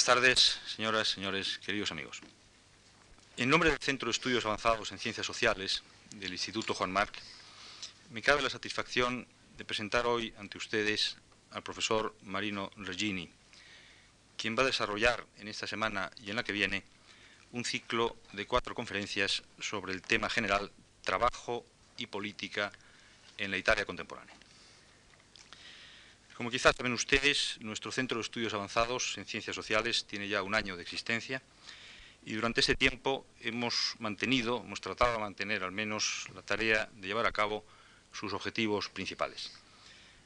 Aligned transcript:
Buenas 0.00 0.16
tardes, 0.16 0.58
señoras, 0.74 1.08
señores, 1.08 1.58
queridos 1.58 1.92
amigos. 1.92 2.22
En 3.36 3.50
nombre 3.50 3.68
del 3.68 3.78
Centro 3.80 4.06
de 4.06 4.12
Estudios 4.12 4.46
Avanzados 4.46 4.92
en 4.92 4.98
Ciencias 4.98 5.26
Sociales 5.26 5.82
del 6.16 6.32
Instituto 6.32 6.72
Juan 6.72 6.90
Marc, 6.90 7.12
me 8.08 8.22
cabe 8.22 8.40
la 8.40 8.48
satisfacción 8.48 9.26
de 9.58 9.64
presentar 9.66 10.06
hoy 10.06 10.32
ante 10.38 10.56
ustedes 10.56 11.18
al 11.50 11.62
profesor 11.62 12.16
Marino 12.22 12.70
Regini, 12.76 13.28
quien 14.38 14.56
va 14.56 14.62
a 14.62 14.66
desarrollar 14.72 15.26
en 15.38 15.48
esta 15.48 15.66
semana 15.66 16.10
y 16.22 16.30
en 16.30 16.36
la 16.36 16.44
que 16.44 16.52
viene 16.52 16.82
un 17.52 17.66
ciclo 17.66 18.16
de 18.32 18.46
cuatro 18.46 18.74
conferencias 18.74 19.42
sobre 19.58 19.92
el 19.92 20.00
tema 20.00 20.30
general 20.30 20.72
Trabajo 21.04 21.66
y 21.98 22.06
Política 22.06 22.72
en 23.36 23.50
la 23.50 23.58
Italia 23.58 23.84
contemporánea. 23.84 24.39
Como 26.40 26.50
quizás 26.50 26.74
saben 26.74 26.94
ustedes, 26.94 27.58
nuestro 27.60 27.92
Centro 27.92 28.16
de 28.16 28.22
Estudios 28.22 28.54
Avanzados 28.54 29.18
en 29.18 29.26
Ciencias 29.26 29.54
Sociales 29.54 30.06
tiene 30.06 30.26
ya 30.26 30.42
un 30.42 30.54
año 30.54 30.74
de 30.74 30.80
existencia 30.80 31.42
y 32.24 32.32
durante 32.32 32.60
ese 32.60 32.74
tiempo 32.74 33.26
hemos 33.42 33.94
mantenido, 33.98 34.62
hemos 34.64 34.80
tratado 34.80 35.12
de 35.12 35.18
mantener 35.18 35.62
al 35.62 35.70
menos 35.70 36.24
la 36.34 36.40
tarea 36.40 36.88
de 36.96 37.08
llevar 37.08 37.26
a 37.26 37.32
cabo 37.32 37.62
sus 38.10 38.32
objetivos 38.32 38.88
principales. 38.88 39.52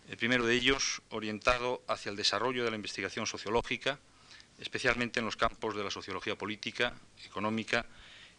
El 0.08 0.16
primero 0.16 0.46
de 0.46 0.54
ellos 0.54 1.02
orientado 1.10 1.82
hacia 1.88 2.10
el 2.10 2.16
desarrollo 2.16 2.62
de 2.62 2.70
la 2.70 2.76
investigación 2.76 3.26
sociológica, 3.26 3.98
especialmente 4.60 5.18
en 5.18 5.26
los 5.26 5.34
campos 5.34 5.74
de 5.74 5.82
la 5.82 5.90
sociología 5.90 6.38
política, 6.38 6.94
económica 7.26 7.86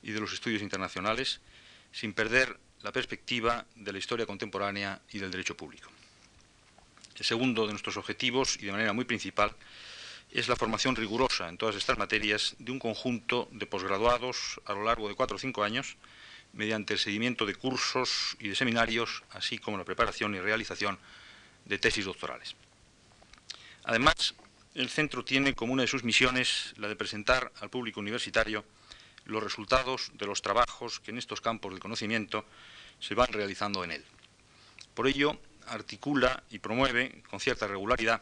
y 0.02 0.14
de 0.14 0.22
los 0.22 0.32
estudios 0.32 0.62
internacionales, 0.62 1.42
sin 1.92 2.14
perder 2.14 2.58
la 2.84 2.94
perspectiva 2.94 3.66
de 3.76 3.92
la 3.92 3.98
historia 3.98 4.26
contemporánea 4.26 5.02
y 5.12 5.20
del 5.20 5.30
derecho 5.30 5.58
público. 5.58 5.92
El 7.18 7.26
segundo 7.26 7.66
de 7.66 7.72
nuestros 7.72 7.98
objetivos, 7.98 8.58
y 8.62 8.66
de 8.66 8.72
manera 8.72 8.94
muy 8.94 9.06
principal, 9.06 9.56
es 10.32 10.48
la 10.48 10.56
formación 10.56 10.96
rigurosa 10.96 11.48
en 11.48 11.58
todas 11.58 11.76
estas 11.76 11.98
materias 11.98 12.56
de 12.60 12.72
un 12.72 12.80
conjunto 12.80 13.48
de 13.52 13.66
posgraduados 13.66 14.60
a 14.66 14.74
lo 14.74 14.84
largo 14.84 15.08
de 15.08 15.16
cuatro 15.16 15.38
o 15.38 15.40
cinco 15.40 15.64
años, 15.64 15.96
mediante 16.52 16.94
el 16.94 17.00
seguimiento 17.00 17.46
de 17.46 17.56
cursos 17.56 18.36
y 18.40 18.50
de 18.50 18.56
seminarios, 18.56 19.24
así 19.32 19.58
como 19.58 19.78
la 19.78 19.86
preparación 19.86 20.36
y 20.36 20.40
realización 20.40 21.00
de 21.66 21.78
tesis 21.78 22.06
doctorales. 22.06 22.56
Además, 23.84 24.36
el 24.74 24.90
centro 24.90 25.24
tiene 25.24 25.54
como 25.54 25.74
una 25.74 25.84
de 25.84 25.88
sus 25.88 26.04
misiones 26.04 26.74
la 26.78 26.88
de 26.88 26.96
presentar 26.96 27.52
al 27.62 27.70
público 27.70 28.02
universitario 28.02 28.66
los 29.26 29.42
resultados 29.42 30.12
de 30.16 30.26
los 30.26 30.42
trabajos 30.42 31.00
que 31.00 31.12
en 31.12 31.18
estos 31.18 31.42
campos 31.42 31.72
del 31.72 31.80
conocimiento 31.80 32.46
se 33.00 33.16
van 33.16 33.32
realizando 33.32 33.84
en 33.84 33.92
él. 33.92 34.06
Por 34.94 35.08
ello, 35.08 35.40
articula 35.68 36.44
y 36.50 36.60
promueve 36.60 37.24
con 37.30 37.40
cierta 37.40 37.68
regularidad 37.68 38.22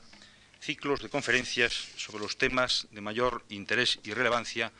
ciclos 0.63 1.01
de 1.01 1.09
conferencias 1.09 1.73
sobre 1.97 2.23
los 2.23 2.37
temas 2.37 2.87
de 2.91 3.01
mayor 3.01 3.43
interés 3.49 3.99
y 4.03 4.13
relevancia, 4.13 4.71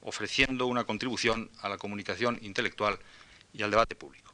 ofreciendo 0.00 0.66
una 0.66 0.84
contribución 0.84 1.50
a 1.60 1.68
la 1.68 1.78
comunicación 1.78 2.38
intelectual 2.42 2.98
y 3.52 3.62
al 3.62 3.70
debate 3.70 3.96
público. 3.96 4.32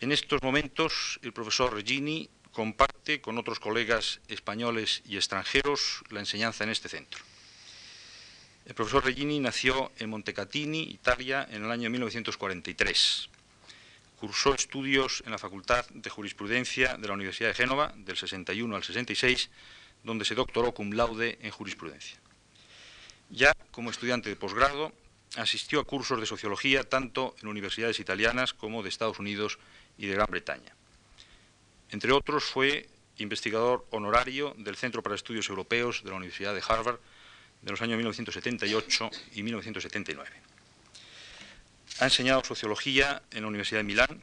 En 0.00 0.12
estos 0.12 0.42
momentos, 0.42 1.18
el 1.22 1.32
profesor 1.32 1.74
Regini 1.74 2.28
comparte 2.52 3.20
con 3.20 3.36
otros 3.36 3.58
colegas 3.58 4.20
españoles 4.28 5.02
y 5.06 5.16
extranjeros 5.16 6.02
la 6.10 6.20
enseñanza 6.20 6.64
en 6.64 6.70
este 6.70 6.88
centro. 6.88 7.22
El 8.64 8.74
profesor 8.74 9.04
Regini 9.04 9.40
nació 9.40 9.92
en 9.98 10.10
Montecatini, 10.10 10.82
Italia, 10.82 11.46
en 11.50 11.64
el 11.64 11.70
año 11.70 11.90
1943. 11.90 13.28
Cursó 14.16 14.54
estudios 14.54 15.22
en 15.26 15.32
la 15.32 15.38
Facultad 15.38 15.86
de 15.90 16.10
Jurisprudencia 16.10 16.96
de 16.96 17.08
la 17.08 17.14
Universidad 17.14 17.50
de 17.50 17.54
Génova 17.54 17.92
del 17.96 18.16
61 18.16 18.74
al 18.74 18.82
66, 18.82 19.50
donde 20.04 20.24
se 20.24 20.34
doctoró 20.34 20.72
cum 20.72 20.92
laude 20.92 21.38
en 21.42 21.50
jurisprudencia. 21.50 22.18
Ya 23.30 23.52
como 23.70 23.90
estudiante 23.90 24.28
de 24.28 24.36
posgrado, 24.36 24.92
asistió 25.36 25.80
a 25.80 25.84
cursos 25.84 26.18
de 26.20 26.26
sociología 26.26 26.84
tanto 26.84 27.34
en 27.42 27.48
universidades 27.48 28.00
italianas 28.00 28.54
como 28.54 28.82
de 28.82 28.88
Estados 28.88 29.18
Unidos 29.18 29.58
y 29.98 30.06
de 30.06 30.14
Gran 30.14 30.28
Bretaña. 30.30 30.74
Entre 31.90 32.12
otros, 32.12 32.44
fue 32.44 32.88
investigador 33.18 33.86
honorario 33.90 34.54
del 34.58 34.76
Centro 34.76 35.02
para 35.02 35.14
Estudios 35.14 35.48
Europeos 35.48 36.02
de 36.04 36.10
la 36.10 36.16
Universidad 36.16 36.54
de 36.54 36.62
Harvard 36.66 36.98
de 37.62 37.70
los 37.70 37.80
años 37.82 37.96
1978 37.96 39.10
y 39.34 39.42
1979. 39.42 40.55
Ha 41.98 42.04
enseñado 42.04 42.44
sociología 42.44 43.22
en 43.30 43.40
la 43.40 43.48
Universidad 43.48 43.80
de 43.80 43.84
Milán 43.84 44.22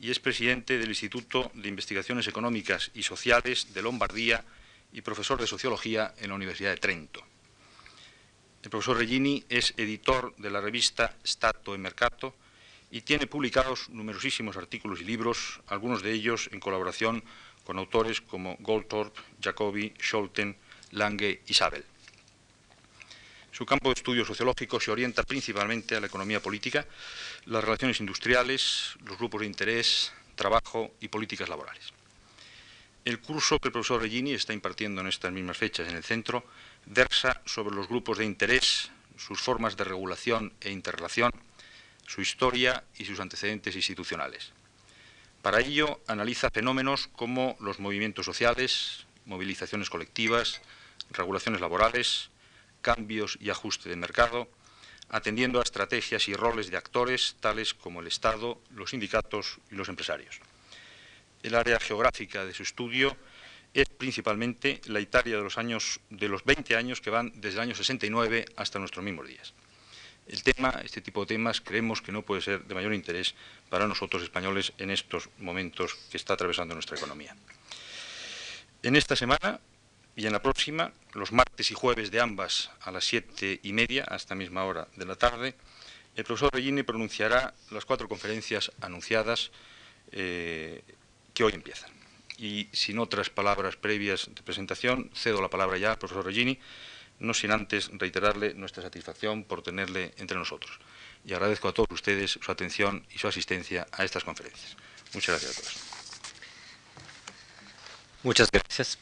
y 0.00 0.10
es 0.10 0.18
presidente 0.18 0.78
del 0.78 0.88
Instituto 0.88 1.50
de 1.52 1.68
Investigaciones 1.68 2.26
Económicas 2.26 2.90
y 2.94 3.02
Sociales 3.02 3.74
de 3.74 3.82
Lombardía 3.82 4.42
y 4.90 5.02
profesor 5.02 5.38
de 5.38 5.46
sociología 5.46 6.14
en 6.18 6.30
la 6.30 6.36
Universidad 6.36 6.70
de 6.70 6.78
Trento. 6.78 7.22
El 8.62 8.70
profesor 8.70 8.96
Regini 8.96 9.44
es 9.50 9.74
editor 9.76 10.34
de 10.36 10.48
la 10.48 10.62
revista 10.62 11.14
Stato 11.22 11.74
e 11.74 11.78
Mercato 11.78 12.34
y 12.90 13.02
tiene 13.02 13.26
publicados 13.26 13.90
numerosísimos 13.90 14.56
artículos 14.56 15.02
y 15.02 15.04
libros, 15.04 15.60
algunos 15.66 16.02
de 16.02 16.12
ellos 16.12 16.48
en 16.52 16.60
colaboración 16.60 17.22
con 17.64 17.78
autores 17.78 18.22
como 18.22 18.56
Goldthorpe, 18.60 19.20
Jacobi, 19.42 19.92
Scholten, 20.00 20.56
Lange 20.92 21.42
y 21.46 21.52
Sabel. 21.52 21.84
Su 23.52 23.66
campo 23.66 23.88
de 23.88 23.94
estudio 23.94 24.24
sociológico 24.24 24.80
se 24.80 24.90
orienta 24.90 25.22
principalmente 25.22 25.96
a 25.96 26.00
la 26.00 26.06
economía 26.06 26.40
política, 26.40 26.86
las 27.46 27.64
relaciones 27.64 28.00
industriales, 28.00 28.94
los 29.04 29.18
grupos 29.18 29.40
de 29.40 29.46
interés, 29.46 30.12
trabajo 30.36 30.92
y 31.00 31.08
políticas 31.08 31.48
laborales. 31.48 31.92
El 33.04 33.20
curso 33.20 33.58
que 33.58 33.68
el 33.68 33.72
profesor 33.72 34.02
Regini 34.02 34.34
está 34.34 34.52
impartiendo 34.52 35.00
en 35.00 35.08
estas 35.08 35.32
mismas 35.32 35.56
fechas 35.56 35.88
en 35.88 35.96
el 35.96 36.04
centro 36.04 36.44
versa 36.86 37.40
sobre 37.44 37.74
los 37.74 37.88
grupos 37.88 38.18
de 38.18 38.24
interés, 38.24 38.90
sus 39.16 39.40
formas 39.40 39.76
de 39.76 39.84
regulación 39.84 40.52
e 40.60 40.70
interrelación, 40.70 41.32
su 42.06 42.20
historia 42.20 42.84
y 42.98 43.04
sus 43.04 43.20
antecedentes 43.20 43.74
institucionales. 43.74 44.52
Para 45.42 45.60
ello 45.60 46.00
analiza 46.06 46.50
fenómenos 46.50 47.08
como 47.08 47.56
los 47.60 47.80
movimientos 47.80 48.26
sociales, 48.26 49.06
movilizaciones 49.24 49.88
colectivas, 49.88 50.60
regulaciones 51.10 51.60
laborales, 51.60 52.30
cambios 52.80 53.38
y 53.40 53.50
ajuste 53.50 53.88
de 53.88 53.96
mercado, 53.96 54.48
atendiendo 55.08 55.58
a 55.58 55.62
estrategias 55.62 56.28
y 56.28 56.34
roles 56.34 56.70
de 56.70 56.76
actores 56.76 57.36
tales 57.40 57.74
como 57.74 58.00
el 58.00 58.06
Estado, 58.06 58.60
los 58.70 58.90
sindicatos 58.90 59.58
y 59.70 59.74
los 59.74 59.88
empresarios. 59.88 60.40
El 61.42 61.54
área 61.54 61.80
geográfica 61.80 62.44
de 62.44 62.54
su 62.54 62.62
estudio 62.62 63.16
es 63.74 63.88
principalmente 63.88 64.80
la 64.86 65.00
Italia 65.00 65.36
de 65.36 65.42
los 65.42 65.58
años 65.58 66.00
de 66.10 66.28
los 66.28 66.44
20 66.44 66.76
años 66.76 67.00
que 67.00 67.10
van 67.10 67.32
desde 67.36 67.56
el 67.56 67.60
año 67.60 67.74
69 67.74 68.44
hasta 68.56 68.78
nuestros 68.78 69.04
mismos 69.04 69.28
días. 69.28 69.54
El 70.28 70.42
tema, 70.42 70.70
este 70.84 71.00
tipo 71.00 71.22
de 71.22 71.34
temas, 71.34 71.60
creemos 71.60 72.02
que 72.02 72.12
no 72.12 72.22
puede 72.22 72.42
ser 72.42 72.64
de 72.64 72.74
mayor 72.74 72.94
interés 72.94 73.34
para 73.68 73.88
nosotros 73.88 74.22
españoles 74.22 74.72
en 74.78 74.90
estos 74.90 75.28
momentos 75.38 75.94
que 76.10 76.16
está 76.16 76.34
atravesando 76.34 76.74
nuestra 76.74 76.96
economía. 76.96 77.34
En 78.82 78.96
esta 78.96 79.16
semana 79.16 79.60
y 80.20 80.26
en 80.26 80.34
la 80.34 80.42
próxima, 80.42 80.92
los 81.14 81.32
martes 81.32 81.70
y 81.70 81.74
jueves 81.74 82.10
de 82.10 82.20
ambas 82.20 82.70
a 82.82 82.90
las 82.90 83.06
siete 83.06 83.58
y 83.62 83.72
media, 83.72 84.04
a 84.06 84.16
esta 84.16 84.34
misma 84.34 84.64
hora 84.64 84.86
de 84.96 85.06
la 85.06 85.16
tarde, 85.16 85.54
el 86.14 86.24
profesor 86.24 86.50
Regini 86.52 86.82
pronunciará 86.82 87.54
las 87.70 87.86
cuatro 87.86 88.06
conferencias 88.06 88.70
anunciadas 88.82 89.50
eh, 90.12 90.82
que 91.32 91.42
hoy 91.42 91.54
empiezan. 91.54 91.88
Y 92.36 92.68
sin 92.72 92.98
otras 92.98 93.30
palabras 93.30 93.76
previas 93.76 94.28
de 94.34 94.42
presentación, 94.42 95.10
cedo 95.14 95.40
la 95.40 95.48
palabra 95.48 95.78
ya 95.78 95.92
al 95.92 95.98
profesor 95.98 96.26
Regini, 96.26 96.58
no 97.18 97.32
sin 97.32 97.50
antes 97.50 97.88
reiterarle 97.90 98.52
nuestra 98.52 98.82
satisfacción 98.82 99.44
por 99.44 99.62
tenerle 99.62 100.12
entre 100.18 100.36
nosotros. 100.36 100.80
Y 101.24 101.32
agradezco 101.32 101.68
a 101.68 101.72
todos 101.72 101.88
ustedes 101.92 102.38
su 102.42 102.52
atención 102.52 103.06
y 103.10 103.16
su 103.16 103.26
asistencia 103.26 103.86
a 103.90 104.04
estas 104.04 104.24
conferencias. 104.24 104.76
Muchas 105.14 105.42
gracias 105.42 105.56
a 105.56 105.62
todos. 105.62 105.76
Muchas 108.22 108.50
gracias. 108.50 108.98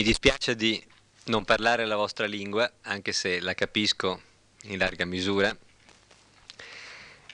Mi 0.00 0.06
dispiace 0.06 0.56
di 0.56 0.82
non 1.24 1.44
parlare 1.44 1.84
la 1.84 1.94
vostra 1.94 2.24
lingua, 2.24 2.72
anche 2.84 3.12
se 3.12 3.38
la 3.38 3.52
capisco 3.52 4.22
in 4.62 4.78
larga 4.78 5.04
misura, 5.04 5.54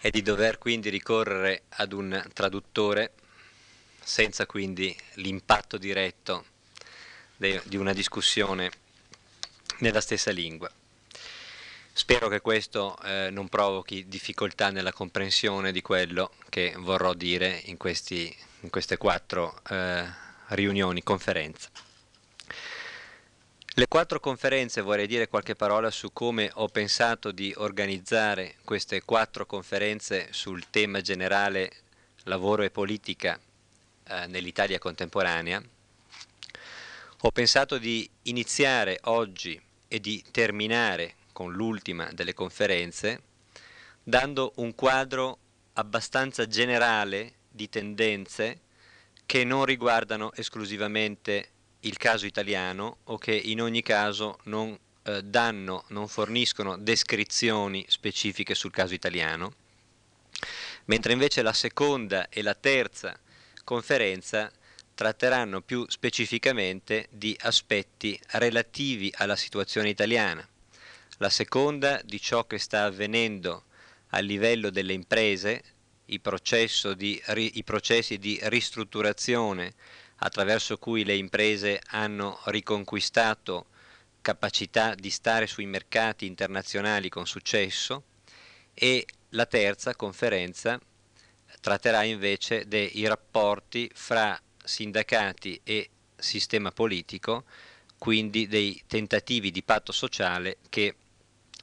e 0.01 0.11
di 0.11 0.21
dover 0.21 0.59
quindi 0.59 0.89
ricorrere 0.89 1.63
ad 1.69 1.93
un 1.93 2.29
traduttore 2.33 3.13
senza 4.03 4.47
quindi 4.47 4.93
l'impatto 5.15 5.79
diretto 5.79 6.45
de, 7.37 7.63
di 7.67 7.77
una 7.77 7.93
discussione 7.93 8.69
nella 9.79 10.01
stessa 10.01 10.33
lingua. 10.33 10.69
Spero 11.93 12.27
che 12.27 12.41
questo 12.41 13.01
eh, 13.05 13.29
non 13.31 13.49
provochi 13.49 14.09
difficoltà 14.09 14.71
nella 14.71 14.93
comprensione 14.93 15.71
di 15.71 15.83
quello 15.83 16.33
che 16.49 16.75
vorrò 16.77 17.15
dire 17.15 17.63
in, 17.67 17.77
questi, 17.77 18.37
in 18.63 18.71
queste 18.71 18.97
quattro 18.97 19.63
eh, 19.69 20.05
riunioni, 20.49 21.05
conferenze. 21.05 21.86
Le 23.79 23.89
quattro 23.89 24.21
conferenze 24.21 24.81
vorrei 24.81 25.07
dire 25.07 25.29
qualche 25.29 25.55
parola 25.55 25.91
su 25.91 26.11
come 26.11 26.51
ho 26.55 26.67
pensato 26.67 27.31
di 27.31 27.53
organizzare 27.59 28.55
queste 28.65 29.03
quattro 29.03 29.45
conferenze 29.45 30.29
sul 30.31 30.71
tema 30.71 31.03
generale 31.03 31.71
lavoro 32.23 32.63
e 32.63 32.71
politica 32.71 33.39
eh, 34.09 34.27
nell'Italia 34.29 34.79
contemporanea, 34.79 35.63
Ho 37.21 37.31
pensato 37.33 37.77
di 37.77 38.09
iniziare 38.23 38.99
oggi 39.03 39.61
e 39.89 40.01
di 40.01 40.25
terminare 40.31 41.17
con 41.33 41.53
l'ultima 41.53 42.11
delle 42.15 42.33
conferenze 42.33 43.21
dando 44.03 44.53
un 44.57 44.75
quadro 44.75 45.37
abbastanza 45.75 46.47
generale 46.47 47.35
di 47.51 47.69
tendenze 47.69 48.61
che 49.27 49.45
non 49.45 49.67
riguardano 49.67 50.33
esclusivamente 50.33 51.51
il 51.87 51.97
caso 51.97 52.27
italiano 52.27 52.99
o 53.05 53.19
che 53.19 53.35
in 53.35 53.61
ogni 53.61 53.83
caso 53.83 54.39
non 54.45 54.77
eh, 55.03 55.23
danno, 55.23 55.85
non 55.89 56.09
forniscono 56.09 56.77
descrizioni 56.77 57.85
specifiche 57.89 58.55
sul 58.55 58.73
caso 58.73 58.95
italiano, 58.95 59.55
mentre 60.87 61.13
invece 61.13 61.43
la 61.43 61.53
seconda 61.53 62.29
e 62.29 62.43
la 62.43 62.55
terza 62.55 63.19
conferenza 63.65 64.51
tratteranno 64.95 65.61
più 65.61 65.85
specificamente 65.89 67.07
di 67.11 67.37
aspetti 67.41 68.19
relativi 68.33 69.13
alla 69.17 69.37
situazione 69.37 69.91
italiana. 69.91 70.47
La 71.19 71.31
seconda 71.31 72.01
di 72.03 72.21
ciò 72.21 72.47
che 72.47 72.59
sta 72.59 72.85
avvenendo 72.85 73.65
a 74.11 74.21
livello 74.21 74.71
delle 74.71 74.93
imprese, 74.93 75.63
i, 76.07 76.21
di, 76.97 77.23
i 77.55 77.65
processi 77.65 78.19
di 78.19 78.39
ristrutturazione 78.43 79.75
attraverso 80.17 80.79
cui 80.79 81.05
le 81.05 81.17
imprese 81.17 81.81
hanno 81.89 82.41
riconquistato 82.47 83.67
capacità 84.21 84.95
di 84.95 85.11
stare 85.11 85.47
sui 85.47 85.67
mercati 85.67 86.27
internazionali 86.27 87.09
con 87.09 87.27
successo 87.27 88.05
e 88.75 89.07
la 89.31 89.47
terza 89.47 89.95
conferenza 89.95 90.81
tratterà 91.61 92.03
invece 92.03 92.67
dei 92.67 93.07
rapporti 93.07 93.91
fra 93.95 94.41
sindacati 94.63 95.61
e 95.63 95.91
sistema 96.17 96.71
politico, 96.71 97.45
quindi 97.99 98.47
dei 98.47 98.83
tentativi 98.87 99.51
di 99.51 99.63
patto 99.63 99.93
sociale 99.93 100.59
che 100.69 100.97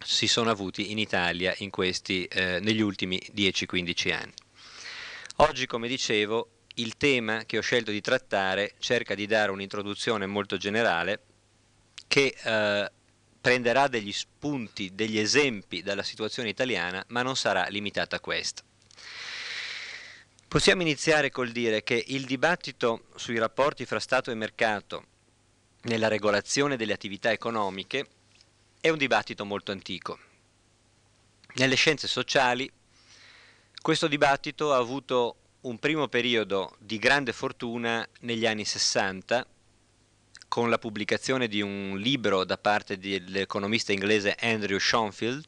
si 0.03 0.27
sono 0.27 0.49
avuti 0.49 0.91
in 0.91 0.97
Italia 0.97 1.53
in 1.59 1.69
questi, 1.69 2.25
eh, 2.25 2.59
negli 2.59 2.81
ultimi 2.81 3.21
10-15 3.33 4.13
anni. 4.13 4.33
Oggi, 5.37 5.65
come 5.65 5.87
dicevo, 5.87 6.49
il 6.75 6.97
tema 6.97 7.45
che 7.45 7.57
ho 7.57 7.61
scelto 7.61 7.91
di 7.91 8.01
trattare 8.01 8.73
cerca 8.79 9.15
di 9.15 9.25
dare 9.25 9.51
un'introduzione 9.51 10.25
molto 10.25 10.57
generale 10.57 11.19
che 12.07 12.35
eh, 12.41 12.91
prenderà 13.39 13.87
degli 13.87 14.11
spunti, 14.11 14.93
degli 14.93 15.19
esempi 15.19 15.81
dalla 15.81 16.03
situazione 16.03 16.49
italiana, 16.49 17.03
ma 17.09 17.21
non 17.21 17.35
sarà 17.35 17.65
limitata 17.67 18.15
a 18.15 18.19
questo. 18.19 18.63
Possiamo 20.47 20.81
iniziare 20.81 21.31
col 21.31 21.51
dire 21.51 21.83
che 21.83 22.03
il 22.07 22.25
dibattito 22.25 23.05
sui 23.15 23.37
rapporti 23.37 23.85
fra 23.85 23.99
Stato 23.99 24.31
e 24.31 24.35
mercato 24.35 25.05
nella 25.83 26.07
regolazione 26.07 26.77
delle 26.77 26.93
attività 26.93 27.31
economiche 27.31 28.07
è 28.79 28.89
un 28.89 28.97
dibattito 28.97 29.45
molto 29.45 29.71
antico. 29.71 30.19
Nelle 31.55 31.75
scienze 31.75 32.07
sociali 32.07 32.71
questo 33.81 34.07
dibattito 34.07 34.71
ha 34.73 34.77
avuto 34.77 35.35
un 35.63 35.79
primo 35.79 36.07
periodo 36.07 36.75
di 36.79 36.97
grande 36.97 37.33
fortuna 37.33 38.07
negli 38.21 38.45
anni 38.45 38.65
60 38.65 39.45
con 40.47 40.69
la 40.69 40.77
pubblicazione 40.77 41.47
di 41.47 41.61
un 41.61 41.97
libro 41.97 42.43
da 42.43 42.57
parte 42.57 42.97
dell'economista 42.97 43.91
inglese 43.91 44.35
Andrew 44.39 44.77
Schoenfield 44.77 45.45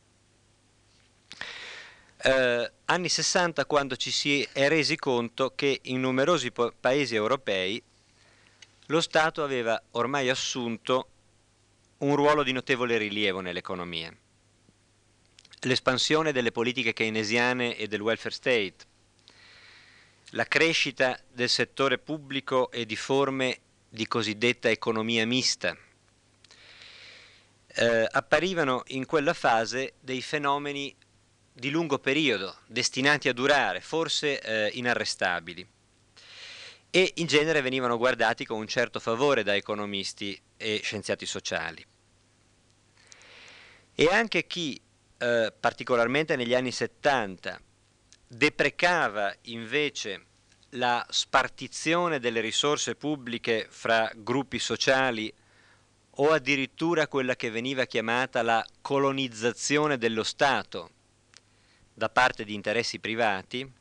eh, 2.26 2.72
anni 2.86 3.10
60 3.10 3.66
quando 3.66 3.96
ci 3.96 4.10
si 4.10 4.42
è 4.52 4.68
resi 4.68 4.96
conto 4.96 5.54
che 5.54 5.80
in 5.84 6.00
numerosi 6.00 6.52
paesi 6.52 7.14
europei 7.14 7.82
lo 8.88 9.02
Stato 9.02 9.44
aveva 9.44 9.82
ormai 9.92 10.30
assunto 10.30 11.10
un 12.00 12.16
ruolo 12.16 12.42
di 12.44 12.52
notevole 12.52 12.98
rilievo 12.98 13.42
nell'economia. 13.42 14.12
L'espansione 15.62 16.32
delle 16.32 16.52
politiche 16.52 16.94
keynesiane 16.94 17.78
e 17.78 17.88
del 17.88 18.02
welfare 18.02 18.34
state, 18.34 18.76
la 20.36 20.46
crescita 20.46 21.18
del 21.32 21.48
settore 21.50 21.98
pubblico 21.98 22.70
e 22.70 22.86
di 22.86 22.98
forme 22.98 23.60
di 23.90 24.06
cosiddetta 24.06 24.70
economia 24.70 25.26
mista, 25.26 25.76
eh, 27.68 28.08
apparivano 28.10 28.84
in 28.88 29.06
quella 29.06 29.34
fase 29.34 29.94
dei 30.02 30.22
fenomeni 30.22 30.94
di 31.54 31.70
lungo 31.70 32.00
periodo, 32.00 32.58
destinati 32.68 33.30
a 33.30 33.34
durare, 33.34 33.80
forse 33.80 34.42
eh, 34.42 34.72
inarrestabili, 34.74 35.66
e 36.90 37.12
in 37.16 37.28
genere 37.28 37.62
venivano 37.62 37.98
guardati 37.98 38.46
con 38.46 38.60
un 38.60 38.68
certo 38.68 39.00
favore 39.00 39.42
da 39.42 39.56
economisti 39.56 40.38
e 40.58 40.82
scienziati 40.84 41.26
sociali. 41.26 41.86
E 43.96 44.06
anche 44.12 44.46
chi, 44.48 44.82
eh, 45.18 45.54
particolarmente 45.58 46.36
negli 46.36 46.54
anni 46.54 46.74
70, 46.74 47.62
deprecava 48.36 49.34
invece 49.44 50.26
la 50.72 51.06
spartizione 51.10 52.20
delle 52.20 52.42
risorse 52.42 52.96
pubbliche 52.96 53.68
fra 53.70 54.12
gruppi 54.14 54.60
sociali 54.60 55.34
o 56.18 56.32
addirittura 56.32 57.08
quella 57.08 57.38
che 57.38 57.50
veniva 57.50 57.86
chiamata 57.86 58.42
la 58.42 58.66
colonizzazione 58.82 59.98
dello 59.98 60.24
Stato 60.24 60.92
da 61.94 62.10
parte 62.10 62.44
di 62.44 62.54
interessi 62.54 63.00
privati, 63.00 63.72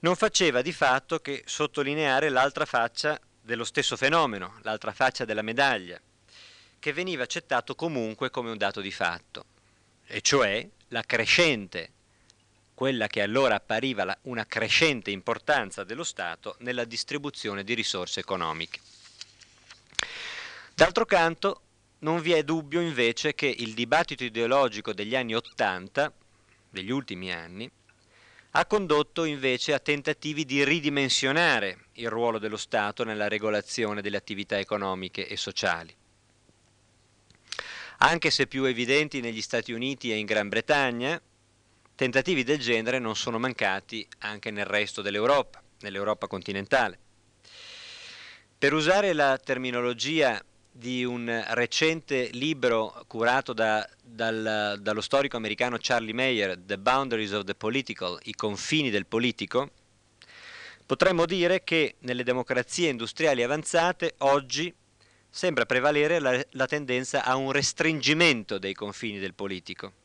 non 0.00 0.14
faceva 0.14 0.60
di 0.60 0.72
fatto 0.72 1.18
che 1.20 1.44
sottolineare 1.46 2.28
l'altra 2.28 2.66
faccia 2.66 3.18
dello 3.40 3.64
stesso 3.64 3.96
fenomeno, 3.96 4.58
l'altra 4.62 4.92
faccia 4.92 5.24
della 5.24 5.40
medaglia, 5.40 5.98
che 6.78 6.92
veniva 6.92 7.22
accettato 7.22 7.74
comunque 7.74 8.28
come 8.28 8.50
un 8.50 8.58
dato 8.58 8.82
di 8.82 8.92
fatto, 8.92 9.46
e 10.04 10.20
cioè 10.20 10.68
la 10.88 11.02
crescente, 11.02 11.92
quella 12.82 13.06
che 13.06 13.22
allora 13.22 13.54
appariva 13.54 14.02
la, 14.02 14.18
una 14.22 14.44
crescente 14.44 15.12
importanza 15.12 15.84
dello 15.84 16.02
Stato 16.02 16.56
nella 16.62 16.82
distribuzione 16.82 17.62
di 17.62 17.74
risorse 17.74 18.18
economiche. 18.18 18.80
D'altro 20.74 21.06
canto, 21.06 21.60
non 22.00 22.20
vi 22.20 22.32
è 22.32 22.42
dubbio 22.42 22.80
invece 22.80 23.36
che 23.36 23.46
il 23.46 23.74
dibattito 23.74 24.24
ideologico 24.24 24.92
degli 24.92 25.14
anni 25.14 25.36
Ottanta 25.36 26.12
degli 26.68 26.90
ultimi 26.90 27.32
anni, 27.32 27.70
ha 28.50 28.66
condotto 28.66 29.22
invece 29.22 29.74
a 29.74 29.78
tentativi 29.78 30.44
di 30.44 30.64
ridimensionare 30.64 31.84
il 31.92 32.10
ruolo 32.10 32.40
dello 32.40 32.56
Stato 32.56 33.04
nella 33.04 33.28
regolazione 33.28 34.02
delle 34.02 34.16
attività 34.16 34.58
economiche 34.58 35.28
e 35.28 35.36
sociali. 35.36 35.94
Anche 37.98 38.30
se 38.32 38.48
più 38.48 38.64
evidenti 38.64 39.20
negli 39.20 39.40
Stati 39.40 39.70
Uniti 39.70 40.10
e 40.10 40.16
in 40.16 40.26
Gran 40.26 40.48
Bretagna, 40.48 41.22
tentativi 42.02 42.42
del 42.42 42.58
genere 42.58 42.98
non 42.98 43.14
sono 43.14 43.38
mancati 43.38 44.04
anche 44.18 44.50
nel 44.50 44.64
resto 44.64 45.02
dell'Europa, 45.02 45.62
nell'Europa 45.82 46.26
continentale. 46.26 46.98
Per 48.58 48.72
usare 48.72 49.12
la 49.12 49.38
terminologia 49.38 50.44
di 50.68 51.04
un 51.04 51.44
recente 51.50 52.28
libro 52.32 53.04
curato 53.06 53.52
da, 53.52 53.88
dal, 54.02 54.78
dallo 54.80 55.00
storico 55.00 55.36
americano 55.36 55.76
Charlie 55.78 56.12
Mayer, 56.12 56.58
The 56.58 56.76
Boundaries 56.76 57.30
of 57.30 57.44
the 57.44 57.54
Political, 57.54 58.18
i 58.24 58.34
confini 58.34 58.90
del 58.90 59.06
politico, 59.06 59.70
potremmo 60.84 61.24
dire 61.24 61.62
che 61.62 61.94
nelle 62.00 62.24
democrazie 62.24 62.90
industriali 62.90 63.44
avanzate 63.44 64.14
oggi 64.18 64.74
sembra 65.30 65.66
prevalere 65.66 66.18
la, 66.18 66.44
la 66.50 66.66
tendenza 66.66 67.22
a 67.22 67.36
un 67.36 67.52
restringimento 67.52 68.58
dei 68.58 68.74
confini 68.74 69.20
del 69.20 69.34
politico. 69.34 70.00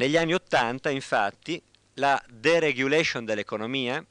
Negli 0.00 0.16
anni 0.16 0.32
Ottanta, 0.32 0.88
infatti, 0.88 1.62
la 1.96 2.18
deregulation 2.26 3.26
dell'economia 3.26 4.02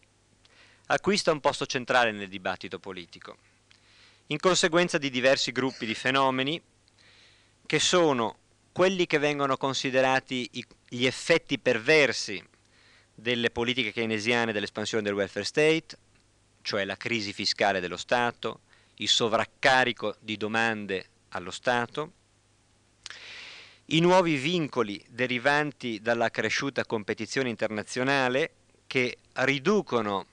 acquista 0.86 1.32
un 1.32 1.40
posto 1.40 1.66
centrale 1.66 2.12
nel 2.12 2.30
dibattito 2.30 2.78
politico 2.78 3.38
in 4.28 4.38
conseguenza 4.38 5.00
di 5.00 5.10
diversi 5.10 5.52
gruppi 5.52 5.88
di 5.88 5.96
fenomeni 5.96 6.62
che 7.66 7.80
sono 7.80 8.38
quelli 8.72 9.08
che 9.08 9.18
vengono 9.18 9.58
considerati 9.58 10.48
gli 10.88 11.06
effetti 11.08 11.58
perversi 11.58 12.40
delle 13.16 13.50
politiche 13.50 13.92
keynesiane 13.92 14.54
dell'espansione 14.54 15.02
del 15.02 15.14
welfare 15.14 15.44
state, 15.44 15.98
cioè 16.62 16.86
la 16.86 16.98
crisi 16.98 17.34
fiscale 17.34 17.80
dello 17.80 17.98
Stato, 17.98 18.60
il 18.98 19.08
sovraccarico 19.08 20.18
di 20.20 20.38
domande 20.38 21.08
allo 21.30 21.50
Stato, 21.50 22.12
i 23.92 24.02
nuovi 24.02 24.36
vincoli 24.36 25.04
derivanti 25.10 26.00
dalla 26.00 26.30
cresciuta 26.30 26.86
competizione 26.86 27.50
internazionale 27.50 28.52
che 28.86 29.18
riducono 29.34 30.28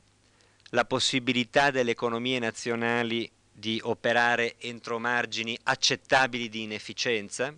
la 0.71 0.85
possibilità 0.85 1.71
delle 1.71 1.93
economie 1.93 2.39
nazionali 2.39 3.31
di 3.51 3.81
operare 3.83 4.57
entro 4.59 4.99
margini 4.99 5.59
accettabili 5.63 6.51
di 6.51 6.65
inefficienza 6.65 7.55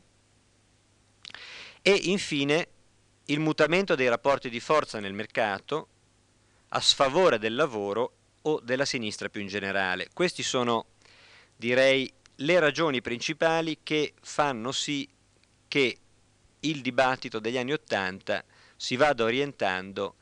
e 1.83 1.93
infine 2.05 2.69
il 3.27 3.41
mutamento 3.41 3.97
dei 3.97 4.09
rapporti 4.09 4.49
di 4.51 4.61
forza 4.61 5.01
nel 5.01 5.15
mercato 5.15 5.89
a 6.69 6.81
sfavore 6.81 7.41
del 7.41 7.57
lavoro 7.57 8.13
o 8.43 8.61
della 8.61 8.85
sinistra 8.85 9.29
più 9.29 9.41
in 9.41 9.49
generale. 9.49 10.11
Queste 10.13 10.45
sono, 10.45 10.87
direi, 11.57 12.11
le 12.37 12.61
ragioni 12.61 13.01
principali 13.01 13.79
che 13.83 14.15
fanno 14.21 14.71
sì 14.71 15.09
che 15.69 15.99
il 16.61 16.81
dibattito 16.81 17.39
degli 17.39 17.59
anni 17.59 17.73
Ottanta 17.73 18.43
si 18.75 18.97
vada 18.97 19.25
orientando 19.25 20.17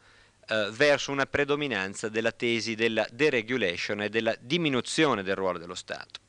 eh, 0.49 0.71
verso 0.73 1.13
una 1.13 1.27
predominanza 1.27 2.09
della 2.09 2.33
tesi 2.33 2.75
della 2.75 3.07
deregulation 3.11 4.03
e 4.03 4.09
della 4.09 4.37
diminuzione 4.39 5.23
del 5.23 5.37
ruolo 5.37 5.59
dello 5.59 5.75
Stato. 5.75 6.21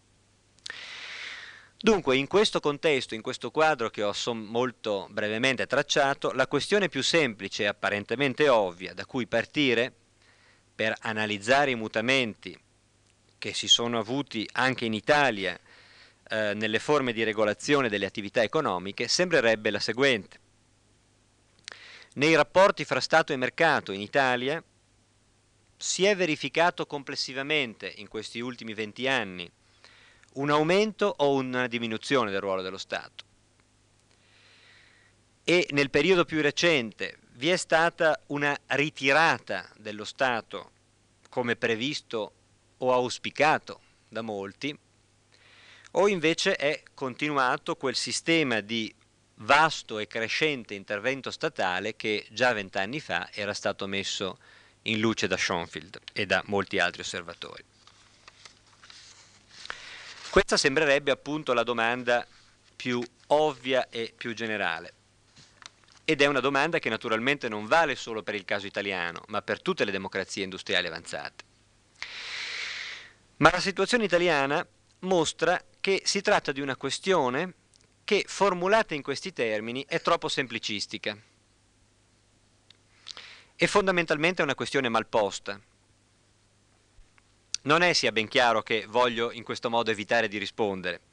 Dunque, 1.80 2.18
in 2.18 2.26
questo 2.26 2.60
contesto, 2.60 3.14
in 3.14 3.22
questo 3.22 3.52
quadro 3.52 3.92
che 3.92 4.02
ho 4.02 4.14
molto 4.34 5.08
brevemente 5.12 5.68
tracciato, 5.68 6.32
la 6.32 6.48
questione 6.48 6.90
più 6.90 7.04
semplice 7.04 7.64
e 7.64 7.68
apparentemente 7.68 8.50
ovvia 8.50 8.96
da 8.96 9.06
cui 9.06 9.28
partire 9.28 9.94
per 10.74 10.96
analizzare 11.02 11.72
i 11.72 11.76
mutamenti 11.76 12.60
che 13.38 13.54
si 13.54 13.68
sono 13.68 14.00
avuti 14.00 14.48
anche 14.54 14.86
in 14.86 14.94
Italia 14.94 15.58
eh, 16.30 16.54
nelle 16.54 16.80
forme 16.80 17.14
di 17.14 17.24
regolazione 17.24 17.90
delle 17.90 18.06
attività 18.06 18.42
economiche 18.42 19.08
sembrerebbe 19.08 19.70
la 19.70 19.80
seguente. 19.80 20.40
Nei 22.14 22.36
rapporti 22.36 22.84
fra 22.84 23.00
Stato 23.00 23.34
e 23.34 23.38
mercato 23.38 23.92
in 23.92 24.02
Italia 24.02 24.64
si 25.78 26.06
è 26.06 26.16
verificato 26.16 26.86
complessivamente 26.86 27.92
in 27.98 28.08
questi 28.08 28.40
ultimi 28.40 28.74
20 28.74 29.08
anni 29.08 29.52
un 30.34 30.50
aumento 30.50 31.14
o 31.18 31.34
una 31.34 31.68
diminuzione 31.68 32.32
del 32.32 32.42
ruolo 32.42 32.62
dello 32.62 32.78
Stato. 32.78 33.26
E 35.44 35.68
nel 35.72 35.90
periodo 35.90 36.26
più 36.26 36.42
recente 36.42 37.20
vi 37.34 37.50
è 37.50 37.56
stata 37.56 38.20
una 38.28 38.58
ritirata 38.68 39.70
dello 39.78 40.04
Stato, 40.04 40.72
come 41.30 41.56
previsto 41.56 42.32
o 42.78 42.94
auspicato 42.94 43.80
da 44.10 44.22
molti, 44.22 44.78
o 46.00 46.08
invece 46.08 46.56
è 46.56 46.84
continuato 46.94 47.76
quel 47.76 47.96
sistema 47.96 48.60
di 48.62 48.94
vasto 49.36 50.00
e 50.00 50.08
crescente 50.08 50.74
intervento 50.74 51.32
statale 51.32 51.96
che 51.96 52.28
già 52.30 52.54
vent'anni 52.54 53.00
fa 53.00 53.30
era 53.34 53.54
stato 53.54 53.88
messo 53.88 54.38
in 54.84 55.00
luce 55.00 55.28
da 55.28 55.38
Schoenfield 55.38 56.00
e 56.14 56.26
da 56.26 56.44
molti 56.46 56.80
altri 56.80 57.02
osservatori. 57.02 57.64
Questa 60.30 60.56
sembrerebbe 60.56 61.10
appunto 61.10 61.54
la 61.54 61.64
domanda 61.64 62.26
più 62.76 63.02
ovvia 63.28 63.90
e 63.90 64.14
più 64.16 64.36
generale. 64.36 64.94
Ed 66.06 66.22
è 66.22 66.26
una 66.28 66.40
domanda 66.40 66.78
che 66.78 66.90
naturalmente 66.90 67.50
non 67.50 67.66
vale 67.66 67.96
solo 67.96 68.22
per 68.22 68.36
il 68.36 68.46
caso 68.46 68.68
italiano, 68.68 69.24
ma 69.28 69.42
per 69.42 69.62
tutte 69.62 69.84
le 69.84 69.92
democrazie 69.92 70.44
industriali 70.44 70.88
avanzate. 70.88 71.44
Ma 73.38 73.50
la 73.52 73.60
situazione 73.60 74.04
italiana 74.04 74.66
mostra 75.00 75.62
che 75.88 76.02
si 76.04 76.20
tratta 76.20 76.52
di 76.52 76.60
una 76.60 76.76
questione 76.76 77.54
che, 78.04 78.26
formulata 78.28 78.94
in 78.94 79.02
questi 79.02 79.32
termini, 79.32 79.86
è 79.88 80.02
troppo 80.02 80.28
semplicistica. 80.28 81.18
E 83.56 83.68
fondamentalmente 83.68 84.42
è 84.42 84.44
una 84.44 84.54
questione 84.54 84.90
mal 84.90 85.08
posta, 85.08 85.58
non 87.62 87.84
è 87.84 87.94
sia 87.94 88.12
ben 88.12 88.28
chiaro 88.28 88.64
che 88.64 88.86
voglio 88.86 89.32
in 89.32 89.44
questo 89.44 89.70
modo 89.70 89.90
evitare 89.90 90.28
di 90.28 90.38
rispondere. 90.38 91.04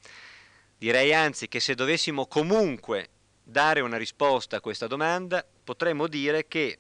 Direi 0.77 1.15
anzi 1.15 1.47
che 1.47 1.61
se 1.61 1.77
dovessimo 1.77 2.27
comunque 2.27 3.11
dare 3.45 3.79
una 3.81 3.97
risposta 3.97 4.57
a 4.57 4.61
questa 4.61 4.89
domanda, 4.89 5.47
potremmo 5.63 6.09
dire 6.09 6.49
che 6.49 6.79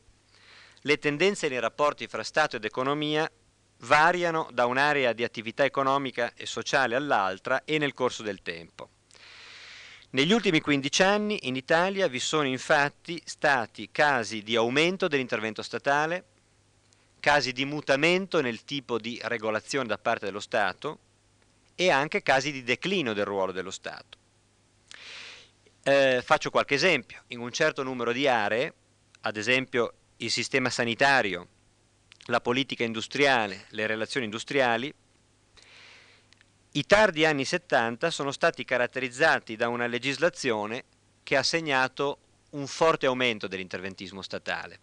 le 0.81 0.99
tendenze 0.99 1.47
nei 1.47 1.61
rapporti 1.61 2.09
fra 2.09 2.25
Stato 2.25 2.57
ed 2.57 2.65
economia 2.65 3.31
variano 3.78 4.49
da 4.52 4.66
un'area 4.66 5.12
di 5.12 5.25
attività 5.25 5.64
economica 5.64 6.33
e 6.35 6.47
sociale 6.47 6.95
all'altra 6.95 7.64
e 7.64 7.78
nel 7.78 7.95
corso 7.95 8.23
del 8.23 8.43
tempo. 8.43 8.88
Negli 10.11 10.33
ultimi 10.33 10.61
15 10.61 11.02
anni 11.02 11.38
in 11.49 11.57
Italia 11.57 12.07
vi 12.07 12.21
sono 12.21 12.47
infatti 12.47 13.21
stati 13.25 13.88
casi 13.90 14.43
di 14.43 14.54
aumento 14.54 15.09
dell'intervento 15.09 15.61
statale, 15.61 16.25
casi 17.19 17.52
di 17.52 17.64
mutamento 17.64 18.40
nel 18.40 18.64
tipo 18.64 18.99
di 18.99 19.19
regolazione 19.25 19.88
da 19.88 19.99
parte 19.99 20.26
dello 20.26 20.40
Stato 20.40 20.99
e 21.75 21.90
anche 21.90 22.23
casi 22.23 22.52
di 22.52 22.62
declino 22.62 23.12
del 23.12 23.25
ruolo 23.25 23.50
dello 23.50 23.73
Stato. 23.73 24.19
Eh, 25.83 26.23
faccio 26.25 26.50
qualche 26.50 26.75
esempio. 26.75 27.23
In 27.28 27.40
un 27.40 27.50
certo 27.50 27.83
numero 27.83 28.12
di 28.12 28.28
aree, 28.28 28.73
ad 29.23 29.37
esempio 29.37 29.95
il 30.19 30.31
sistema 30.31 30.71
sanitario, 30.71 31.49
la 32.26 32.40
politica 32.40 32.85
industriale, 32.85 33.66
le 33.71 33.87
relazioni 33.87 34.26
industriali, 34.26 34.93
i 36.73 36.87
tardi 36.87 37.25
anni 37.25 37.45
70 37.45 38.11
sono 38.11 38.33
stati 38.33 38.64
caratterizzati 38.64 39.54
da 39.54 39.69
una 39.69 39.87
legislazione 39.87 40.85
che 41.23 41.37
ha 41.37 41.43
segnato 41.43 42.19
un 42.50 42.66
forte 42.66 43.07
aumento 43.07 43.47
dell'interventismo 43.47 44.23
statale. 44.23 44.81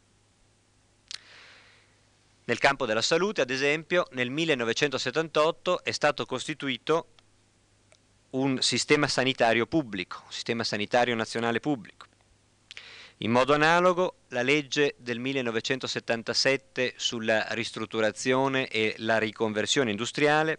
Nel 2.45 2.59
campo 2.59 2.85
della 2.85 3.01
salute, 3.01 3.41
ad 3.41 3.49
esempio, 3.49 4.07
nel 4.11 4.29
1978 4.29 5.83
è 5.83 5.91
stato 5.91 6.25
costituito 6.25 7.07
un 8.31 8.61
sistema 8.61 9.07
sanitario 9.07 9.67
pubblico, 9.67 10.21
un 10.25 10.31
sistema 10.31 10.63
sanitario 10.63 11.15
nazionale 11.15 11.59
pubblico. 11.59 12.07
In 13.23 13.29
modo 13.29 13.53
analogo, 13.53 14.15
la 14.29 14.41
legge 14.41 14.95
del 14.97 15.19
1977 15.19 16.95
sulla 16.97 17.45
ristrutturazione 17.51 18.67
e 18.67 18.95
la 18.97 19.19
riconversione 19.19 19.91
industriale 19.91 20.57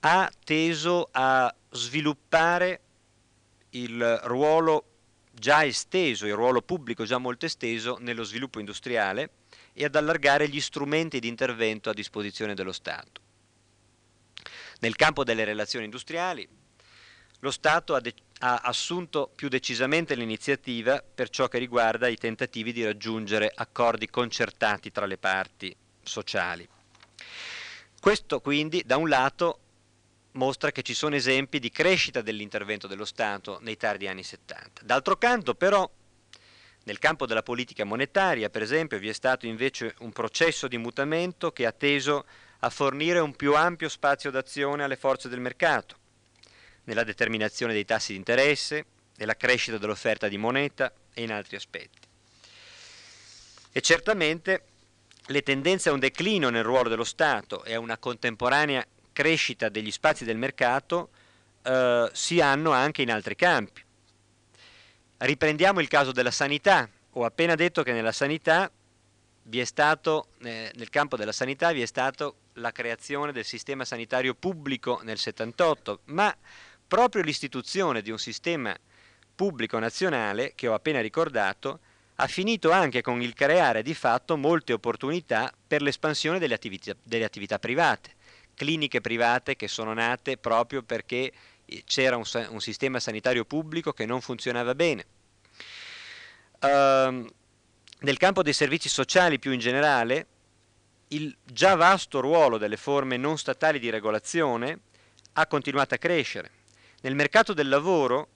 ha 0.00 0.30
teso 0.44 1.08
a 1.10 1.52
sviluppare 1.70 2.80
il 3.70 4.20
ruolo 4.24 4.84
già 5.32 5.64
esteso, 5.64 6.26
il 6.26 6.34
ruolo 6.34 6.62
pubblico 6.62 7.04
già 7.04 7.18
molto 7.18 7.46
esteso 7.46 7.96
nello 7.98 8.22
sviluppo 8.22 8.60
industriale, 8.60 9.30
e 9.72 9.84
ad 9.84 9.96
allargare 9.96 10.48
gli 10.48 10.60
strumenti 10.60 11.18
di 11.18 11.26
intervento 11.26 11.90
a 11.90 11.94
disposizione 11.94 12.54
dello 12.54 12.72
Stato. 12.72 13.20
Nel 14.78 14.94
campo 14.94 15.24
delle 15.24 15.42
relazioni 15.42 15.86
industriali, 15.86 16.48
lo 17.40 17.50
Stato 17.50 17.96
ha, 17.96 18.00
ha 18.40 18.60
assunto 18.62 19.30
più 19.34 19.48
decisamente 19.48 20.14
l'iniziativa 20.14 21.02
per 21.02 21.30
ciò 21.30 21.48
che 21.48 21.58
riguarda 21.58 22.08
i 22.08 22.16
tentativi 22.16 22.72
di 22.72 22.84
raggiungere 22.84 23.50
accordi 23.54 24.08
concertati 24.10 24.92
tra 24.92 25.06
le 25.06 25.16
parti 25.16 25.74
sociali. 26.02 26.68
Questo 27.98 28.40
quindi 28.40 28.82
da 28.84 28.96
un 28.96 29.08
lato 29.08 29.60
mostra 30.32 30.70
che 30.70 30.82
ci 30.82 30.94
sono 30.94 31.14
esempi 31.14 31.58
di 31.58 31.70
crescita 31.70 32.20
dell'intervento 32.20 32.86
dello 32.86 33.06
Stato 33.06 33.58
nei 33.62 33.76
tardi 33.76 34.06
anni 34.06 34.22
70. 34.22 34.82
D'altro 34.84 35.16
canto 35.16 35.54
però 35.54 35.90
nel 36.84 36.98
campo 36.98 37.26
della 37.26 37.42
politica 37.42 37.84
monetaria, 37.84 38.48
per 38.48 38.62
esempio, 38.62 38.98
vi 38.98 39.08
è 39.08 39.12
stato 39.12 39.46
invece 39.46 39.94
un 40.00 40.12
processo 40.12 40.68
di 40.68 40.78
mutamento 40.78 41.50
che 41.50 41.66
ha 41.66 41.72
teso 41.72 42.26
a 42.60 42.70
fornire 42.70 43.18
un 43.18 43.34
più 43.34 43.56
ampio 43.56 43.88
spazio 43.88 44.30
d'azione 44.30 44.84
alle 44.84 44.96
forze 44.96 45.28
del 45.28 45.40
mercato, 45.40 45.96
nella 46.86 47.04
determinazione 47.04 47.72
dei 47.72 47.84
tassi 47.84 48.12
di 48.12 48.18
interesse, 48.18 48.84
nella 49.16 49.36
crescita 49.36 49.78
dell'offerta 49.78 50.28
di 50.28 50.38
moneta 50.38 50.92
e 51.14 51.22
in 51.22 51.32
altri 51.32 51.56
aspetti. 51.56 51.98
E 53.72 53.80
certamente 53.80 54.64
le 55.26 55.42
tendenze 55.42 55.88
a 55.88 55.92
un 55.92 55.98
declino 55.98 56.48
nel 56.48 56.62
ruolo 56.62 56.88
dello 56.88 57.04
Stato 57.04 57.64
e 57.64 57.74
a 57.74 57.80
una 57.80 57.98
contemporanea 57.98 58.84
crescita 59.12 59.68
degli 59.68 59.90
spazi 59.90 60.24
del 60.24 60.36
mercato 60.36 61.10
eh, 61.62 62.10
si 62.12 62.40
hanno 62.40 62.72
anche 62.72 63.02
in 63.02 63.10
altri 63.10 63.34
campi. 63.34 63.82
Riprendiamo 65.18 65.80
il 65.80 65.88
caso 65.88 66.12
della 66.12 66.30
sanità. 66.30 66.88
Ho 67.12 67.24
appena 67.24 67.54
detto 67.54 67.82
che 67.82 67.92
nella 67.92 68.12
sanità 68.12 68.70
vi 69.44 69.60
è 69.60 69.64
stato, 69.64 70.28
eh, 70.42 70.70
nel 70.74 70.90
campo 70.90 71.16
della 71.16 71.32
sanità 71.32 71.72
vi 71.72 71.82
è 71.82 71.86
stata 71.86 72.30
la 72.54 72.72
creazione 72.72 73.32
del 73.32 73.44
sistema 73.44 73.84
sanitario 73.84 74.34
pubblico 74.34 75.00
nel 75.02 75.18
78, 75.18 76.00
ma 76.06 76.34
proprio 76.86 77.22
l'istituzione 77.22 78.02
di 78.02 78.10
un 78.10 78.18
sistema 78.18 78.76
pubblico 79.34 79.78
nazionale, 79.78 80.52
che 80.54 80.68
ho 80.68 80.74
appena 80.74 81.00
ricordato, 81.00 81.80
ha 82.16 82.26
finito 82.26 82.70
anche 82.70 83.02
con 83.02 83.20
il 83.20 83.34
creare 83.34 83.82
di 83.82 83.94
fatto 83.94 84.36
molte 84.36 84.72
opportunità 84.72 85.52
per 85.66 85.82
l'espansione 85.82 86.38
delle 86.38 86.54
attività, 86.54 86.94
delle 87.02 87.24
attività 87.24 87.58
private, 87.58 88.14
cliniche 88.54 89.00
private 89.00 89.56
che 89.56 89.68
sono 89.68 89.92
nate 89.92 90.38
proprio 90.38 90.82
perché 90.82 91.32
c'era 91.84 92.16
un, 92.16 92.24
un, 92.50 92.60
sistema 92.60 93.00
sanitario 93.00 93.44
pubblico 93.44 93.92
che 93.92 94.06
non 94.06 94.20
funzionava 94.20 94.74
bene. 94.74 95.06
Uh, 96.60 97.28
nel 98.00 98.16
campo 98.18 98.42
dei 98.42 98.52
servizi 98.52 98.88
sociali 98.88 99.38
più 99.38 99.52
in 99.52 99.58
generale, 99.58 100.26
il 101.08 101.36
già 101.44 101.74
vasto 101.74 102.20
ruolo 102.20 102.56
delle 102.56 102.76
forme 102.76 103.16
non 103.16 103.36
statali 103.36 103.78
di 103.78 103.90
regolazione 103.90 104.80
ha 105.34 105.46
continuato 105.46 105.94
a 105.94 105.98
crescere. 105.98 106.50
Nel 107.02 107.14
mercato 107.14 107.52
del 107.52 107.68
lavoro 107.68 108.28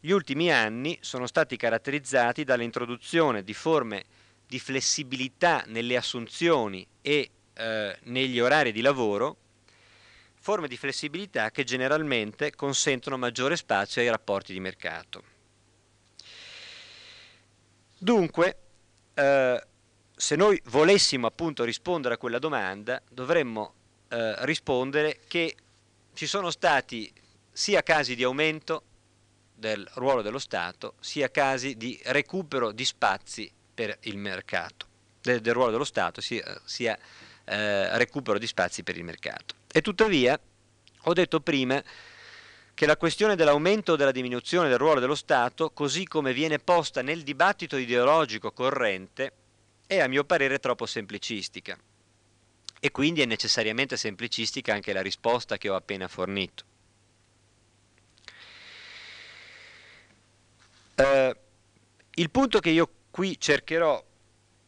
gli 0.00 0.10
ultimi 0.10 0.52
anni 0.52 0.98
sono 1.00 1.26
stati 1.26 1.56
caratterizzati 1.56 2.44
dall'introduzione 2.44 3.42
di 3.42 3.54
forme 3.54 4.04
di 4.46 4.58
flessibilità 4.58 5.64
nelle 5.66 5.96
assunzioni 5.96 6.86
e 7.02 7.30
eh, 7.54 7.98
negli 8.04 8.38
orari 8.40 8.72
di 8.72 8.80
lavoro, 8.80 9.36
forme 10.34 10.68
di 10.68 10.76
flessibilità 10.76 11.50
che 11.50 11.64
generalmente 11.64 12.54
consentono 12.54 13.18
maggiore 13.18 13.56
spazio 13.56 14.00
ai 14.00 14.08
rapporti 14.08 14.52
di 14.52 14.60
mercato. 14.60 15.22
Dunque, 17.98 18.56
eh, 19.14 19.66
se 20.14 20.36
noi 20.36 20.60
volessimo 20.66 21.26
appunto 21.26 21.64
rispondere 21.64 22.14
a 22.14 22.18
quella 22.18 22.38
domanda, 22.38 23.02
dovremmo 23.10 23.74
eh, 24.08 24.44
rispondere 24.44 25.20
che 25.26 25.56
ci 26.14 26.26
sono 26.26 26.50
stati 26.50 27.12
sia 27.58 27.82
casi 27.82 28.14
di 28.14 28.22
aumento 28.22 28.84
del 29.52 29.84
ruolo 29.94 30.22
dello 30.22 30.38
Stato, 30.38 30.94
sia 31.00 31.28
casi 31.28 31.76
di 31.76 32.00
recupero 32.04 32.70
di 32.70 32.84
spazi 32.84 33.50
per 33.74 33.98
il 34.02 34.16
mercato, 34.16 34.86
del, 35.20 35.40
del 35.40 35.54
ruolo 35.54 35.72
dello 35.72 35.84
Stato, 35.84 36.20
sia, 36.20 36.60
sia 36.64 36.96
eh, 37.44 37.98
recupero 37.98 38.38
di 38.38 38.46
spazi 38.46 38.84
per 38.84 38.96
il 38.96 39.02
mercato. 39.02 39.56
E 39.66 39.80
tuttavia, 39.80 40.38
ho 41.02 41.12
detto 41.12 41.40
prima 41.40 41.82
che 42.74 42.86
la 42.86 42.96
questione 42.96 43.34
dell'aumento 43.34 43.94
o 43.94 43.96
della 43.96 44.12
diminuzione 44.12 44.68
del 44.68 44.78
ruolo 44.78 45.00
dello 45.00 45.16
Stato, 45.16 45.70
così 45.70 46.06
come 46.06 46.32
viene 46.32 46.60
posta 46.60 47.02
nel 47.02 47.24
dibattito 47.24 47.76
ideologico 47.76 48.52
corrente, 48.52 49.32
è 49.84 49.98
a 49.98 50.06
mio 50.06 50.22
parere 50.22 50.60
troppo 50.60 50.86
semplicistica. 50.86 51.76
E 52.78 52.90
quindi 52.92 53.20
è 53.20 53.26
necessariamente 53.26 53.96
semplicistica 53.96 54.72
anche 54.72 54.92
la 54.92 55.02
risposta 55.02 55.58
che 55.58 55.68
ho 55.68 55.74
appena 55.74 56.06
fornito. 56.06 56.76
Uh, 60.98 61.32
il 62.14 62.30
punto 62.30 62.58
che 62.58 62.70
io 62.70 62.90
qui 63.10 63.38
cercherò, 63.38 64.04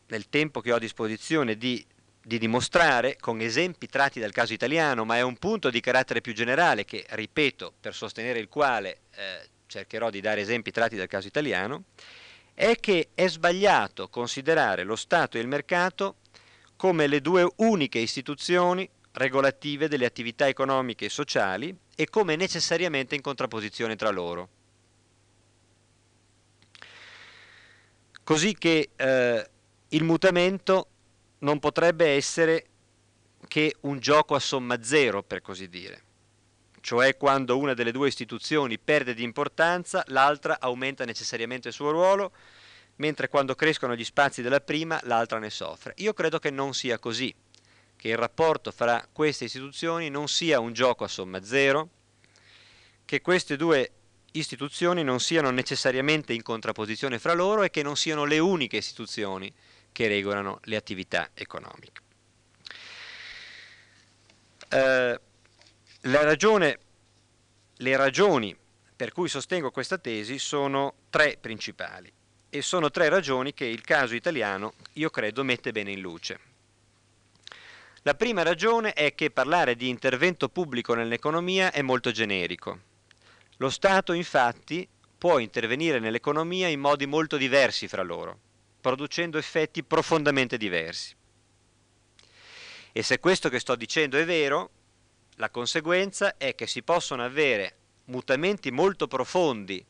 nel 0.06 0.28
tempo 0.28 0.60
che 0.60 0.70
ho 0.70 0.76
a 0.76 0.78
disposizione, 0.78 1.56
di, 1.56 1.84
di, 2.22 2.38
dimostrare 2.38 3.16
con 3.18 3.40
esempi 3.40 3.88
tratti 3.88 4.20
dal 4.20 4.30
caso 4.30 4.52
italiano, 4.52 5.04
ma 5.04 5.16
è 5.16 5.22
un 5.22 5.36
punto 5.38 5.70
di 5.70 5.80
carattere 5.80 6.20
più 6.20 6.32
generale 6.32 6.84
che, 6.84 7.04
ripeto, 7.08 7.72
per 7.80 7.94
sostenere 7.94 8.38
il 8.38 8.46
quale 8.48 9.00
eh, 9.16 9.48
cercherò 9.66 10.08
di 10.08 10.20
dare 10.20 10.42
esempi 10.42 10.70
tratti 10.70 10.94
dal 10.94 11.08
caso 11.08 11.26
italiano, 11.26 11.86
è 12.54 12.76
che 12.76 13.08
è 13.12 13.26
sbagliato 13.26 14.08
considerare 14.08 14.84
lo 14.84 14.94
Stato 14.94 15.36
e 15.36 15.40
il 15.40 15.48
mercato 15.48 16.18
come 16.76 17.08
le 17.08 17.20
due 17.20 17.50
uniche 17.56 17.98
istituzioni 17.98 18.88
regolative 19.12 19.88
delle 19.88 20.06
attività 20.06 20.46
economiche 20.46 21.06
e 21.06 21.10
sociali 21.10 21.76
e 21.96 22.08
come 22.08 22.36
necessariamente 22.36 23.16
in 23.16 23.20
contrapposizione 23.20 23.96
tra 23.96 24.10
loro. 24.10 24.59
Così 28.30 28.54
che 28.54 28.90
eh, 28.94 29.50
il 29.88 30.04
mutamento 30.04 30.86
non 31.38 31.58
potrebbe 31.58 32.10
essere 32.10 32.64
che 33.48 33.74
un 33.80 33.98
gioco 33.98 34.36
a 34.36 34.38
somma 34.38 34.84
zero, 34.84 35.24
per 35.24 35.42
così 35.42 35.68
dire. 35.68 36.02
Cioè 36.80 37.16
quando 37.16 37.58
una 37.58 37.74
delle 37.74 37.90
due 37.90 38.06
istituzioni 38.06 38.78
perde 38.78 39.14
di 39.14 39.24
importanza, 39.24 40.04
l'altra 40.06 40.60
aumenta 40.60 41.04
necessariamente 41.04 41.66
il 41.66 41.74
suo 41.74 41.90
ruolo, 41.90 42.30
mentre 42.98 43.28
quando 43.28 43.56
crescono 43.56 43.96
gli 43.96 44.04
spazi 44.04 44.42
della 44.42 44.60
prima, 44.60 45.00
l'altra 45.06 45.40
ne 45.40 45.50
soffre. 45.50 45.94
Io 45.96 46.12
credo 46.12 46.38
che 46.38 46.50
non 46.50 46.72
sia 46.72 47.00
così, 47.00 47.34
che 47.96 48.10
il 48.10 48.16
rapporto 48.16 48.70
fra 48.70 49.08
queste 49.10 49.46
istituzioni 49.46 50.08
non 50.08 50.28
sia 50.28 50.60
un 50.60 50.72
gioco 50.72 51.02
a 51.02 51.08
somma 51.08 51.42
zero, 51.42 51.88
che 53.04 53.22
queste 53.22 53.56
due 53.56 53.90
istituzioni 54.32 55.02
non 55.02 55.20
siano 55.20 55.50
necessariamente 55.50 56.32
in 56.32 56.42
contrapposizione 56.42 57.18
fra 57.18 57.34
loro 57.34 57.62
e 57.62 57.70
che 57.70 57.82
non 57.82 57.96
siano 57.96 58.24
le 58.24 58.38
uniche 58.38 58.76
istituzioni 58.76 59.52
che 59.92 60.08
regolano 60.08 60.60
le 60.64 60.76
attività 60.76 61.30
economiche. 61.34 62.00
Eh, 64.68 65.20
ragione, 66.02 66.78
le 67.76 67.96
ragioni 67.96 68.56
per 68.94 69.12
cui 69.12 69.28
sostengo 69.28 69.70
questa 69.70 69.98
tesi 69.98 70.38
sono 70.38 70.94
tre 71.10 71.38
principali 71.40 72.12
e 72.50 72.62
sono 72.62 72.90
tre 72.90 73.08
ragioni 73.08 73.54
che 73.54 73.64
il 73.64 73.80
caso 73.80 74.14
italiano 74.14 74.74
io 74.94 75.10
credo 75.10 75.42
mette 75.42 75.72
bene 75.72 75.92
in 75.92 76.00
luce. 76.00 76.38
La 78.02 78.14
prima 78.14 78.42
ragione 78.42 78.92
è 78.92 79.14
che 79.14 79.30
parlare 79.30 79.76
di 79.76 79.88
intervento 79.88 80.48
pubblico 80.48 80.94
nell'economia 80.94 81.72
è 81.72 81.82
molto 81.82 82.10
generico 82.12 82.88
lo 83.60 83.68
Stato 83.68 84.14
infatti 84.14 84.88
può 85.18 85.38
intervenire 85.38 85.98
nell'economia 85.98 86.68
in 86.68 86.80
modi 86.80 87.04
molto 87.04 87.36
diversi 87.36 87.88
fra 87.88 88.02
loro, 88.02 88.38
producendo 88.80 89.36
effetti 89.36 89.82
profondamente 89.82 90.56
diversi. 90.56 91.14
E 92.92 93.02
se 93.02 93.18
questo 93.18 93.50
che 93.50 93.60
sto 93.60 93.76
dicendo 93.76 94.16
è 94.16 94.24
vero, 94.24 94.70
la 95.36 95.50
conseguenza 95.50 96.38
è 96.38 96.54
che 96.54 96.66
si 96.66 96.82
possono 96.82 97.22
avere 97.22 97.76
mutamenti 98.06 98.70
molto 98.70 99.06
profondi 99.06 99.84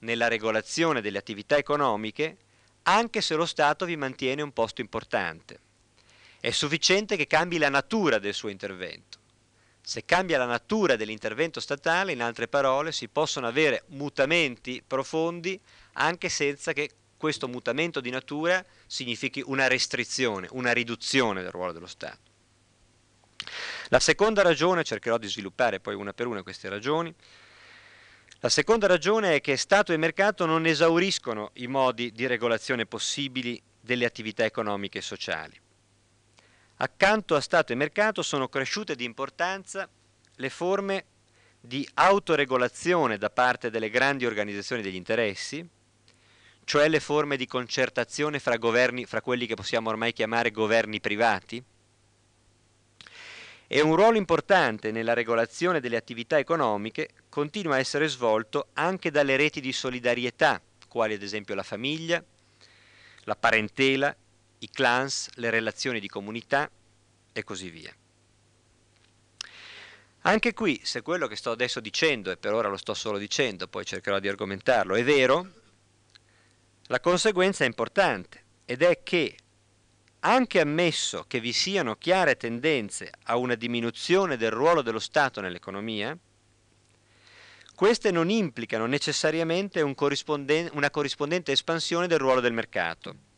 nella 0.00 0.26
regolazione 0.26 1.00
delle 1.00 1.18
attività 1.18 1.56
economiche 1.56 2.36
anche 2.82 3.20
se 3.20 3.36
lo 3.36 3.46
Stato 3.46 3.84
vi 3.84 3.96
mantiene 3.96 4.42
un 4.42 4.52
posto 4.52 4.80
importante. 4.80 5.60
È 6.40 6.50
sufficiente 6.50 7.16
che 7.16 7.28
cambi 7.28 7.58
la 7.58 7.70
natura 7.70 8.18
del 8.18 8.34
suo 8.34 8.48
intervento. 8.48 9.18
Se 9.86 10.06
cambia 10.06 10.38
la 10.38 10.46
natura 10.46 10.96
dell'intervento 10.96 11.60
statale, 11.60 12.12
in 12.12 12.22
altre 12.22 12.48
parole, 12.48 12.90
si 12.90 13.06
possono 13.08 13.46
avere 13.46 13.84
mutamenti 13.88 14.82
profondi 14.84 15.60
anche 15.92 16.30
senza 16.30 16.72
che 16.72 16.90
questo 17.18 17.48
mutamento 17.48 18.00
di 18.00 18.08
natura 18.08 18.64
significhi 18.86 19.42
una 19.44 19.66
restrizione, 19.66 20.48
una 20.52 20.72
riduzione 20.72 21.42
del 21.42 21.50
ruolo 21.50 21.72
dello 21.72 21.86
Stato. 21.86 22.32
La 23.88 24.00
seconda 24.00 24.40
ragione, 24.40 24.84
cercherò 24.84 25.18
di 25.18 25.28
sviluppare 25.28 25.80
poi 25.80 25.94
una 25.94 26.14
per 26.14 26.28
una 26.28 26.42
queste 26.42 26.70
ragioni, 26.70 27.14
la 28.40 28.48
seconda 28.48 28.86
ragione 28.86 29.34
è 29.34 29.40
che 29.42 29.58
Stato 29.58 29.92
e 29.92 29.98
mercato 29.98 30.46
non 30.46 30.64
esauriscono 30.64 31.50
i 31.56 31.66
modi 31.66 32.10
di 32.10 32.26
regolazione 32.26 32.86
possibili 32.86 33.62
delle 33.78 34.06
attività 34.06 34.46
economiche 34.46 34.98
e 34.98 35.02
sociali. 35.02 35.60
Accanto 36.78 37.36
a 37.36 37.40
Stato 37.40 37.72
e 37.72 37.76
mercato 37.76 38.22
sono 38.22 38.48
cresciute 38.48 38.96
di 38.96 39.04
importanza 39.04 39.88
le 40.36 40.50
forme 40.50 41.04
di 41.60 41.88
autoregolazione 41.94 43.16
da 43.16 43.30
parte 43.30 43.70
delle 43.70 43.90
grandi 43.90 44.26
organizzazioni 44.26 44.82
degli 44.82 44.96
interessi, 44.96 45.66
cioè 46.64 46.88
le 46.88 46.98
forme 46.98 47.36
di 47.36 47.46
concertazione 47.46 48.40
fra, 48.40 48.56
governi, 48.56 49.06
fra 49.06 49.20
quelli 49.20 49.46
che 49.46 49.54
possiamo 49.54 49.88
ormai 49.88 50.12
chiamare 50.12 50.50
governi 50.50 51.00
privati, 51.00 51.62
e 53.66 53.80
un 53.80 53.94
ruolo 53.94 54.18
importante 54.18 54.90
nella 54.90 55.14
regolazione 55.14 55.80
delle 55.80 55.96
attività 55.96 56.38
economiche 56.38 57.10
continua 57.28 57.76
a 57.76 57.78
essere 57.78 58.08
svolto 58.08 58.68
anche 58.74 59.10
dalle 59.10 59.36
reti 59.36 59.60
di 59.60 59.72
solidarietà, 59.72 60.60
quali 60.88 61.14
ad 61.14 61.22
esempio 61.22 61.54
la 61.54 61.62
famiglia, 61.62 62.22
la 63.24 63.36
parentela, 63.36 64.14
i 64.64 64.70
clans, 64.70 65.28
le 65.34 65.50
relazioni 65.50 66.00
di 66.00 66.08
comunità 66.08 66.70
e 67.32 67.44
così 67.44 67.68
via. 67.68 67.94
Anche 70.26 70.54
qui, 70.54 70.80
se 70.82 71.02
quello 71.02 71.26
che 71.26 71.36
sto 71.36 71.50
adesso 71.50 71.80
dicendo, 71.80 72.30
e 72.30 72.38
per 72.38 72.54
ora 72.54 72.68
lo 72.68 72.78
sto 72.78 72.94
solo 72.94 73.18
dicendo, 73.18 73.68
poi 73.68 73.84
cercherò 73.84 74.18
di 74.18 74.28
argomentarlo, 74.28 74.94
è 74.94 75.04
vero, 75.04 75.52
la 76.86 77.00
conseguenza 77.00 77.64
è 77.64 77.66
importante 77.66 78.42
ed 78.64 78.82
è 78.82 79.02
che 79.02 79.36
anche 80.20 80.60
ammesso 80.60 81.26
che 81.28 81.40
vi 81.40 81.52
siano 81.52 81.96
chiare 81.96 82.38
tendenze 82.38 83.12
a 83.24 83.36
una 83.36 83.54
diminuzione 83.54 84.38
del 84.38 84.50
ruolo 84.50 84.80
dello 84.80 84.98
Stato 84.98 85.42
nell'economia, 85.42 86.16
queste 87.74 88.10
non 88.10 88.30
implicano 88.30 88.86
necessariamente 88.86 89.82
un 89.82 89.94
corrisponden- 89.94 90.70
una 90.72 90.90
corrispondente 90.90 91.52
espansione 91.52 92.06
del 92.06 92.18
ruolo 92.18 92.40
del 92.40 92.54
mercato 92.54 93.32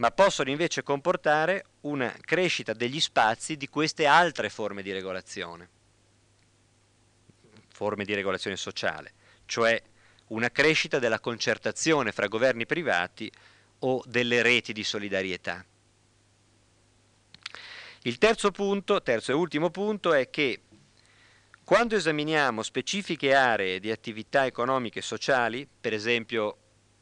ma 0.00 0.10
possono 0.10 0.48
invece 0.48 0.82
comportare 0.82 1.64
una 1.82 2.14
crescita 2.22 2.72
degli 2.72 3.00
spazi 3.00 3.56
di 3.58 3.68
queste 3.68 4.06
altre 4.06 4.48
forme 4.48 4.82
di 4.82 4.92
regolazione, 4.92 5.68
forme 7.68 8.04
di 8.04 8.14
regolazione 8.14 8.56
sociale, 8.56 9.12
cioè 9.44 9.80
una 10.28 10.50
crescita 10.50 10.98
della 10.98 11.20
concertazione 11.20 12.12
fra 12.12 12.28
governi 12.28 12.64
privati 12.64 13.30
o 13.80 14.02
delle 14.06 14.40
reti 14.40 14.72
di 14.72 14.84
solidarietà. 14.84 15.62
Il 18.02 18.16
terzo 18.16 18.50
punto, 18.52 19.02
terzo 19.02 19.32
e 19.32 19.34
ultimo 19.34 19.68
punto, 19.68 20.14
è 20.14 20.30
che 20.30 20.62
quando 21.62 21.94
esaminiamo 21.94 22.62
specifiche 22.62 23.34
aree 23.34 23.78
di 23.78 23.90
attività 23.90 24.46
economiche 24.46 25.00
e 25.00 25.02
sociali, 25.02 25.68
per 25.68 25.92
esempio 25.92 26.56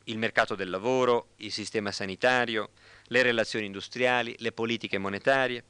il 0.08 0.18
mercato 0.18 0.54
del 0.54 0.70
lavoro, 0.70 1.28
il 1.36 1.52
sistema 1.52 1.92
sanitario, 1.92 2.70
le 3.08 3.22
relazioni 3.22 3.66
industriali, 3.66 4.34
le 4.38 4.52
politiche 4.52 4.98
monetarie. 4.98 5.64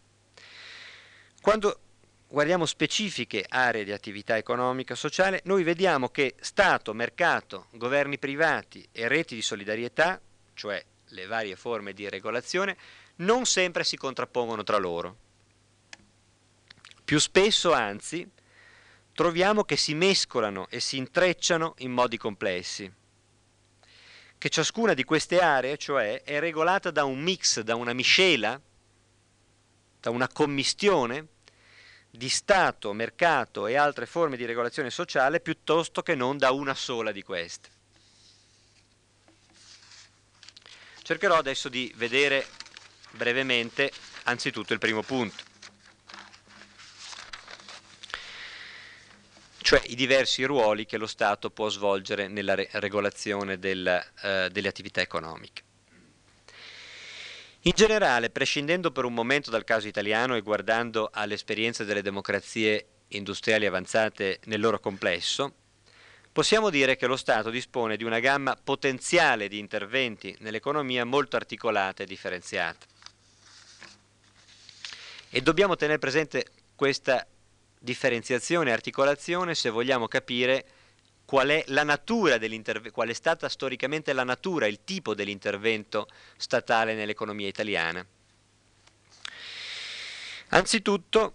Quando 1.41 1.81
guardiamo 2.29 2.67
specifiche 2.67 3.45
aree 3.49 3.85
di 3.85 3.93
attività 3.93 4.37
economica 4.37 4.93
e 4.93 4.97
sociale, 4.97 5.41
noi 5.45 5.63
vediamo 5.63 6.11
che 6.11 6.35
Stato, 6.41 6.93
mercato, 6.93 7.69
governi 7.73 8.19
privati 8.19 8.87
e 8.93 9.09
reti 9.09 9.35
di 9.35 9.43
solidarietà, 9.43 10.21
cioè 10.55 10.85
le 11.07 11.27
varie 11.27 11.57
forme 11.57 11.93
di 11.93 12.09
regolazione, 12.09 12.77
non 13.17 13.47
sempre 13.47 13.85
si 13.85 13.97
contrappongono 13.97 14.63
tra 14.63 14.77
loro. 14.77 15.17
Più 17.05 17.19
spesso, 17.19 17.73
anzi, 17.73 18.29
troviamo 19.15 19.65
che 19.65 19.77
si 19.77 19.95
mescolano 19.95 20.67
e 20.69 20.81
si 20.81 20.99
intrecciano 20.99 21.75
in 21.79 21.93
modi 21.93 22.19
complessi, 22.19 22.93
che 24.39 24.49
ciascuna 24.49 24.95
di 24.95 25.03
queste 25.03 25.41
aree, 25.41 25.77
cioè, 25.77 26.23
è 26.23 26.39
regolata 26.39 26.91
da 26.93 27.05
un 27.05 27.21
mix, 27.21 27.61
da 27.61 27.75
una 27.75 27.93
miscela, 27.93 28.61
da 30.01 30.11
una 30.11 30.29
commistione 30.29 31.27
di 32.09 32.29
Stato, 32.29 32.93
mercato 32.93 33.67
e 33.67 33.77
altre 33.77 34.07
forme 34.07 34.37
di 34.37 34.45
regolazione 34.47 34.91
sociale 34.91 35.41
piuttosto 35.41 36.03
che 36.03 36.15
non 36.15 36.39
da 36.39 36.53
una 36.53 36.75
sola 36.75 37.11
di 37.11 37.23
queste. 37.23 37.69
Cercherò 41.03 41.37
adesso 41.37 41.69
di 41.69 41.93
vedere 41.97 42.47
brevemente 43.13 43.91
anzitutto 44.25 44.73
il 44.73 44.79
primo 44.79 45.03
punto, 45.03 45.43
cioè 49.69 49.83
i 49.89 49.95
diversi 49.95 50.45
ruoli 50.45 50.87
che 50.87 50.97
lo 50.97 51.07
Stato 51.07 51.51
può 51.51 51.69
svolgere 51.69 52.27
nella 52.27 52.55
re- 52.55 52.71
regolazione 52.73 53.59
del, 53.59 53.87
eh, 54.23 54.49
delle 54.51 54.69
attività 54.69 55.03
economiche. 55.03 55.63
In 57.61 57.73
generale, 57.75 58.31
prescindendo 58.31 58.91
per 58.93 59.05
un 59.05 59.13
momento 59.13 59.51
dal 59.51 59.65
caso 59.65 59.87
italiano 59.87 60.37
e 60.37 60.41
guardando 60.41 61.11
all'esperienza 61.13 61.85
delle 61.85 62.01
democrazie 62.01 62.87
industriali 63.09 63.67
avanzate 63.67 64.41
nel 64.45 64.59
loro 64.59 64.81
complesso, 64.81 65.53
possiamo 66.33 66.71
dire 66.71 66.97
che 66.97 67.07
lo 67.07 67.17
Stato 67.17 67.51
dispone 67.51 67.99
di 67.99 68.05
una 68.05 68.21
gamma 68.21 68.57
potenziale 68.57 69.49
di 69.49 69.59
interventi 69.59 70.35
nell'economia 70.39 71.05
molto 71.05 71.37
articolata 71.37 72.03
e 72.03 72.07
differenziata. 72.07 72.87
E 75.29 75.43
dobbiamo 75.43 75.77
tenere 75.77 75.99
presente 75.99 76.47
questa 76.75 77.27
differenziazione 77.79 78.71
e 78.71 78.73
articolazione 78.73 79.55
se 79.55 79.71
vogliamo 79.71 80.09
capire 80.09 80.65
qual 81.25 81.49
è 81.49 81.65
qual 81.67 83.09
è 83.09 83.13
stata 83.13 83.49
storicamente 83.49 84.13
la 84.13 84.25
natura, 84.25 84.67
il 84.67 84.81
tipo 84.85 85.15
dell'intervento 85.15 86.09
statale 86.37 86.95
nell'economia 86.95 87.47
italiana. 87.47 88.05
Anzitutto 90.49 91.35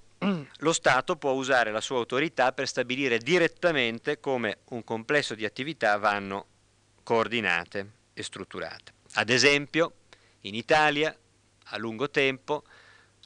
lo 0.58 0.74
Stato 0.74 1.16
può 1.18 1.32
usare 1.32 1.72
la 1.72 1.82
sua 1.82 1.98
autorità 1.98 2.54
per 2.54 2.68
stabilire 2.68 3.18
direttamente 3.20 4.20
come 4.20 4.60
un 4.70 4.84
complesso 4.84 5.36
di 5.36 5.46
attività 5.46 5.98
vanno 5.98 6.48
coordinate 7.04 7.92
e 8.14 8.24
strutturate. 8.24 8.94
Ad 9.14 9.30
esempio, 9.30 9.94
in 10.42 10.56
Italia, 10.56 11.16
a 11.66 11.78
lungo 11.78 12.10
tempo, 12.10 12.64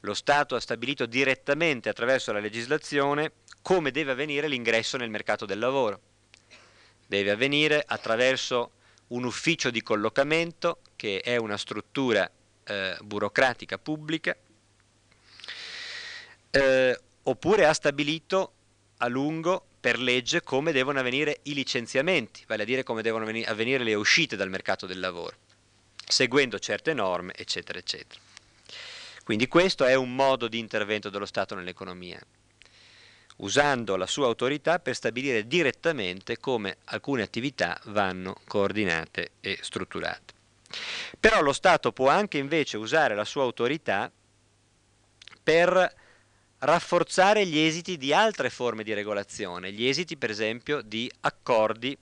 lo 0.02 0.14
Stato 0.14 0.56
ha 0.56 0.60
stabilito 0.60 1.06
direttamente 1.06 1.90
attraverso 1.90 2.32
la 2.32 2.40
legislazione 2.40 3.32
come 3.62 3.92
deve 3.92 4.12
avvenire 4.12 4.48
l'ingresso 4.48 4.98
nel 4.98 5.10
mercato 5.10 5.46
del 5.46 5.60
lavoro 5.60 6.02
deve 7.08 7.32
avvenire 7.32 7.84
attraverso 7.86 8.72
un 9.08 9.24
ufficio 9.24 9.72
di 9.72 9.82
collocamento 9.82 10.80
che 10.96 11.22
è 11.22 11.38
una 11.38 11.58
struttura 11.58 12.30
eh, 12.66 12.98
burocratica 13.02 13.78
pubblica, 13.78 14.36
eh, 16.52 17.00
oppure 17.24 17.66
ha 17.66 17.74
stabilito 17.74 18.52
a 18.98 19.08
lungo 19.08 19.66
per 19.80 20.00
legge 20.00 20.42
come 20.42 20.72
devono 20.72 21.00
avvenire 21.00 21.40
i 21.44 21.54
licenziamenti, 21.54 22.44
vale 22.46 22.64
a 22.64 22.66
dire 22.66 22.84
come 22.84 23.02
devono 23.02 23.26
avvenire 23.26 23.84
le 23.84 23.94
uscite 23.94 24.36
dal 24.36 24.50
mercato 24.50 24.86
del 24.86 25.00
lavoro, 25.00 25.38
seguendo 26.06 26.60
certe 26.60 26.94
norme, 26.94 27.34
eccetera, 27.36 27.80
eccetera. 27.80 28.20
Quindi 29.28 29.50
questo 29.50 29.84
è 29.84 29.94
un 29.94 30.16
modo 30.16 30.48
di 30.48 30.58
intervento 30.58 31.10
dello 31.10 31.26
Stato 31.26 31.54
nell'economia 31.54 32.18
usando 33.40 33.98
la 33.98 34.08
sua 34.08 34.26
autorità 34.26 34.80
per 34.80 34.96
stabilire 34.96 35.46
direttamente 35.46 36.38
come 36.38 36.78
alcune 36.86 37.24
attività 37.24 37.78
vanno 37.88 38.38
coordinate 38.48 39.32
e 39.42 39.60
strutturate. 39.60 40.34
Però 41.20 41.42
lo 41.42 41.52
Stato 41.52 41.92
può 41.92 42.08
anche 42.08 42.38
invece 42.38 42.78
usare 42.78 43.16
la 43.16 43.26
sua 43.26 43.44
autorità 43.44 44.10
per 45.44 45.96
rafforzare 46.60 47.46
gli 47.46 47.60
esiti 47.60 47.98
di 47.98 48.13
altre 48.13 48.50
forme 48.50 48.86
di 48.86 48.94
regolazione, 48.94 49.74
gli 49.74 49.86
esiti 49.86 50.16
per 50.16 50.30
esempio 50.30 50.82
di 50.82 51.12
accordi 51.20 51.98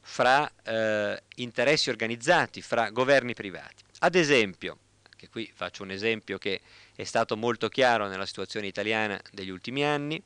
fra 0.00 0.50
eh, 0.62 1.22
interessi 1.34 1.90
organizzati, 1.90 2.62
fra 2.62 2.88
governi 2.88 3.34
privati. 3.34 3.84
Ad 3.98 4.14
esempio, 4.14 4.78
anche 5.24 5.28
qui 5.30 5.50
faccio 5.54 5.82
un 5.82 5.90
esempio 5.90 6.38
che 6.38 6.60
è 6.94 7.04
stato 7.04 7.36
molto 7.36 7.68
chiaro 7.68 8.08
nella 8.08 8.26
situazione 8.26 8.66
italiana 8.66 9.20
degli 9.32 9.48
ultimi 9.48 9.84
anni, 9.84 10.22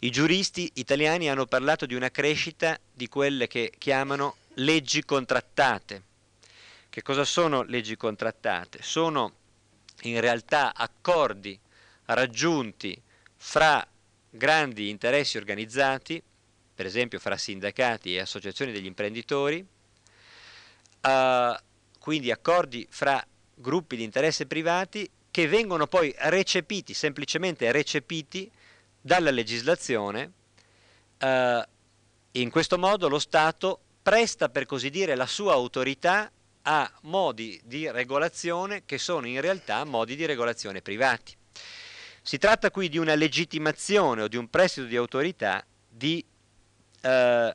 i 0.00 0.10
giuristi 0.10 0.70
italiani 0.74 1.30
hanno 1.30 1.46
parlato 1.46 1.86
di 1.86 1.94
una 1.94 2.10
crescita 2.10 2.78
di 2.92 3.08
quelle 3.08 3.46
che 3.46 3.72
chiamano 3.78 4.36
leggi 4.54 5.04
contrattate. 5.04 6.02
Che 6.90 7.02
cosa 7.02 7.24
sono 7.24 7.62
leggi 7.62 7.96
contrattate? 7.96 8.82
Sono 8.82 9.34
in 10.02 10.20
realtà 10.20 10.74
accordi 10.74 11.58
raggiunti 12.06 13.00
fra 13.36 13.86
grandi 14.28 14.90
interessi 14.90 15.36
organizzati, 15.36 16.22
per 16.74 16.86
esempio 16.86 17.18
fra 17.18 17.36
sindacati 17.36 18.14
e 18.14 18.20
associazioni 18.20 18.72
degli 18.72 18.86
imprenditori, 18.86 19.64
uh, 21.02 21.54
quindi 21.98 22.32
accordi 22.32 22.86
fra 22.90 23.24
gruppi 23.62 23.96
di 23.96 24.02
interesse 24.02 24.44
privati 24.44 25.10
che 25.30 25.48
vengono 25.48 25.86
poi 25.86 26.14
recepiti, 26.18 26.92
semplicemente 26.92 27.72
recepiti, 27.72 28.50
dalla 29.00 29.30
legislazione, 29.30 30.32
eh, 31.16 31.66
in 32.32 32.50
questo 32.50 32.78
modo 32.78 33.08
lo 33.08 33.18
Stato 33.18 33.80
presta 34.02 34.50
per 34.50 34.66
così 34.66 34.90
dire 34.90 35.14
la 35.14 35.26
sua 35.26 35.54
autorità 35.54 36.30
a 36.64 36.92
modi 37.02 37.60
di 37.64 37.90
regolazione 37.90 38.84
che 38.84 38.98
sono 38.98 39.26
in 39.26 39.40
realtà 39.40 39.84
modi 39.84 40.16
di 40.16 40.26
regolazione 40.26 40.82
privati. 40.82 41.34
Si 42.20 42.38
tratta 42.38 42.70
qui 42.70 42.88
di 42.88 42.98
una 42.98 43.14
legittimazione 43.14 44.22
o 44.22 44.28
di 44.28 44.36
un 44.36 44.48
prestito 44.48 44.86
di 44.86 44.96
autorità 44.96 45.64
di, 45.88 46.24
eh, 47.00 47.54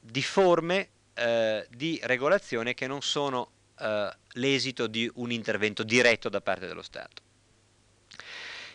di 0.00 0.22
forme 0.22 0.88
eh, 1.14 1.66
di 1.70 2.00
regolazione 2.02 2.74
che 2.74 2.86
non 2.86 3.02
sono 3.02 3.50
eh, 3.78 4.16
l'esito 4.32 4.86
di 4.86 5.10
un 5.14 5.30
intervento 5.30 5.82
diretto 5.82 6.28
da 6.28 6.40
parte 6.40 6.66
dello 6.66 6.82
Stato. 6.82 7.22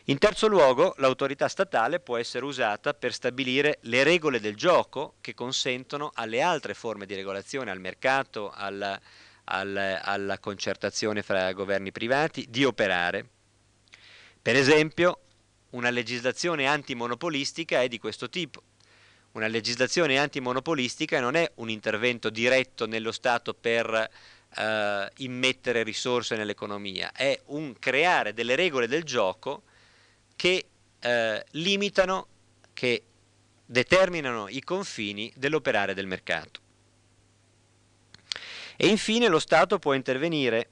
In 0.08 0.18
terzo 0.18 0.48
luogo, 0.48 0.96
l'autorità 0.98 1.48
statale 1.48 2.02
può 2.02 2.18
essere 2.18 2.44
usata 2.44 2.94
per 2.94 3.14
stabilire 3.14 3.78
le 3.84 4.04
regole 4.04 4.42
del 4.42 4.56
gioco 4.56 5.16
che 5.22 5.34
consentono 5.34 6.12
alle 6.16 6.42
altre 6.42 6.74
forme 6.74 7.06
di 7.06 7.16
regolazione, 7.16 7.72
al 7.72 7.80
mercato, 7.80 8.52
alla, 8.52 9.00
alla, 9.46 10.04
alla 10.04 10.40
concertazione 10.40 11.22
fra 11.22 11.54
governi 11.54 11.94
privati, 11.94 12.48
di 12.50 12.66
operare. 12.66 13.26
Per 14.42 14.58
esempio, 14.58 15.20
una 15.70 15.90
legislazione 15.90 16.68
antimonopolistica 16.68 17.82
è 17.82 17.88
di 17.88 17.98
questo 17.98 18.30
tipo. 18.30 18.62
Una 19.32 19.48
legislazione 19.48 20.20
antimonopolistica 20.20 21.22
non 21.22 21.36
è 21.36 21.50
un 21.56 21.70
intervento 21.70 22.30
diretto 22.30 22.86
nello 22.86 23.14
Stato 23.14 23.54
per 23.54 24.10
eh, 24.56 25.12
immettere 25.18 25.84
risorse 25.84 26.36
nell'economia, 26.36 27.12
è 27.12 27.40
un 27.48 27.74
creare 27.80 28.34
delle 28.34 28.56
regole 28.56 28.88
del 28.88 29.04
gioco 29.04 29.64
che 30.36 30.66
eh, 31.00 31.46
limitano, 31.52 32.28
che 32.74 33.04
determinano 33.66 34.48
i 34.48 34.62
confini 34.62 35.32
dell'operare 35.36 35.94
del 35.94 36.08
mercato. 36.08 36.62
E 38.76 38.88
infine 38.88 39.28
lo 39.28 39.40
Stato 39.40 39.80
può 39.80 39.94
intervenire 39.94 40.70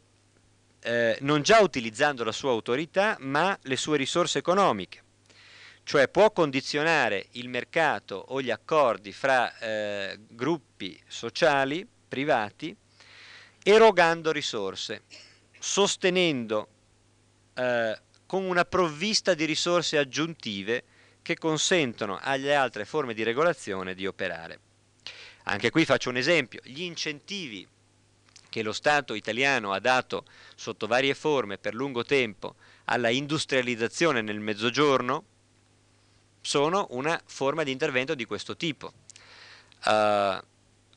eh, 0.84 1.18
non 1.22 1.42
già 1.42 1.60
utilizzando 1.60 2.24
la 2.24 2.32
sua 2.32 2.52
autorità, 2.52 3.16
ma 3.20 3.58
le 3.64 3.76
sue 3.76 3.98
risorse 3.98 4.40
economiche, 4.40 5.04
cioè 5.84 6.08
può 6.08 6.32
condizionare 6.32 7.28
il 7.32 7.50
mercato 7.50 8.16
o 8.16 8.42
gli 8.42 8.50
accordi 8.50 9.12
fra 9.12 9.58
eh, 9.60 10.20
gruppi 10.30 11.00
sociali 11.08 11.88
privati 12.08 12.76
erogando 13.64 14.32
risorse, 14.32 15.04
sostenendo 15.60 16.68
eh, 17.54 18.00
con 18.26 18.44
una 18.44 18.66
provvista 18.66 19.34
di 19.34 19.46
risorse 19.46 19.98
aggiuntive 19.98 20.84
che 21.22 21.38
consentono 21.38 22.18
alle 22.22 22.56
altre 22.56 22.86
forme 22.86 23.14
di 23.14 23.24
regolazione 23.24 23.94
di 23.94 24.08
operare. 24.08 24.60
Anche 25.44 25.70
qui 25.70 25.86
faccio 25.86 26.10
un 26.10 26.18
esempio, 26.18 26.62
gli 26.64 26.82
incentivi 26.82 27.68
che 28.50 28.64
lo 28.64 28.74
Stato 28.74 29.14
italiano 29.14 29.72
ha 29.72 29.80
dato 29.80 30.26
sotto 30.56 30.86
varie 30.86 31.14
forme 31.14 31.58
per 31.58 31.74
lungo 31.74 32.04
tempo 32.04 32.56
alla 32.86 33.10
industrializzazione 33.10 34.22
nel 34.22 34.40
mezzogiorno 34.40 35.24
sono 36.42 36.88
una 36.92 37.20
forma 37.26 37.64
di 37.64 37.72
intervento 37.72 38.14
di 38.14 38.26
questo 38.26 38.58
tipo. 38.58 38.94
Uh, 39.86 40.38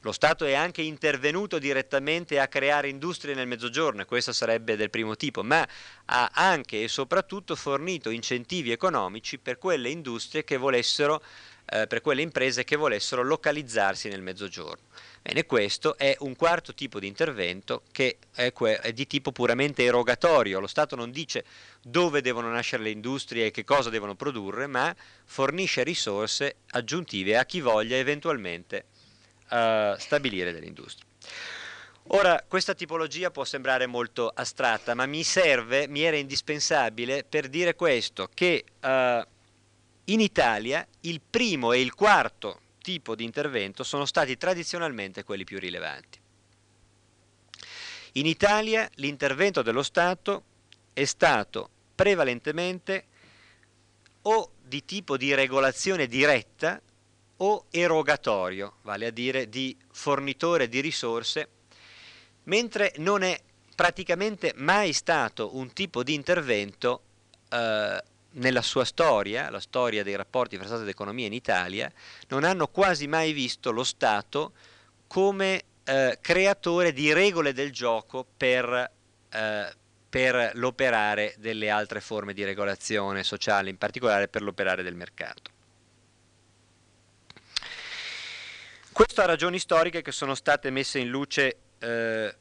lo 0.05 0.13
Stato 0.13 0.45
è 0.45 0.53
anche 0.53 0.83
intervenuto 0.83 1.59
direttamente 1.59 2.39
a 2.39 2.47
creare 2.47 2.89
industrie 2.89 3.35
nel 3.35 3.47
mezzogiorno, 3.47 4.03
e 4.03 4.05
questo 4.05 4.35
sarebbe 4.35 4.77
del 4.77 4.91
primo 4.91 5.17
tipo, 5.17 5.43
ma 5.43 5.67
ha 6.05 6.31
anche 6.35 6.83
e 6.83 6.89
soprattutto 6.89 7.57
fornito 7.57 8.11
incentivi 8.11 8.71
economici 8.71 9.39
per 9.39 9.57
quelle 9.57 9.89
industrie 9.89 10.45
che 10.45 10.59
volessero, 10.59 11.23
eh, 11.65 11.87
per 11.87 12.03
quelle 12.03 12.21
imprese 12.21 12.65
che 12.65 12.77
volessero 12.77 13.23
localizzarsi 13.23 14.11
nel 14.11 14.21
mezzogiorno. 14.21 14.85
Bene, 15.23 15.47
questo 15.47 15.97
è 15.97 16.15
un 16.19 16.37
quarto 16.37 16.75
tipo 16.75 17.01
di 17.01 17.07
intervento 17.07 17.81
che 17.91 18.19
è, 18.35 18.53
è, 18.53 18.93
di 18.93 19.07
tipo 19.07 19.33
puramente 19.33 19.85
erogatorio. 19.85 20.61
Lo 20.61 20.67
Stato 20.67 20.97
non 20.97 21.13
dice 21.13 21.47
dove 21.81 22.21
devono 22.21 22.51
nascere 22.51 22.83
le 22.83 22.91
industrie 22.91 23.47
e 23.47 23.51
che 23.51 23.65
cosa 23.65 23.89
devono 23.89 24.17
produrre, 24.17 24.67
ma 24.67 24.95
fornisce 25.25 25.83
risorse 25.83 26.57
aggiuntive 26.73 27.39
a 27.39 27.47
chi 27.47 27.63
voglia 27.63 27.97
eventualmente 27.97 28.85
uh, 29.51 29.97
stabilire 29.99 30.53
delle 30.53 30.67
industrie. 30.67 31.07
Ora, 32.09 32.45
questa 32.47 32.75
tipologia 32.75 33.31
può 33.31 33.45
sembrare 33.45 33.87
molto 33.87 34.29
astratta, 34.29 34.95
ma 34.95 35.07
mi 35.07 35.23
serve, 35.23 35.89
mi 35.89 36.03
era 36.03 36.17
indispensabile 36.17 37.25
per 37.25 37.49
dire 37.49 37.75
questo, 37.75 38.29
che 38.33 38.65
uh, 38.81 39.27
in 40.07 40.21
Italia 40.21 40.87
il 41.01 41.21
primo 41.23 41.73
e 41.73 41.81
il 41.81 41.95
quarto 41.95 42.61
tipo 42.83 43.15
di 43.15 43.25
intervento 43.25 43.83
sono 43.83 44.05
stati 44.05 44.37
tradizionalmente 44.37 45.25
quelli 45.25 45.45
più 45.45 45.59
rilevanti. 45.59 46.21
In 48.13 48.27
Italia 48.27 48.89
l'intervento 48.97 49.63
dello 49.63 49.83
Stato 49.83 50.45
è 50.93 51.05
stato 51.05 51.71
prevalentemente 51.95 53.07
o 54.23 54.51
di 54.63 54.85
tipo 54.85 55.17
di 55.17 55.35
regolazione 55.35 56.07
diretta 56.07 56.81
o 57.39 57.67
erogatorio, 57.71 58.77
vale 58.83 59.07
a 59.07 59.11
dire 59.11 59.49
di 59.49 59.77
fornitore 59.91 60.69
di 60.69 60.81
risorse, 60.81 61.49
mentre 62.45 62.93
non 62.99 63.23
è 63.23 63.41
praticamente 63.75 64.53
mai 64.57 64.93
stato 64.93 65.57
un 65.57 65.73
tipo 65.73 66.03
di 66.03 66.15
intervento 66.15 67.03
eh, 67.51 68.03
nella 68.35 68.63
sua 68.63 68.85
storia, 68.85 69.51
la 69.51 69.61
storia 69.61 70.03
dei 70.03 70.17
rapporti 70.17 70.57
fra 70.57 70.67
Stato 70.67 70.83
ed 70.83 70.89
economia 70.89 71.27
in 71.27 71.33
Italia, 71.33 71.91
non 72.29 72.45
hanno 72.45 72.69
quasi 72.69 73.07
mai 73.07 73.33
visto 73.33 73.71
lo 73.71 73.85
Stato 73.85 74.53
come 75.07 75.63
eh, 75.85 76.19
creatore 76.21 76.93
di 76.93 77.13
regole 77.13 77.53
del 77.53 77.71
gioco 77.71 78.27
per, 78.37 78.91
eh, 79.31 79.75
per 80.09 80.51
l'operare 80.55 81.35
delle 81.39 81.71
altre 81.71 82.01
forme 82.01 82.33
di 82.33 82.45
regolazione 82.45 83.23
sociale, 83.23 83.71
in 83.71 83.79
particolare 83.79 84.29
per 84.29 84.43
l'operare 84.43 84.83
del 84.83 84.95
mercato. 84.95 85.54
Questo 88.95 89.23
ha 89.23 89.25
ragioni 89.25 89.59
storiche 89.59 90.03
che 90.03 90.13
sono 90.13 90.37
state 90.37 90.71
messe 90.71 91.01
in 91.01 91.09
luce 91.09 91.57
eh, 91.81 92.33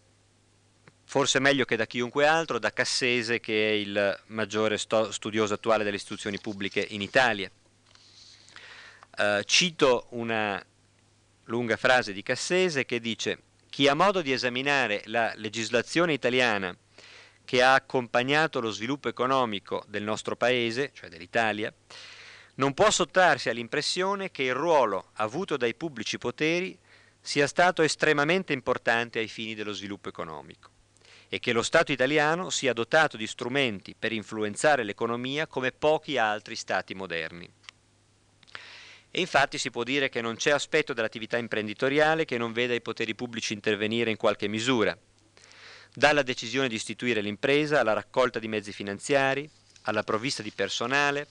forse 1.03 1.39
meglio 1.39 1.65
che 1.65 1.75
da 1.75 1.87
chiunque 1.87 2.27
altro, 2.27 2.59
da 2.59 2.71
Cassese 2.71 3.39
che 3.39 3.69
è 3.69 3.71
il 3.71 4.21
maggiore 4.27 4.77
studioso 4.77 5.55
attuale 5.55 5.83
delle 5.83 5.95
istituzioni 5.95 6.39
pubbliche 6.39 6.85
in 6.91 7.01
Italia. 7.01 7.49
Uh, 9.17 9.41
cito 9.45 10.05
una 10.09 10.63
lunga 11.45 11.75
frase 11.75 12.13
di 12.13 12.21
Cassese 12.21 12.85
che 12.85 12.99
dice 12.99 13.39
chi 13.67 13.87
ha 13.87 13.95
modo 13.95 14.21
di 14.21 14.31
esaminare 14.31 15.01
la 15.05 15.33
legislazione 15.37 16.13
italiana 16.13 16.77
che 17.45 17.63
ha 17.63 17.73
accompagnato 17.73 18.59
lo 18.59 18.69
sviluppo 18.69 19.09
economico 19.09 19.83
del 19.87 20.03
nostro 20.03 20.35
paese, 20.35 20.91
cioè 20.93 21.09
dell'Italia, 21.09 21.73
non 22.55 22.73
può 22.73 22.91
sottrarsi 22.91 23.49
all'impressione 23.49 24.29
che 24.29 24.43
il 24.43 24.53
ruolo 24.53 25.09
avuto 25.13 25.57
dai 25.57 25.73
pubblici 25.73 26.17
poteri 26.17 26.77
sia 27.19 27.47
stato 27.47 27.81
estremamente 27.81 28.53
importante 28.53 29.19
ai 29.19 29.27
fini 29.27 29.55
dello 29.55 29.73
sviluppo 29.73 30.09
economico 30.09 30.69
e 31.29 31.39
che 31.39 31.51
lo 31.51 31.63
Stato 31.63 31.91
italiano 31.91 32.51
sia 32.51 32.73
dotato 32.73 33.17
di 33.17 33.25
strumenti 33.25 33.95
per 33.97 34.11
influenzare 34.11 34.83
l'economia 34.83 35.47
come 35.47 35.71
pochi 35.71 36.17
altri 36.17 36.55
Stati 36.55 36.93
moderni. 36.93 37.51
E 39.09 39.19
infatti 39.19 39.57
si 39.57 39.71
può 39.71 39.81
dire 39.81 40.09
che 40.09 40.21
non 40.21 40.35
c'è 40.35 40.51
aspetto 40.51 40.93
dell'attività 40.93 41.37
imprenditoriale 41.37 42.25
che 42.25 42.37
non 42.37 42.51
veda 42.51 42.75
i 42.75 42.81
poteri 42.81 43.15
pubblici 43.15 43.53
intervenire 43.53 44.11
in 44.11 44.17
qualche 44.17 44.47
misura, 44.47 44.95
dalla 45.91 46.21
decisione 46.21 46.67
di 46.67 46.75
istituire 46.75 47.21
l'impresa 47.21 47.79
alla 47.79 47.93
raccolta 47.93 48.37
di 48.37 48.47
mezzi 48.47 48.71
finanziari, 48.71 49.49
alla 49.83 50.03
provvista 50.03 50.43
di 50.43 50.51
personale, 50.51 51.27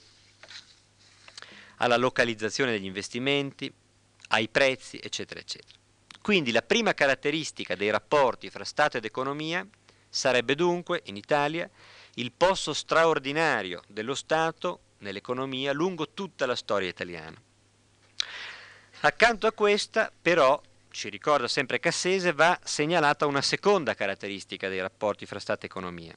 alla 1.83 1.97
localizzazione 1.97 2.73
degli 2.73 2.87
investimenti, 2.87 3.73
ai 4.29 4.49
prezzi, 4.49 4.99
eccetera, 5.03 5.40
eccetera. 5.40 5.79
Quindi 6.21 6.53
la 6.53 6.62
prima 6.62 6.95
caratteristica 6.95 7.75
dei 7.75 7.90
rapporti 7.90 8.49
fra 8.49 8.64
Stato 8.64 8.97
ed 8.97 9.05
economia 9.05 9.66
Sarebbe 10.14 10.55
dunque, 10.55 11.01
in 11.07 11.16
Italia, 11.16 11.68
il 12.16 12.33
posto 12.33 12.75
straordinario 12.75 13.81
dello 13.87 14.14
Stato 14.14 14.81
nell'economia 14.99 15.73
lungo 15.73 16.11
tutta 16.11 16.45
la 16.45 16.55
storia 16.55 16.90
italiana. 16.90 17.40
Accanto 19.01 19.47
a 19.47 19.53
questa, 19.53 20.12
però, 20.21 20.61
ci 20.90 21.09
ricorda 21.09 21.49
sempre 21.49 21.81
Cassese, 21.81 22.35
va 22.35 22.61
segnalata 22.62 23.25
una 23.25 23.40
seconda 23.40 23.95
caratteristica 23.95 24.68
dei 24.68 24.83
rapporti 24.83 25.25
fra 25.25 25.38
Stato 25.38 25.62
e 25.62 25.68
economia. 25.68 26.14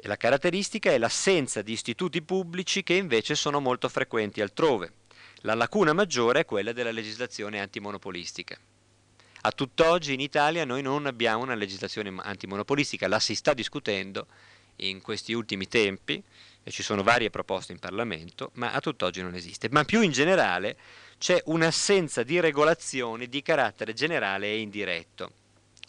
La 0.00 0.16
caratteristica 0.16 0.90
è 0.90 0.98
l'assenza 0.98 1.62
di 1.62 1.72
istituti 1.72 2.22
pubblici 2.22 2.82
che 2.82 2.94
invece 2.94 3.34
sono 3.34 3.60
molto 3.60 3.88
frequenti 3.88 4.40
altrove. 4.40 4.92
La 5.40 5.54
lacuna 5.54 5.92
maggiore 5.94 6.40
è 6.40 6.44
quella 6.44 6.72
della 6.72 6.90
legislazione 6.92 7.60
antimonopolistica. 7.60 8.58
A 9.42 9.52
tutt'oggi 9.52 10.12
in 10.12 10.20
Italia 10.20 10.64
noi 10.64 10.82
non 10.82 11.06
abbiamo 11.06 11.44
una 11.44 11.54
legislazione 11.54 12.14
antimonopolistica, 12.18 13.08
la 13.08 13.20
si 13.20 13.34
sta 13.34 13.54
discutendo 13.54 14.26
in 14.76 15.00
questi 15.00 15.32
ultimi 15.32 15.66
tempi 15.66 16.22
e 16.62 16.70
ci 16.70 16.82
sono 16.82 17.02
varie 17.02 17.30
proposte 17.30 17.72
in 17.72 17.78
Parlamento, 17.78 18.50
ma 18.54 18.72
a 18.72 18.80
tutt'oggi 18.80 19.22
non 19.22 19.34
esiste. 19.34 19.68
Ma 19.70 19.84
più 19.84 20.02
in 20.02 20.10
generale 20.10 20.76
c'è 21.16 21.40
un'assenza 21.46 22.22
di 22.22 22.38
regolazione 22.40 23.28
di 23.28 23.40
carattere 23.40 23.94
generale 23.94 24.48
e 24.48 24.58
indiretto. 24.58 25.32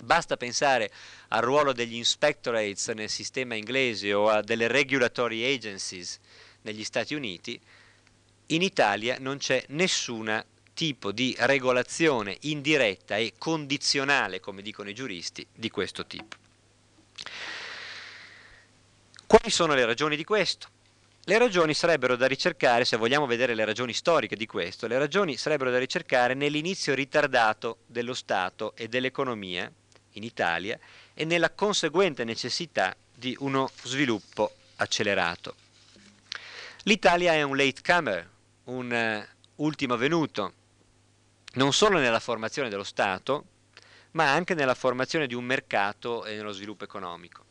Basta 0.03 0.37
pensare 0.37 0.91
al 1.29 1.41
ruolo 1.41 1.73
degli 1.73 1.95
inspectorates 1.95 2.89
nel 2.89 3.09
sistema 3.09 3.55
inglese 3.55 4.13
o 4.13 4.29
a 4.29 4.41
delle 4.41 4.67
regulatory 4.67 5.43
agencies 5.43 6.19
negli 6.61 6.83
Stati 6.83 7.15
Uniti, 7.15 7.59
in 8.47 8.61
Italia 8.61 9.17
non 9.19 9.37
c'è 9.37 9.63
nessuna 9.69 10.45
tipo 10.73 11.11
di 11.11 11.35
regolazione 11.39 12.37
indiretta 12.41 13.17
e 13.17 13.33
condizionale, 13.37 14.39
come 14.39 14.61
dicono 14.61 14.89
i 14.89 14.93
giuristi, 14.93 15.45
di 15.51 15.69
questo 15.69 16.05
tipo. 16.05 16.35
Quali 19.25 19.49
sono 19.49 19.73
le 19.73 19.85
ragioni 19.85 20.15
di 20.15 20.23
questo? 20.23 20.69
Le 21.23 21.37
ragioni 21.37 21.73
sarebbero 21.73 22.15
da 22.15 22.27
ricercare, 22.27 22.85
se 22.85 22.95
vogliamo 22.95 23.25
vedere 23.25 23.53
le 23.53 23.65
ragioni 23.65 23.91
storiche 23.91 24.37
di 24.37 24.45
questo, 24.45 24.87
le 24.87 24.97
ragioni 24.97 25.35
sarebbero 25.35 25.71
da 25.71 25.79
ricercare 25.79 26.35
nell'inizio 26.35 26.93
ritardato 26.93 27.79
dello 27.87 28.13
Stato 28.13 28.73
e 28.77 28.87
dell'economia 28.87 29.69
in 30.17 30.23
Italia 30.23 30.77
e 31.13 31.25
nella 31.25 31.51
conseguente 31.51 32.23
necessità 32.23 32.95
di 33.13 33.35
uno 33.39 33.71
sviluppo 33.83 34.53
accelerato. 34.75 35.55
L'Italia 36.83 37.33
è 37.33 37.41
un 37.41 37.55
latecomer, 37.55 38.29
un 38.65 39.25
uh, 39.25 39.63
ultimo 39.63 39.97
venuto, 39.97 40.53
non 41.53 41.73
solo 41.73 41.99
nella 41.99 42.19
formazione 42.19 42.69
dello 42.69 42.83
Stato, 42.83 43.45
ma 44.11 44.31
anche 44.31 44.53
nella 44.53 44.75
formazione 44.75 45.27
di 45.27 45.33
un 45.33 45.43
mercato 45.43 46.25
e 46.25 46.35
nello 46.35 46.51
sviluppo 46.51 46.83
economico. 46.83 47.45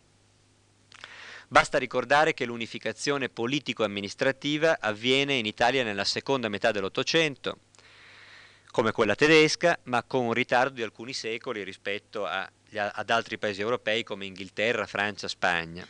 Basta 1.48 1.78
ricordare 1.78 2.34
che 2.34 2.44
l'unificazione 2.44 3.28
politico-amministrativa 3.28 4.78
avviene 4.80 5.34
in 5.34 5.46
Italia 5.46 5.84
nella 5.84 6.04
seconda 6.04 6.48
metà 6.48 6.72
dell'Ottocento, 6.72 7.58
come 8.76 8.92
quella 8.92 9.14
tedesca, 9.14 9.78
ma 9.84 10.02
con 10.02 10.26
un 10.26 10.34
ritardo 10.34 10.74
di 10.74 10.82
alcuni 10.82 11.14
secoli 11.14 11.64
rispetto 11.64 12.26
a, 12.26 12.46
ad 12.74 13.08
altri 13.08 13.38
paesi 13.38 13.62
europei 13.62 14.04
come 14.04 14.26
Inghilterra, 14.26 14.84
Francia, 14.84 15.28
Spagna. 15.28 15.86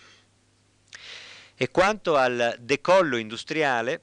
E 1.56 1.70
quanto 1.72 2.14
al 2.14 2.54
decollo 2.60 3.16
industriale, 3.16 4.00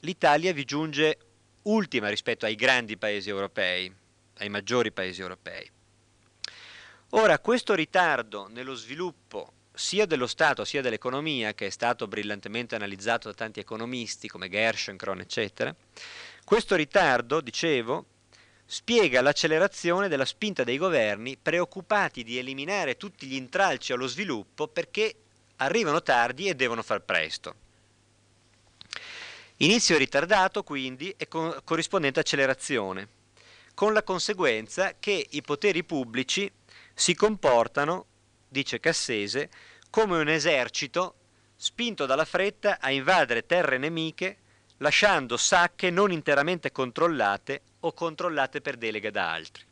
l'Italia 0.00 0.52
vi 0.52 0.64
giunge 0.64 1.18
ultima 1.62 2.08
rispetto 2.08 2.46
ai 2.46 2.56
grandi 2.56 2.96
paesi 2.96 3.28
europei, 3.28 3.94
ai 4.38 4.48
maggiori 4.48 4.90
paesi 4.90 5.20
europei. 5.20 5.70
Ora, 7.10 7.38
questo 7.38 7.74
ritardo 7.74 8.48
nello 8.48 8.74
sviluppo 8.74 9.52
sia 9.72 10.04
dello 10.04 10.26
Stato 10.26 10.64
sia 10.64 10.82
dell'economia, 10.82 11.54
che 11.54 11.66
è 11.66 11.70
stato 11.70 12.08
brillantemente 12.08 12.74
analizzato 12.74 13.28
da 13.28 13.34
tanti 13.34 13.60
economisti 13.60 14.26
come 14.26 14.48
Gerschenkron, 14.48 15.20
eccetera, 15.20 15.72
questo 16.44 16.74
ritardo, 16.74 17.40
dicevo, 17.40 18.06
spiega 18.66 19.22
l'accelerazione 19.22 20.08
della 20.08 20.24
spinta 20.24 20.64
dei 20.64 20.76
governi 20.76 21.38
preoccupati 21.40 22.24
di 22.24 22.36
eliminare 22.36 22.96
tutti 22.96 23.26
gli 23.26 23.34
intralci 23.34 23.92
allo 23.92 24.08
sviluppo 24.08 24.66
perché 24.66 25.14
arrivano 25.56 26.02
tardi 26.02 26.48
e 26.48 26.54
devono 26.54 26.82
far 26.82 27.00
presto. 27.00 27.54
Inizio 29.58 29.96
ritardato 29.96 30.62
quindi 30.64 31.14
e 31.16 31.28
co- 31.28 31.62
corrispondente 31.64 32.20
accelerazione. 32.20 33.08
con 33.76 33.92
la 33.92 34.02
conseguenza 34.02 34.94
che 34.98 35.26
i 35.30 35.42
poteri 35.42 35.84
pubblici 35.84 36.50
si 36.94 37.14
comportano, 37.14 38.06
dice 38.48 38.80
Cassese, 38.80 39.50
come 39.90 40.18
un 40.18 40.28
esercito 40.28 41.16
spinto 41.54 42.06
dalla 42.06 42.24
fretta 42.24 42.78
a 42.80 42.90
invadere 42.90 43.44
terre 43.44 43.76
nemiche, 43.76 44.38
lasciando 44.78 45.36
sacche 45.36 45.90
non 45.90 46.12
interamente 46.12 46.72
controllate 46.72 47.62
o 47.80 47.92
controllate 47.92 48.60
per 48.60 48.76
delega 48.76 49.10
da 49.10 49.32
altri. 49.32 49.64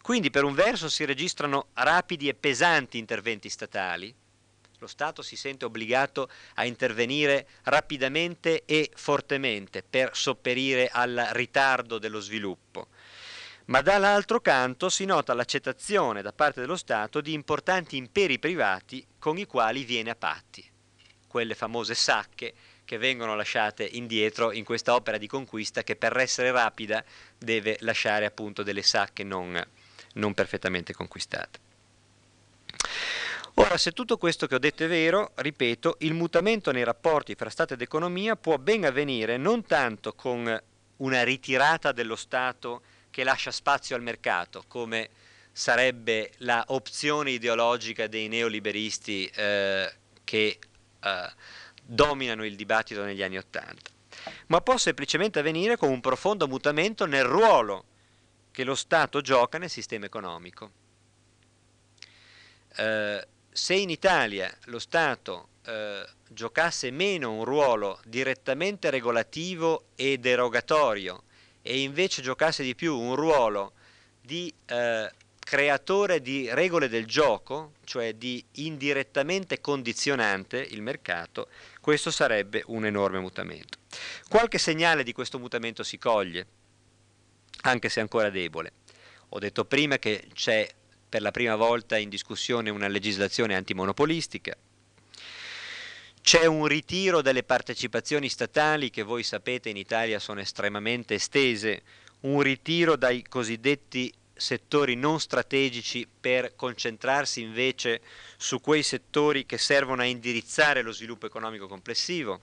Quindi 0.00 0.30
per 0.30 0.42
un 0.42 0.54
verso 0.54 0.88
si 0.88 1.04
registrano 1.04 1.68
rapidi 1.74 2.28
e 2.28 2.34
pesanti 2.34 2.98
interventi 2.98 3.48
statali, 3.48 4.12
lo 4.78 4.88
Stato 4.88 5.22
si 5.22 5.36
sente 5.36 5.64
obbligato 5.64 6.28
a 6.54 6.64
intervenire 6.64 7.46
rapidamente 7.62 8.64
e 8.64 8.90
fortemente 8.96 9.84
per 9.88 10.16
sopperire 10.16 10.88
al 10.88 11.28
ritardo 11.30 11.98
dello 11.98 12.18
sviluppo, 12.18 12.88
ma 13.66 13.80
dall'altro 13.80 14.40
canto 14.40 14.88
si 14.88 15.04
nota 15.04 15.34
l'accettazione 15.34 16.20
da 16.20 16.32
parte 16.32 16.60
dello 16.60 16.76
Stato 16.76 17.20
di 17.20 17.32
importanti 17.32 17.96
imperi 17.96 18.40
privati 18.40 19.06
con 19.20 19.38
i 19.38 19.46
quali 19.46 19.84
viene 19.84 20.10
a 20.10 20.16
patti, 20.16 20.68
quelle 21.28 21.54
famose 21.54 21.94
sacche 21.94 22.52
che 22.84 22.98
vengono 22.98 23.34
lasciate 23.34 23.84
indietro 23.84 24.52
in 24.52 24.64
questa 24.64 24.94
opera 24.94 25.18
di 25.18 25.26
conquista 25.26 25.82
che 25.82 25.96
per 25.96 26.16
essere 26.16 26.50
rapida 26.50 27.04
deve 27.38 27.76
lasciare 27.80 28.24
appunto 28.24 28.62
delle 28.62 28.82
sacche 28.82 29.24
non, 29.24 29.62
non 30.14 30.34
perfettamente 30.34 30.92
conquistate. 30.92 31.70
Ora, 33.54 33.76
se 33.76 33.92
tutto 33.92 34.16
questo 34.16 34.46
che 34.46 34.54
ho 34.54 34.58
detto 34.58 34.84
è 34.84 34.88
vero, 34.88 35.32
ripeto, 35.34 35.96
il 36.00 36.14
mutamento 36.14 36.72
nei 36.72 36.84
rapporti 36.84 37.34
fra 37.34 37.50
Stato 37.50 37.74
ed 37.74 37.82
economia 37.82 38.34
può 38.34 38.56
ben 38.56 38.86
avvenire 38.86 39.36
non 39.36 39.66
tanto 39.66 40.14
con 40.14 40.62
una 40.96 41.22
ritirata 41.22 41.92
dello 41.92 42.16
Stato 42.16 42.82
che 43.10 43.24
lascia 43.24 43.50
spazio 43.50 43.94
al 43.94 44.02
mercato, 44.02 44.64
come 44.66 45.10
sarebbe 45.52 46.32
la 46.38 46.64
opzione 46.68 47.32
ideologica 47.32 48.06
dei 48.06 48.28
neoliberisti 48.28 49.26
eh, 49.26 49.92
che 50.24 50.58
eh, 51.02 51.32
dominano 51.84 52.44
il 52.44 52.56
dibattito 52.56 53.04
negli 53.04 53.22
anni 53.22 53.38
Ottanta, 53.38 53.90
ma 54.46 54.60
può 54.60 54.76
semplicemente 54.76 55.40
avvenire 55.40 55.76
con 55.76 55.90
un 55.90 56.00
profondo 56.00 56.48
mutamento 56.48 57.06
nel 57.06 57.24
ruolo 57.24 57.84
che 58.50 58.64
lo 58.64 58.74
Stato 58.74 59.20
gioca 59.20 59.58
nel 59.58 59.70
sistema 59.70 60.06
economico. 60.06 60.70
Eh, 62.76 63.26
se 63.50 63.74
in 63.74 63.90
Italia 63.90 64.54
lo 64.64 64.78
Stato 64.78 65.48
eh, 65.64 66.06
giocasse 66.28 66.90
meno 66.90 67.32
un 67.32 67.44
ruolo 67.44 68.00
direttamente 68.04 68.90
regolativo 68.90 69.86
e 69.94 70.18
derogatorio 70.18 71.24
e 71.62 71.80
invece 71.80 72.22
giocasse 72.22 72.62
di 72.62 72.74
più 72.74 72.98
un 72.98 73.14
ruolo 73.14 73.72
di 74.20 74.52
eh, 74.66 75.10
creatore 75.38 76.22
di 76.22 76.48
regole 76.52 76.88
del 76.88 77.06
gioco, 77.06 77.72
cioè 77.84 78.14
di 78.14 78.42
indirettamente 78.52 79.60
condizionante 79.60 80.58
il 80.58 80.82
mercato, 80.82 81.48
questo 81.82 82.12
sarebbe 82.12 82.62
un 82.66 82.86
enorme 82.86 83.18
mutamento. 83.18 83.78
Qualche 84.28 84.58
segnale 84.58 85.02
di 85.02 85.12
questo 85.12 85.40
mutamento 85.40 85.82
si 85.82 85.98
coglie, 85.98 86.46
anche 87.62 87.88
se 87.88 87.98
ancora 87.98 88.30
debole. 88.30 88.74
Ho 89.30 89.40
detto 89.40 89.64
prima 89.64 89.98
che 89.98 90.28
c'è 90.32 90.68
per 91.08 91.22
la 91.22 91.32
prima 91.32 91.56
volta 91.56 91.98
in 91.98 92.08
discussione 92.08 92.70
una 92.70 92.86
legislazione 92.86 93.56
antimonopolistica. 93.56 94.56
C'è 96.22 96.46
un 96.46 96.66
ritiro 96.66 97.20
delle 97.20 97.42
partecipazioni 97.42 98.28
statali 98.28 98.88
che 98.88 99.02
voi 99.02 99.24
sapete 99.24 99.68
in 99.68 99.76
Italia 99.76 100.20
sono 100.20 100.38
estremamente 100.38 101.14
estese, 101.14 101.82
un 102.20 102.40
ritiro 102.42 102.94
dai 102.94 103.24
cosiddetti 103.24 104.14
settori 104.42 104.96
non 104.96 105.20
strategici 105.20 106.06
per 106.06 106.54
concentrarsi 106.56 107.40
invece 107.40 108.02
su 108.36 108.60
quei 108.60 108.82
settori 108.82 109.46
che 109.46 109.56
servono 109.56 110.02
a 110.02 110.06
indirizzare 110.06 110.82
lo 110.82 110.92
sviluppo 110.92 111.26
economico 111.26 111.68
complessivo. 111.68 112.40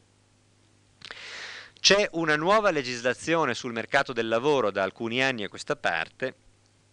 C'è 1.79 2.09
una 2.13 2.35
nuova 2.35 2.71
legislazione 2.71 3.53
sul 3.53 3.73
mercato 3.73 4.13
del 4.13 4.27
lavoro 4.27 4.71
da 4.71 4.83
alcuni 4.83 5.21
anni 5.23 5.43
a 5.43 5.49
questa 5.49 5.75
parte 5.75 6.35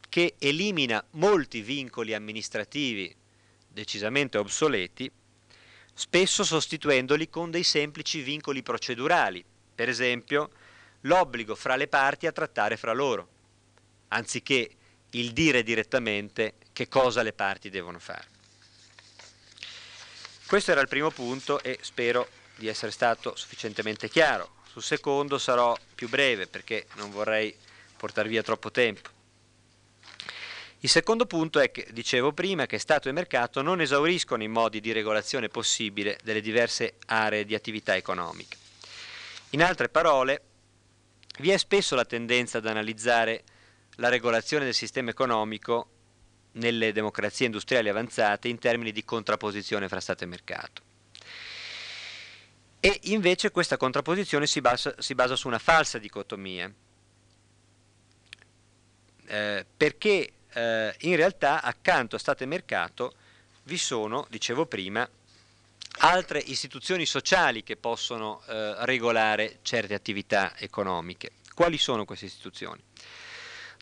che 0.08 0.34
elimina 0.38 1.04
molti 1.12 1.60
vincoli 1.60 2.14
amministrativi 2.14 3.14
decisamente 3.68 4.38
obsoleti, 4.38 5.10
spesso 5.92 6.44
sostituendoli 6.44 7.28
con 7.28 7.50
dei 7.50 7.64
semplici 7.64 8.22
vincoli 8.22 8.62
procedurali, 8.62 9.44
per 9.74 9.88
esempio 9.88 10.50
l'obbligo 11.02 11.54
fra 11.54 11.76
le 11.76 11.88
parti 11.88 12.26
a 12.26 12.32
trattare 12.32 12.76
fra 12.76 12.92
loro, 12.92 13.28
anziché 14.08 14.75
il 15.18 15.32
dire 15.32 15.62
direttamente 15.62 16.54
che 16.72 16.88
cosa 16.88 17.22
le 17.22 17.32
parti 17.32 17.70
devono 17.70 17.98
fare. 17.98 18.34
Questo 20.46 20.70
era 20.70 20.80
il 20.80 20.88
primo 20.88 21.10
punto 21.10 21.60
e 21.62 21.78
spero 21.82 22.28
di 22.56 22.68
essere 22.68 22.92
stato 22.92 23.34
sufficientemente 23.34 24.08
chiaro. 24.08 24.54
Sul 24.70 24.82
secondo 24.82 25.38
sarò 25.38 25.76
più 25.94 26.08
breve 26.08 26.46
perché 26.46 26.86
non 26.94 27.10
vorrei 27.10 27.54
portare 27.96 28.28
via 28.28 28.42
troppo 28.42 28.70
tempo. 28.70 29.10
Il 30.80 30.90
secondo 30.90 31.26
punto 31.26 31.58
è 31.58 31.70
che, 31.70 31.88
dicevo 31.90 32.32
prima, 32.32 32.66
che 32.66 32.78
Stato 32.78 33.08
e 33.08 33.12
mercato 33.12 33.62
non 33.62 33.80
esauriscono 33.80 34.42
i 34.42 34.48
modi 34.48 34.80
di 34.80 34.92
regolazione 34.92 35.48
possibile 35.48 36.18
delle 36.22 36.42
diverse 36.42 36.96
aree 37.06 37.44
di 37.44 37.54
attività 37.54 37.96
economica. 37.96 38.56
In 39.50 39.62
altre 39.62 39.88
parole, 39.88 40.42
vi 41.38 41.50
è 41.50 41.56
spesso 41.56 41.94
la 41.94 42.04
tendenza 42.04 42.58
ad 42.58 42.66
analizzare 42.66 43.42
la 43.96 44.08
regolazione 44.08 44.64
del 44.64 44.74
sistema 44.74 45.10
economico 45.10 45.90
nelle 46.52 46.92
democrazie 46.92 47.46
industriali 47.46 47.88
avanzate 47.88 48.48
in 48.48 48.58
termini 48.58 48.92
di 48.92 49.04
contrapposizione 49.04 49.88
fra 49.88 50.00
Stato 50.00 50.24
e 50.24 50.26
mercato. 50.26 50.82
E 52.80 53.00
invece 53.04 53.50
questa 53.50 53.76
contrapposizione 53.76 54.46
si 54.46 54.60
basa, 54.60 54.94
si 54.98 55.14
basa 55.14 55.36
su 55.36 55.48
una 55.48 55.58
falsa 55.58 55.98
dicotomia, 55.98 56.72
eh, 59.26 59.66
perché 59.76 60.32
eh, 60.52 60.94
in 61.00 61.16
realtà 61.16 61.62
accanto 61.62 62.16
a 62.16 62.18
Stato 62.18 62.44
e 62.44 62.46
mercato 62.46 63.14
vi 63.64 63.78
sono, 63.78 64.26
dicevo 64.30 64.66
prima, 64.66 65.08
altre 65.98 66.38
istituzioni 66.38 67.06
sociali 67.06 67.62
che 67.62 67.76
possono 67.76 68.42
eh, 68.46 68.74
regolare 68.84 69.58
certe 69.62 69.94
attività 69.94 70.56
economiche. 70.56 71.32
Quali 71.54 71.78
sono 71.78 72.04
queste 72.04 72.26
istituzioni? 72.26 72.82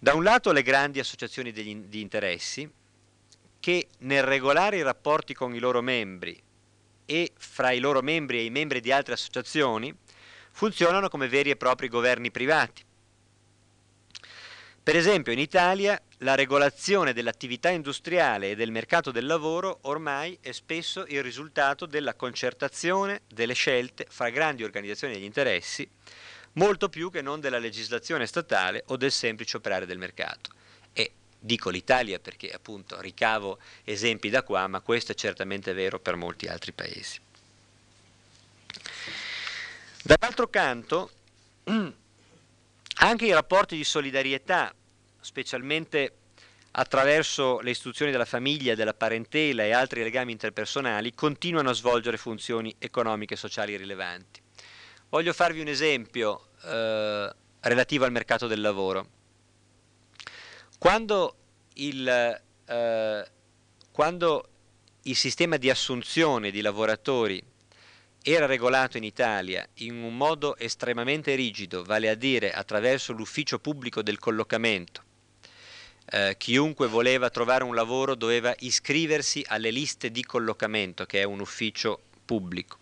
Da 0.05 0.13
un 0.13 0.23
lato 0.23 0.53
le 0.53 0.61
grandi 0.61 0.99
associazioni 0.99 1.51
degli, 1.51 1.75
di 1.77 2.03
interessi 2.03 2.71
che 3.59 3.89
nel 4.01 4.23
regolare 4.23 4.77
i 4.77 4.83
rapporti 4.83 5.33
con 5.33 5.55
i 5.55 5.59
loro 5.59 5.81
membri 5.81 6.39
e 7.07 7.33
fra 7.39 7.71
i 7.71 7.79
loro 7.79 8.03
membri 8.03 8.37
e 8.37 8.45
i 8.45 8.51
membri 8.51 8.81
di 8.81 8.93
altre 8.93 9.15
associazioni 9.15 9.97
funzionano 10.51 11.09
come 11.09 11.27
veri 11.27 11.49
e 11.49 11.57
propri 11.57 11.89
governi 11.89 12.31
privati. 12.31 12.85
Per 14.83 14.95
esempio 14.95 15.33
in 15.33 15.39
Italia 15.39 15.99
la 16.19 16.35
regolazione 16.35 17.15
dell'attività 17.15 17.71
industriale 17.71 18.51
e 18.51 18.57
del 18.57 18.73
mercato 18.73 19.11
del 19.11 19.25
lavoro 19.25 19.79
ormai 19.85 20.37
è 20.43 20.53
spesso 20.53 21.07
il 21.09 21.23
risultato 21.23 21.87
della 21.87 22.13
concertazione 22.13 23.23
delle 23.27 23.55
scelte 23.55 24.05
fra 24.11 24.29
grandi 24.29 24.65
organizzazioni 24.65 25.15
degli 25.15 25.25
interessi, 25.25 25.89
molto 26.55 26.89
più 26.89 27.11
che 27.11 27.23
non 27.23 27.41
della 27.41 27.59
legislazione 27.59 28.27
statale 28.27 28.83
o 28.89 28.97
del 28.97 29.13
semplice 29.13 29.57
operare 29.57 29.87
del 29.87 29.99
mercato. 29.99 30.51
E 30.93 31.13
dico 31.39 31.71
l'Italia 31.71 32.19
perché 32.19 32.51
appunto 32.51 33.01
ricavo 33.01 33.59
esempi 33.85 34.31
da 34.31 34.43
qua, 34.43 34.67
ma 34.67 34.81
questo 34.81 35.13
è 35.13 35.15
certamente 35.15 35.73
vero 35.73 36.01
per 36.01 36.17
molti 36.17 36.47
altri 36.47 36.73
paesi. 36.73 37.21
Dall'altro 40.03 40.49
canto, 40.49 41.11
Anche 42.99 43.27
i 43.27 43.33
rapporti 43.33 43.77
di 43.77 43.85
solidarietà, 43.85 44.73
specialmente 45.21 46.13
attraverso 46.71 47.61
le 47.61 47.71
istituzioni 47.71 48.11
della 48.11 48.25
famiglia, 48.25 48.75
della 48.75 48.95
parentela 48.95 49.65
e 49.65 49.73
altri 49.73 50.03
legami 50.03 50.33
interpersonali, 50.33 51.13
continuano 51.13 51.71
a 51.71 51.75
svolgere 51.75 52.17
funzioni 52.17 52.75
economiche 52.79 53.35
e 53.35 53.37
sociali 53.37 53.77
rilevanti. 53.77 54.41
Voglio 55.09 55.33
farvi 55.33 55.61
un 55.61 55.69
esempio 55.69 56.49
eh, 56.65 57.35
relativo 57.61 58.05
al 58.05 58.13
mercato 58.13 58.47
del 58.47 58.61
lavoro. 58.61 59.09
Quando 60.79 61.37
il, 61.75 62.41
eh, 62.67 63.29
quando 63.91 64.49
il 65.03 65.17
sistema 65.17 65.57
di 65.57 65.71
assunzione 65.71 66.51
di 66.51 66.61
lavoratori 66.61 67.43
era 68.23 68.47
regolato 68.47 68.97
in 68.97 69.05
Italia 69.05 69.67
in 69.75 70.03
un 70.03 70.17
modo 70.17 70.57
estremamente 70.57 71.35
rigido, 71.35 71.85
vale 71.85 72.09
a 72.09 72.15
dire 72.15 72.53
attraverso 72.53 73.13
l'ufficio 73.13 73.59
pubblico 73.59 74.03
del 74.03 74.19
collocamento. 74.19 75.03
Eh, 76.07 76.35
chiunque 76.39 76.87
voleva 76.87 77.31
trovare 77.31 77.65
un 77.65 77.75
lavoro 77.75 78.15
doveva 78.15 78.55
iscriversi 78.61 79.43
alle 79.47 79.71
liste 79.71 80.11
di 80.11 80.23
collocamento, 80.25 81.07
che 81.07 81.21
è 81.21 81.25
un 81.25 81.41
ufficio 81.41 82.01
pubblico. 82.25 82.79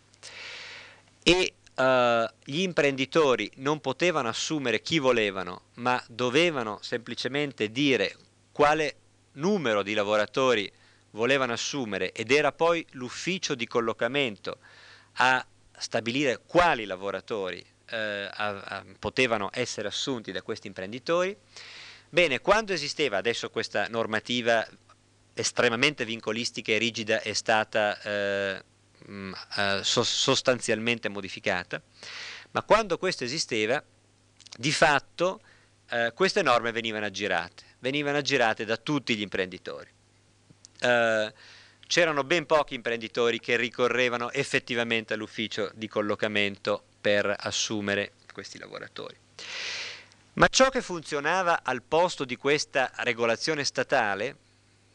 E 1.22 1.55
uh, 1.74 2.34
gli 2.44 2.60
imprenditori 2.60 3.50
non 3.56 3.80
potevano 3.80 4.28
assumere 4.28 4.80
chi 4.80 4.98
volevano, 4.98 5.62
ma 5.74 6.02
dovevano 6.08 6.78
semplicemente 6.82 7.70
dire 7.70 8.16
quale 8.52 8.96
numero 9.32 9.82
di 9.82 9.94
lavoratori 9.94 10.70
volevano 11.10 11.52
assumere 11.52 12.12
ed 12.12 12.30
era 12.30 12.52
poi 12.52 12.84
l'ufficio 12.92 13.54
di 13.54 13.66
collocamento 13.66 14.58
a 15.14 15.44
stabilire 15.76 16.40
quali 16.46 16.84
lavoratori 16.84 17.64
eh, 17.86 17.96
a, 18.30 18.48
a, 18.48 18.84
potevano 18.98 19.50
essere 19.52 19.88
assunti 19.88 20.32
da 20.32 20.42
questi 20.42 20.66
imprenditori. 20.66 21.36
Bene, 22.08 22.40
quando 22.40 22.72
esisteva 22.72 23.16
adesso 23.16 23.50
questa 23.50 23.88
normativa 23.88 24.66
estremamente 25.34 26.04
vincolistica 26.04 26.72
e 26.72 26.78
rigida 26.78 27.20
è 27.22 27.32
stata 27.32 28.00
eh, 28.02 28.64
mh, 29.07 29.32
eh, 29.57 29.80
so, 29.82 30.03
sostanzialmente 30.03 31.09
modificata, 31.09 31.80
ma 32.53 32.62
quando 32.62 32.98
questo 32.98 33.24
esisteva, 33.24 33.82
di 34.57 34.72
fatto 34.72 35.40
eh, 35.90 36.12
queste 36.14 36.42
norme 36.42 36.72
venivano 36.72 37.07
aggirate, 37.07 37.64
venivano 37.78 38.18
aggirate 38.18 38.64
da 38.64 38.76
tutti 38.76 39.16
gli 39.16 39.22
imprenditori. 39.22 39.88
Eh, 40.80 41.34
c'erano 41.86 42.24
ben 42.24 42.46
pochi 42.46 42.74
imprenditori 42.74 43.38
che 43.38 43.57
ricorrevano 43.57 44.30
effettivamente 44.30 45.14
all'ufficio 45.14 45.70
di 45.74 45.88
collocamento 45.88 46.82
per 47.00 47.34
assumere 47.38 48.12
questi 48.32 48.59
lavoratori. 48.59 49.16
Ma 50.34 50.48
ciò 50.48 50.70
che 50.70 50.80
funzionava 50.80 51.61
al 51.62 51.82
posto 51.82 52.24
di 52.24 52.36
questa 52.36 52.90
regolazione 52.96 53.64
statale, 53.64 54.36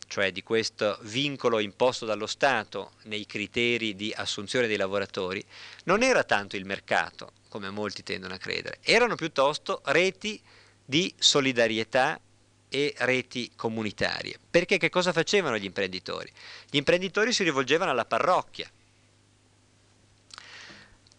cioè 0.07 0.31
di 0.31 0.41
questo 0.41 0.97
vincolo 1.01 1.59
imposto 1.59 2.05
dallo 2.05 2.27
Stato 2.27 2.93
nei 3.03 3.25
criteri 3.25 3.95
di 3.95 4.13
assunzione 4.15 4.67
dei 4.67 4.77
lavoratori, 4.77 5.43
non 5.83 6.01
era 6.01 6.23
tanto 6.23 6.55
il 6.55 6.65
mercato, 6.65 7.33
come 7.49 7.69
molti 7.69 8.03
tendono 8.03 8.33
a 8.33 8.37
credere, 8.37 8.79
erano 8.81 9.15
piuttosto 9.15 9.81
reti 9.85 10.41
di 10.83 11.13
solidarietà 11.17 12.19
e 12.69 12.93
reti 12.99 13.51
comunitarie. 13.55 14.37
Perché 14.49 14.77
che 14.77 14.89
cosa 14.89 15.13
facevano 15.13 15.57
gli 15.57 15.65
imprenditori? 15.65 16.31
Gli 16.69 16.77
imprenditori 16.77 17.31
si 17.31 17.43
rivolgevano 17.43 17.91
alla 17.91 18.05
parrocchia 18.05 18.69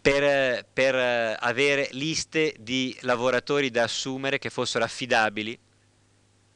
per, 0.01 0.67
per 0.73 1.37
avere 1.39 1.89
liste 1.93 2.55
di 2.59 2.97
lavoratori 3.03 3.71
da 3.71 3.85
assumere 3.85 4.39
che 4.39 4.51
fossero 4.51 4.85
affidabili, 4.85 5.59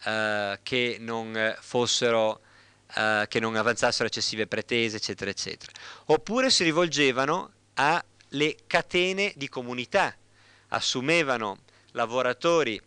eh, 0.04 0.58
che, 0.62 0.96
non 1.00 1.56
fossero, 1.60 2.40
eh, 2.94 3.26
che 3.28 3.40
non 3.40 3.56
avanzassero 3.56 4.06
eccessive 4.06 4.46
pretese, 4.46 4.96
eccetera, 4.96 5.30
eccetera. 5.30 5.72
Oppure 6.06 6.50
si 6.50 6.64
rivolgevano 6.64 7.52
alle 7.74 8.56
catene 8.66 9.32
di 9.36 9.48
comunità, 9.48 10.14
assumevano 10.68 11.58
lavoratori 11.92 12.80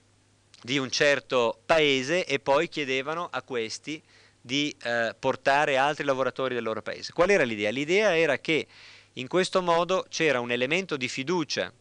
di 0.62 0.78
un 0.78 0.90
certo 0.90 1.62
paese 1.66 2.26
e 2.26 2.40
poi 2.40 2.68
chiedevano 2.70 3.28
a 3.32 3.44
questi 3.44 4.02
di 4.42 4.76
eh, 4.84 5.16
portare 5.18 5.78
altri 5.78 6.04
lavoratori 6.04 6.54
del 6.54 6.64
loro 6.64 6.82
paese. 6.82 7.14
Qual 7.14 7.30
era 7.30 7.44
l'idea? 7.44 7.72
L'idea 7.72 8.16
era 8.16 8.38
che 8.38 8.68
in 9.14 9.28
questo 9.28 9.62
modo 9.62 10.06
c'era 10.10 10.40
un 10.40 10.52
elemento 10.52 10.98
di 10.98 11.08
fiducia, 11.08 11.72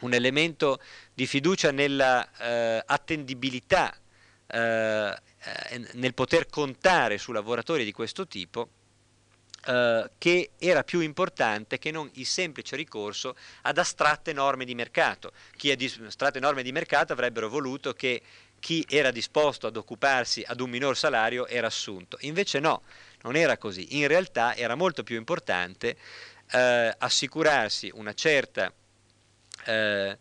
un 0.00 0.12
elemento 0.12 0.80
di 1.14 1.26
fiducia 1.26 1.70
nella 1.70 2.28
eh, 2.38 2.82
attendibilità, 2.84 3.96
eh, 4.46 5.08
eh 5.10 5.86
nel 5.92 6.14
poter 6.14 6.46
contare 6.48 7.18
su 7.18 7.32
lavoratori 7.32 7.84
di 7.84 7.92
questo 7.92 8.26
tipo 8.26 8.68
eh, 9.66 10.10
che 10.16 10.50
era 10.58 10.84
più 10.84 11.00
importante 11.00 11.78
che 11.78 11.90
non 11.90 12.08
il 12.14 12.26
semplice 12.26 12.76
ricorso 12.76 13.34
ad 13.62 13.78
astratte 13.78 14.32
norme 14.32 14.64
di 14.64 14.74
mercato. 14.74 15.32
Chi 15.56 15.70
ha 15.70 15.76
astratte 16.06 16.38
norme 16.38 16.62
di 16.62 16.70
mercato 16.70 17.12
avrebbero 17.12 17.48
voluto 17.48 17.92
che 17.92 18.22
chi 18.60 18.86
era 18.88 19.10
disposto 19.10 19.66
ad 19.66 19.76
occuparsi 19.76 20.42
ad 20.46 20.60
un 20.60 20.70
minor 20.70 20.96
salario 20.96 21.46
era 21.46 21.66
assunto. 21.66 22.16
Invece 22.20 22.60
no, 22.60 22.82
non 23.22 23.34
era 23.34 23.58
così. 23.58 23.98
In 23.98 24.06
realtà 24.06 24.54
era 24.54 24.76
molto 24.76 25.02
più 25.02 25.16
importante 25.16 25.96
eh, 26.52 26.94
assicurarsi 26.96 27.90
una 27.92 28.14
certa 28.14 28.72
eh, 29.64 30.18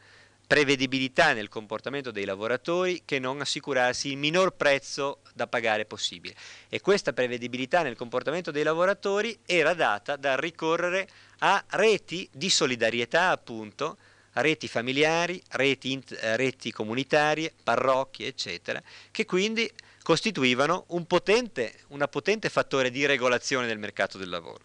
prevedibilità 0.48 1.34
nel 1.34 1.50
comportamento 1.50 2.12
dei 2.12 2.26
lavoratori 2.26 3.02
che 3.06 3.20
non 3.20 3.42
assicurarsi 3.42 4.10
il 4.10 4.18
minor 4.18 4.54
prezzo 4.56 5.20
da 5.34 5.48
pagare 5.48 5.86
possibile. 5.86 6.36
E 6.70 6.82
questa 6.82 7.14
prevedibilità 7.14 7.82
nel 7.82 7.96
comportamento 7.96 8.52
dei 8.52 8.64
lavoratori 8.64 9.38
era 9.46 9.74
data 9.74 10.16
dal 10.16 10.38
ricorrere 10.38 11.08
a 11.40 11.64
reti 11.72 12.28
di 12.32 12.50
solidarietà, 12.50 13.32
appunto, 13.32 13.98
reti 14.34 14.68
familiari, 14.68 15.42
reti, 15.52 16.02
eh, 16.20 16.36
reti 16.36 16.72
comunitarie, 16.72 17.54
parrocchie, 17.64 18.28
eccetera, 18.28 18.82
che 19.12 19.26
quindi 19.26 19.70
costituivano 20.04 20.86
un 20.90 21.06
potente, 21.08 21.80
una 21.88 22.08
potente 22.08 22.50
fattore 22.50 22.92
di 22.92 23.06
regolazione 23.06 23.66
del 23.66 23.80
mercato 23.80 24.18
del 24.18 24.30
lavoro. 24.30 24.62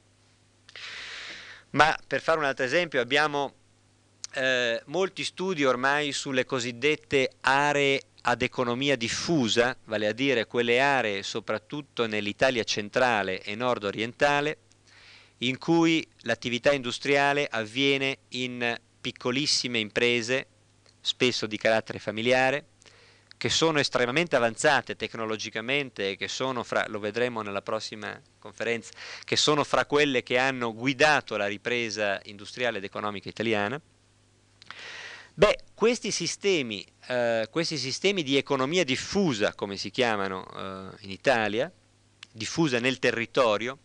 Ma 1.71 1.97
per 2.07 2.21
fare 2.21 2.39
un 2.39 2.45
altro 2.45 2.65
esempio 2.65 3.01
abbiamo 3.01 3.55
eh, 4.33 4.83
molti 4.87 5.25
studi 5.25 5.65
ormai 5.65 6.13
sulle 6.13 6.45
cosiddette 6.45 7.33
aree 7.41 8.01
ad 8.23 8.43
economia 8.43 8.97
diffusa, 8.97 9.77
vale 9.85 10.07
a 10.07 10.13
dire 10.13 10.47
quelle 10.47 10.81
aree 10.81 11.23
soprattutto 11.23 12.07
nell'Italia 12.07 12.65
centrale 12.65 13.43
e 13.43 13.55
nord-orientale, 13.55 14.59
in 15.39 15.59
cui 15.59 16.07
l'attività 16.21 16.73
industriale 16.73 17.49
avviene 17.51 18.19
in 18.31 18.79
piccolissime 19.01 19.79
imprese, 19.79 20.47
spesso 21.01 21.47
di 21.47 21.57
carattere 21.57 21.99
familiare, 21.99 22.67
che 23.39 23.49
sono 23.49 23.79
estremamente 23.79 24.37
avanzate 24.37 24.97
tecnologicamente 24.97 26.11
e 26.11 26.17
che 26.17 26.29
sono 26.29 26.63
fra, 26.63 26.85
lo 26.89 26.99
vedremo 26.99 27.41
nella 27.41 27.63
prossima 27.63 28.21
conferenza, 28.39 28.91
che 29.25 29.37
sono 29.37 29.65
fra 29.65 29.87
quelle 29.87 30.23
che 30.23 30.37
hanno 30.37 30.75
guidato 30.75 31.39
la 31.39 31.47
ripresa 31.47 32.21
industriale 32.25 32.77
ed 32.77 32.85
economica 32.85 33.31
italiana, 33.31 33.81
Beh, 35.35 35.59
questi 35.75 36.11
sistemi, 36.11 36.85
eh, 37.07 37.49
questi 37.51 37.79
sistemi 37.79 38.23
di 38.23 38.37
economia 38.37 38.85
diffusa, 38.85 39.55
come 39.55 39.77
si 39.77 39.91
chiamano 39.91 40.47
eh, 40.47 40.97
in 41.05 41.11
Italia, 41.11 41.71
diffusa 42.33 42.79
nel 42.79 42.99
territorio, 42.99 43.79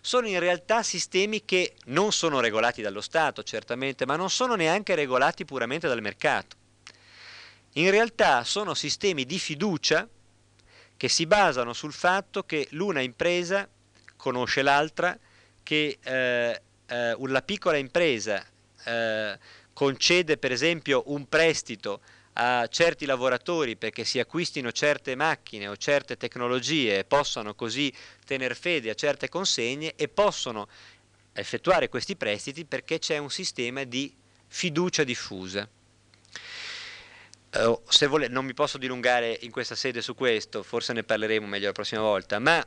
sono 0.00 0.26
in 0.26 0.38
realtà 0.38 0.82
sistemi 0.82 1.44
che 1.44 1.74
non 1.86 2.12
sono 2.12 2.40
regolati 2.40 2.82
dallo 2.82 3.00
Stato, 3.00 3.42
certamente, 3.42 4.06
ma 4.06 4.16
non 4.16 4.30
sono 4.30 4.54
neanche 4.54 4.94
regolati 4.94 5.44
puramente 5.44 5.86
dal 5.86 6.00
mercato. 6.00 6.56
In 7.72 7.90
realtà 7.90 8.42
sono 8.44 8.74
sistemi 8.74 9.26
di 9.26 9.38
fiducia 9.38 10.08
che 10.96 11.08
si 11.08 11.26
basano 11.26 11.72
sul 11.72 11.92
fatto 11.92 12.44
che 12.44 12.66
l'una 12.70 13.00
impresa 13.00 13.68
conosce 14.16 14.62
l'altra, 14.62 15.16
che 15.62 15.98
eh, 16.02 16.62
eh, 16.86 17.16
la 17.18 17.42
piccola 17.42 17.76
impresa 17.76 18.44
eh, 18.84 19.38
concede 19.78 20.38
per 20.38 20.50
esempio 20.50 21.04
un 21.06 21.28
prestito 21.28 22.00
a 22.32 22.66
certi 22.66 23.06
lavoratori 23.06 23.76
perché 23.76 24.02
si 24.02 24.18
acquistino 24.18 24.72
certe 24.72 25.14
macchine 25.14 25.68
o 25.68 25.76
certe 25.76 26.16
tecnologie 26.16 26.98
e 26.98 27.04
possano 27.04 27.54
così 27.54 27.94
tener 28.26 28.56
fede 28.56 28.90
a 28.90 28.94
certe 28.94 29.28
consegne 29.28 29.94
e 29.94 30.08
possono 30.08 30.66
effettuare 31.32 31.88
questi 31.88 32.16
prestiti 32.16 32.64
perché 32.64 32.98
c'è 32.98 33.18
un 33.18 33.30
sistema 33.30 33.84
di 33.84 34.12
fiducia 34.48 35.04
diffusa. 35.04 35.68
Uh, 37.54 37.80
se 37.88 38.06
vole, 38.08 38.26
non 38.26 38.44
mi 38.44 38.54
posso 38.54 38.78
dilungare 38.78 39.38
in 39.42 39.52
questa 39.52 39.76
sede 39.76 40.02
su 40.02 40.16
questo, 40.16 40.64
forse 40.64 40.92
ne 40.92 41.04
parleremo 41.04 41.46
meglio 41.46 41.66
la 41.66 41.72
prossima 41.72 42.00
volta, 42.00 42.40
ma 42.40 42.66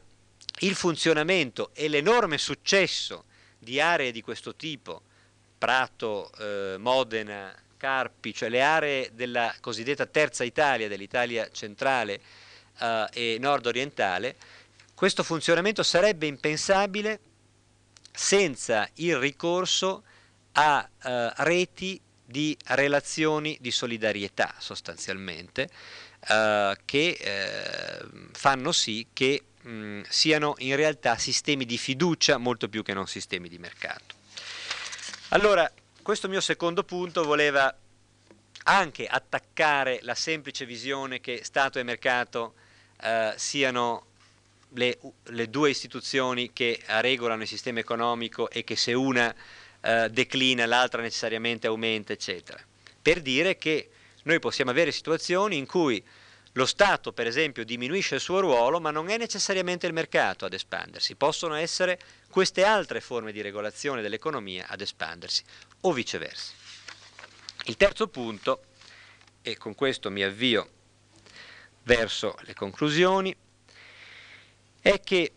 il 0.60 0.76
funzionamento 0.76 1.72
e 1.74 1.90
l'enorme 1.90 2.38
successo 2.38 3.26
di 3.60 3.82
aree 3.82 4.14
di 4.14 4.22
questo 4.22 4.56
tipo 4.56 5.02
Prato, 5.62 6.32
eh, 6.40 6.78
Modena, 6.80 7.56
Carpi, 7.78 8.34
cioè 8.34 8.50
le 8.50 8.64
aree 8.64 9.12
della 9.14 9.54
cosiddetta 9.62 10.08
terza 10.08 10.44
Italia, 10.44 10.88
dell'Italia 10.88 11.48
centrale 11.52 12.20
eh, 12.80 13.08
e 13.14 13.38
nord-orientale, 13.40 14.38
questo 14.96 15.22
funzionamento 15.22 15.84
sarebbe 15.84 16.26
impensabile 16.26 17.20
senza 18.12 18.90
il 18.96 19.18
ricorso 19.18 20.02
a 20.54 20.90
eh, 21.04 21.32
reti 21.38 22.02
di 22.26 22.58
relazioni 22.70 23.56
di 23.62 23.70
solidarietà 23.70 24.56
sostanzialmente 24.58 25.70
eh, 26.28 26.76
che 26.86 27.18
eh, 27.20 28.08
fanno 28.32 28.72
sì 28.72 29.06
che 29.14 29.44
mh, 29.62 30.02
siano 30.10 30.56
in 30.58 30.76
realtà 30.76 31.20
sistemi 31.20 31.66
di 31.66 31.78
fiducia 31.78 32.38
molto 32.38 32.68
più 32.68 32.82
che 32.82 32.96
non 32.96 33.06
sistemi 33.06 33.48
di 33.48 33.60
mercato. 33.60 34.21
Allora, 35.34 35.72
questo 36.02 36.28
mio 36.28 36.42
secondo 36.42 36.84
punto 36.84 37.24
voleva 37.24 37.74
anche 38.64 39.08
attaccare 39.08 40.00
la 40.02 40.14
semplice 40.14 40.66
visione 40.66 41.22
che 41.22 41.40
Stato 41.46 41.80
e 41.80 41.84
mercato 41.84 42.56
eh, 43.02 43.34
siano 43.38 44.08
le, 44.74 45.00
le, 45.28 45.50
due 45.50 45.70
istituzioni 45.70 46.52
che 46.52 46.82
regolano 46.86 47.44
il 47.44 47.48
sistema 47.48 47.80
economico 47.80 48.50
e 48.50 48.66
che 48.66 48.76
se 48.76 48.92
una 48.92 49.34
eh, 49.80 50.10
declina, 50.10 50.66
l'altra 50.66 51.02
necessariamente 51.02 51.66
aumenta, 51.66 52.12
eccetera. 52.12 52.62
Per 53.02 53.22
dire 53.22 53.56
che 53.56 53.90
noi 54.24 54.40
possiamo 54.40 54.72
avere 54.72 54.92
situazioni 54.92 55.56
in 55.56 55.66
cui 55.66 56.04
lo 56.56 56.66
Stato, 56.66 57.14
per 57.14 57.28
esempio, 57.28 57.64
diminuisce 57.64 58.16
il 58.16 58.22
suo 58.22 58.42
ruolo, 58.42 58.82
ma 58.82 58.92
non 58.92 59.10
è 59.10 59.18
necessariamente 59.18 59.88
il 59.88 59.94
mercato 59.94 60.44
ad 60.44 60.52
espandersi, 60.52 61.16
possono 61.16 61.54
essere 61.54 61.98
queste 62.32 62.64
altre 62.64 63.00
forme 63.00 63.32
di 63.32 63.42
regolazione 63.42 64.02
dell'economia 64.02 64.66
ad 64.68 64.82
espandersi, 64.82 65.44
o 65.82 65.92
viceversa. 65.94 66.54
Il 67.66 67.78
terzo 67.78 68.08
punto, 68.08 68.64
e 69.44 69.56
con 69.58 69.76
questo 69.76 70.10
mi 70.10 70.24
avvio 70.24 70.70
verso 71.84 72.36
le 72.42 72.56
conclusioni, 72.56 73.36
è 74.82 75.00
che 75.00 75.34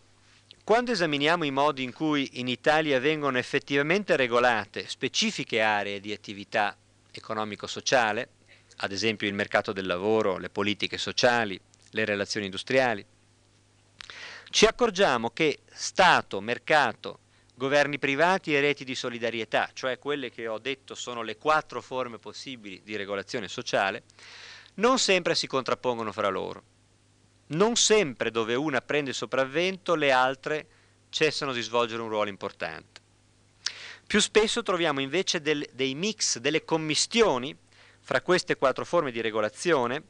quando 0.64 0.92
esaminiamo 0.92 1.44
i 1.44 1.50
modi 1.50 1.82
in 1.82 1.92
cui 1.92 2.40
in 2.40 2.48
Italia 2.48 2.98
vengono 2.98 3.36
effettivamente 3.36 4.16
regolate 4.16 4.88
specifiche 4.88 5.60
aree 5.60 6.00
di 6.00 6.12
attività 6.12 6.74
economico-sociale, 7.10 8.30
ad 8.76 8.90
esempio 8.90 9.28
il 9.28 9.34
mercato 9.34 9.72
del 9.72 9.84
lavoro, 9.84 10.38
le 10.38 10.48
politiche 10.48 10.96
sociali, 10.96 11.60
le 11.90 12.04
relazioni 12.06 12.46
industriali, 12.46 13.04
ci 14.54 14.66
accorgiamo 14.66 15.30
che 15.30 15.62
Stato, 15.72 16.40
mercato, 16.40 17.18
governi 17.56 17.98
privati 17.98 18.54
e 18.54 18.60
reti 18.60 18.84
di 18.84 18.94
solidarietà, 18.94 19.70
cioè 19.72 19.98
quelle 19.98 20.30
che 20.30 20.46
ho 20.46 20.60
detto 20.60 20.94
sono 20.94 21.22
le 21.22 21.36
quattro 21.38 21.82
forme 21.82 22.20
possibili 22.20 22.80
di 22.84 22.94
regolazione 22.94 23.48
sociale, 23.48 24.04
non 24.74 25.00
sempre 25.00 25.34
si 25.34 25.48
contrappongono 25.48 26.12
fra 26.12 26.28
loro. 26.28 26.62
Non 27.46 27.74
sempre 27.74 28.30
dove 28.30 28.54
una 28.54 28.80
prende 28.80 29.12
sopravvento 29.12 29.96
le 29.96 30.12
altre 30.12 30.66
cessano 31.08 31.52
di 31.52 31.60
svolgere 31.60 32.02
un 32.02 32.08
ruolo 32.08 32.30
importante. 32.30 33.00
Più 34.06 34.20
spesso 34.20 34.62
troviamo 34.62 35.00
invece 35.00 35.40
del, 35.40 35.68
dei 35.72 35.96
mix, 35.96 36.38
delle 36.38 36.64
commistioni 36.64 37.56
fra 37.98 38.20
queste 38.20 38.54
quattro 38.54 38.84
forme 38.84 39.10
di 39.10 39.20
regolazione, 39.20 40.00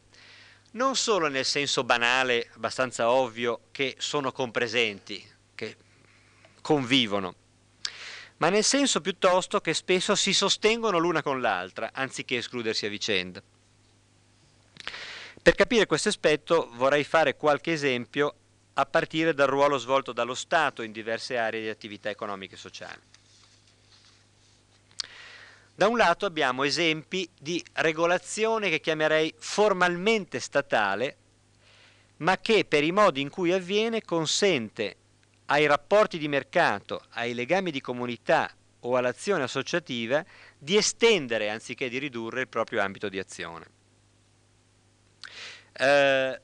non 0.74 0.96
solo 0.96 1.28
nel 1.28 1.44
senso 1.44 1.84
banale, 1.84 2.50
abbastanza 2.54 3.10
ovvio, 3.10 3.60
che 3.70 3.96
sono 3.98 4.32
compresenti, 4.32 5.24
che 5.54 5.76
convivono, 6.60 7.34
ma 8.38 8.48
nel 8.48 8.64
senso 8.64 9.00
piuttosto 9.00 9.60
che 9.60 9.74
spesso 9.74 10.14
si 10.14 10.32
sostengono 10.32 10.98
l'una 10.98 11.22
con 11.22 11.40
l'altra, 11.40 11.90
anziché 11.92 12.36
escludersi 12.36 12.86
a 12.86 12.88
vicenda. 12.88 13.42
Per 15.42 15.54
capire 15.54 15.86
questo 15.86 16.08
aspetto 16.08 16.70
vorrei 16.72 17.04
fare 17.04 17.36
qualche 17.36 17.72
esempio 17.72 18.34
a 18.74 18.86
partire 18.86 19.34
dal 19.34 19.46
ruolo 19.46 19.78
svolto 19.78 20.12
dallo 20.12 20.34
Stato 20.34 20.82
in 20.82 20.90
diverse 20.90 21.36
aree 21.36 21.60
di 21.60 21.68
attività 21.68 22.10
economiche 22.10 22.54
e 22.54 22.58
sociali. 22.58 23.00
Da 25.76 25.88
un 25.88 25.96
lato 25.96 26.24
abbiamo 26.24 26.62
esempi 26.62 27.28
di 27.36 27.62
regolazione 27.72 28.70
che 28.70 28.78
chiamerei 28.78 29.34
formalmente 29.36 30.38
statale, 30.38 31.16
ma 32.18 32.38
che 32.38 32.64
per 32.64 32.84
i 32.84 32.92
modi 32.92 33.20
in 33.20 33.28
cui 33.28 33.52
avviene 33.52 34.02
consente 34.02 34.96
ai 35.46 35.66
rapporti 35.66 36.16
di 36.16 36.28
mercato, 36.28 37.02
ai 37.10 37.34
legami 37.34 37.72
di 37.72 37.80
comunità 37.80 38.48
o 38.80 38.96
all'azione 38.96 39.42
associativa 39.42 40.24
di 40.56 40.76
estendere 40.76 41.50
anziché 41.50 41.88
di 41.88 41.98
ridurre 41.98 42.42
il 42.42 42.48
proprio 42.48 42.80
ambito 42.80 43.08
di 43.08 43.18
azione. 43.18 43.66
Eh, 45.72 46.40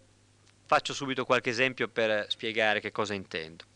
faccio 0.66 0.92
subito 0.92 1.24
qualche 1.24 1.50
esempio 1.50 1.86
per 1.86 2.26
spiegare 2.28 2.80
che 2.80 2.90
cosa 2.90 3.14
intendo. 3.14 3.69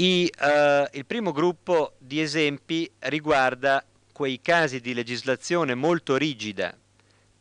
I, 0.00 0.32
uh, 0.40 0.96
il 0.96 1.04
primo 1.04 1.30
gruppo 1.30 1.92
di 1.98 2.22
esempi 2.22 2.90
riguarda 3.00 3.84
quei 4.12 4.40
casi 4.40 4.80
di 4.80 4.94
legislazione 4.94 5.74
molto 5.74 6.16
rigida, 6.16 6.74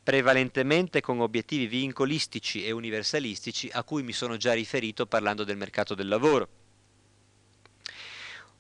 prevalentemente 0.04 1.00
con 1.00 1.22
obiettivi 1.22 1.68
vincolistici 1.68 2.66
e 2.66 2.72
universalistici 2.72 3.70
a 3.72 3.86
cui 3.86 4.04
mi 4.04 4.12
sono 4.12 4.36
già 4.36 4.52
riferito 4.52 5.06
parlando 5.06 5.46
del 5.46 5.56
mercato 5.56 5.96
del 5.96 6.10
lavoro. 6.10 6.50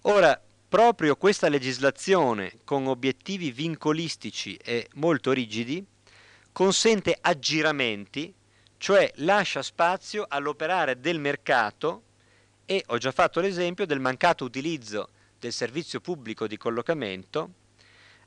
Ora, 0.04 0.42
proprio 0.70 1.18
questa 1.18 1.50
legislazione 1.50 2.60
con 2.64 2.88
obiettivi 2.88 3.52
vincolistici 3.52 4.56
e 4.64 4.88
molto 4.94 5.34
rigidi 5.34 5.86
consente 6.54 7.18
aggiramenti, 7.20 8.34
cioè 8.78 9.12
lascia 9.16 9.62
spazio 9.62 10.26
all'operare 10.26 11.02
del 11.02 11.20
mercato 11.20 12.04
e 12.72 12.84
ho 12.86 13.00
già 13.00 13.12
fatto 13.12 13.40
l'esempio 13.40 13.88
del 13.88 14.00
mancato 14.00 14.44
utilizzo 14.44 15.10
del 15.40 15.52
servizio 15.52 16.02
pubblico 16.02 16.46
di 16.46 16.56
collocamento 16.56 17.54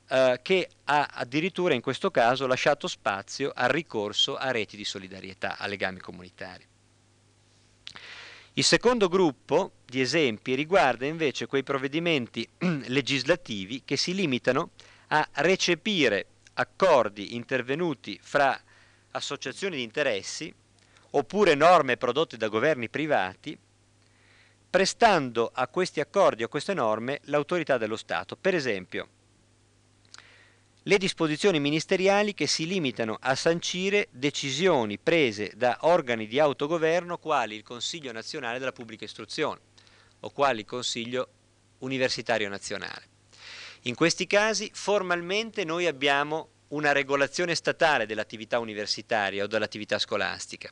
eh, 0.09 0.41
che 0.41 0.69
ha 0.83 1.07
addirittura 1.13 1.73
in 1.73 1.79
questo 1.79 2.11
caso 2.11 2.45
lasciato 2.45 2.89
spazio 2.89 3.53
al 3.55 3.69
ricorso 3.69 4.35
a 4.35 4.51
reti 4.51 4.75
di 4.75 4.83
solidarietà, 4.83 5.57
a 5.57 5.65
legami 5.65 5.99
comunitari. 5.99 6.67
Il 8.55 8.65
secondo 8.65 9.07
gruppo 9.07 9.75
di 9.85 10.01
esempi 10.01 10.55
riguarda 10.55 11.05
invece 11.05 11.45
quei 11.45 11.63
provvedimenti 11.63 12.45
legislativi 12.87 13.83
che 13.85 13.95
si 13.95 14.13
limitano 14.13 14.71
a 15.07 15.25
recepire 15.35 16.25
accordi 16.55 17.35
intervenuti 17.35 18.19
fra 18.21 18.61
associazioni 19.11 19.77
di 19.77 19.83
interessi 19.83 20.53
oppure 21.11 21.55
norme 21.55 21.95
prodotte 21.95 22.35
da 22.35 22.49
governi 22.49 22.89
privati 22.89 23.57
prestando 24.73 25.51
a 25.53 25.67
questi 25.67 25.99
accordi 25.99 26.41
a 26.41 26.47
queste 26.47 26.73
norme 26.73 27.19
l'autorità 27.25 27.77
dello 27.77 27.95
Stato. 27.95 28.35
Per 28.35 28.55
esempio, 28.55 29.07
le 30.81 30.97
disposizioni 30.97 31.59
ministeriali 31.59 32.33
che 32.33 32.47
si 32.47 32.65
limitano 32.65 33.19
a 33.21 33.35
sancire 33.35 34.07
decisioni 34.09 34.97
prese 34.97 35.51
da 35.55 35.77
organi 35.81 36.25
di 36.25 36.39
autogoverno 36.39 37.19
quali 37.19 37.55
il 37.55 37.61
Consiglio 37.61 38.11
nazionale 38.11 38.57
della 38.57 38.71
pubblica 38.71 39.05
istruzione 39.05 39.59
o 40.21 40.31
quali 40.31 40.61
il 40.61 40.65
Consiglio 40.65 41.27
universitario 41.77 42.49
nazionale. 42.49 43.09
In 43.83 43.93
questi 43.93 44.25
casi 44.25 44.71
formalmente 44.73 45.65
noi 45.65 45.85
abbiamo 45.85 46.49
una 46.73 46.91
regolazione 46.91 47.55
statale 47.55 48.05
dell'attività 48.05 48.59
universitaria 48.59 49.43
o 49.43 49.47
dell'attività 49.47 49.99
scolastica. 49.99 50.69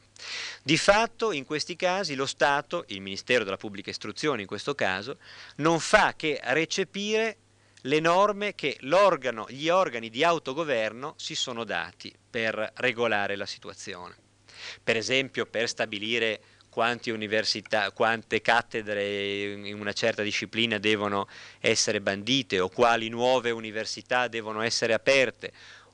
Di 0.63 0.77
fatto 0.77 1.31
in 1.31 1.45
questi 1.45 1.75
casi 1.75 2.15
lo 2.15 2.25
Stato, 2.25 2.85
il 2.87 3.01
Ministero 3.01 3.43
della 3.43 3.57
Pubblica 3.57 3.89
Istruzione 3.89 4.41
in 4.41 4.47
questo 4.47 4.75
caso, 4.75 5.17
non 5.57 5.79
fa 5.79 6.13
che 6.15 6.39
recepire 6.43 7.37
le 7.85 7.99
norme 7.99 8.53
che 8.53 8.77
gli 8.79 9.69
organi 9.69 10.09
di 10.09 10.23
autogoverno 10.23 11.13
si 11.17 11.35
sono 11.35 11.63
dati 11.63 12.13
per 12.29 12.73
regolare 12.75 13.35
la 13.35 13.45
situazione. 13.45 14.15
Per 14.83 14.95
esempio 14.95 15.45
per 15.45 15.67
stabilire 15.67 16.41
quante 16.71 18.41
cattedre 18.41 19.51
in 19.67 19.77
una 19.79 19.91
certa 19.91 20.23
disciplina 20.23 20.77
devono 20.77 21.27
essere 21.59 21.99
bandite 21.99 22.59
o 22.61 22.69
quali 22.69 23.09
nuove 23.09 23.49
università 23.51 24.29
devono 24.29 24.61
essere 24.61 24.93
aperte 24.93 25.51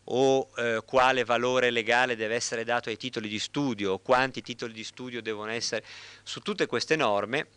o 0.10 0.50
eh, 0.56 0.82
quale 0.86 1.24
valore 1.24 1.70
legale 1.70 2.16
deve 2.16 2.36
essere 2.36 2.64
dato 2.64 2.90
ai 2.90 2.98
titoli 2.98 3.28
di 3.28 3.40
studio 3.40 3.94
o 3.94 4.00
quanti 4.00 4.42
titoli 4.42 4.74
di 4.74 4.84
studio 4.84 5.22
devono 5.22 5.52
essere. 5.52 5.84
Su 6.24 6.42
tutte 6.42 6.66
queste 6.66 6.96
norme 6.96 7.48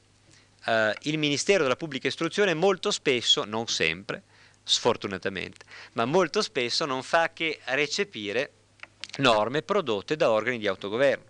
eh, 0.67 0.95
il 1.03 1.19
Ministero 1.19 1.63
della 1.63 1.77
Pubblica 1.77 2.09
Istruzione 2.09 2.55
molto 2.55 2.91
spesso, 2.91 3.45
non 3.45 3.67
sempre, 3.69 4.23
sfortunatamente, 4.63 5.65
ma 5.93 6.05
molto 6.05 6.43
spesso 6.43 6.85
non 6.85 7.03
fa 7.03 7.33
che 7.33 7.61
recepire 7.67 8.53
norme 9.19 9.63
prodotte 9.63 10.17
da 10.17 10.31
organi 10.31 10.59
di 10.59 10.67
autogoverno. 10.67 11.29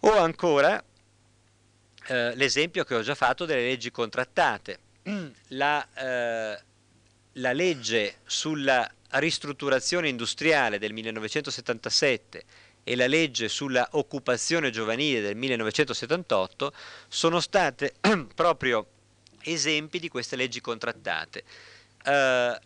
O 0.00 0.18
ancora 0.18 0.82
eh, 2.08 2.34
l'esempio 2.36 2.84
che 2.84 2.94
ho 2.94 3.02
già 3.02 3.14
fatto 3.14 3.44
delle 3.44 3.62
leggi 3.62 3.90
contrattate. 3.90 4.80
La, 5.50 5.86
eh, 5.94 6.60
la 7.34 7.52
legge 7.52 8.16
sulla 8.24 8.90
ristrutturazione 9.18 10.08
industriale 10.08 10.78
del 10.78 10.92
1977 10.92 12.44
e 12.84 12.96
la 12.96 13.06
legge 13.06 13.48
sulla 13.48 13.88
occupazione 13.92 14.70
giovanile 14.70 15.20
del 15.20 15.36
1978 15.36 16.72
sono 17.08 17.40
state 17.40 17.94
proprio 18.34 18.86
esempi 19.42 19.98
di 19.98 20.08
queste 20.08 20.36
leggi 20.36 20.60
contrattate. 20.60 21.44
Uh, 22.04 22.56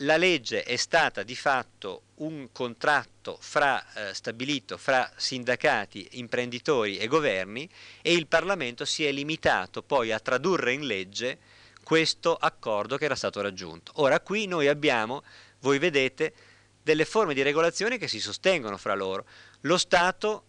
la 0.00 0.16
legge 0.18 0.62
è 0.62 0.76
stata 0.76 1.22
di 1.22 1.34
fatto 1.34 2.02
un 2.16 2.48
contratto 2.52 3.38
fra, 3.40 3.82
eh, 3.94 4.14
stabilito 4.14 4.76
fra 4.76 5.10
sindacati, 5.16 6.06
imprenditori 6.12 6.98
e 6.98 7.06
governi 7.06 7.68
e 8.02 8.12
il 8.12 8.26
Parlamento 8.26 8.84
si 8.84 9.06
è 9.06 9.12
limitato 9.12 9.82
poi 9.82 10.12
a 10.12 10.20
tradurre 10.20 10.74
in 10.74 10.86
legge 10.86 11.38
questo 11.82 12.34
accordo 12.34 12.98
che 12.98 13.04
era 13.04 13.14
stato 13.14 13.40
raggiunto. 13.40 13.92
Ora 13.96 14.20
qui 14.20 14.46
noi 14.46 14.68
abbiamo 14.68 15.22
voi 15.66 15.78
vedete 15.78 16.32
delle 16.80 17.04
forme 17.04 17.34
di 17.34 17.42
regolazione 17.42 17.98
che 17.98 18.06
si 18.06 18.20
sostengono 18.20 18.76
fra 18.76 18.94
loro. 18.94 19.26
Lo 19.62 19.76
Stato 19.76 20.44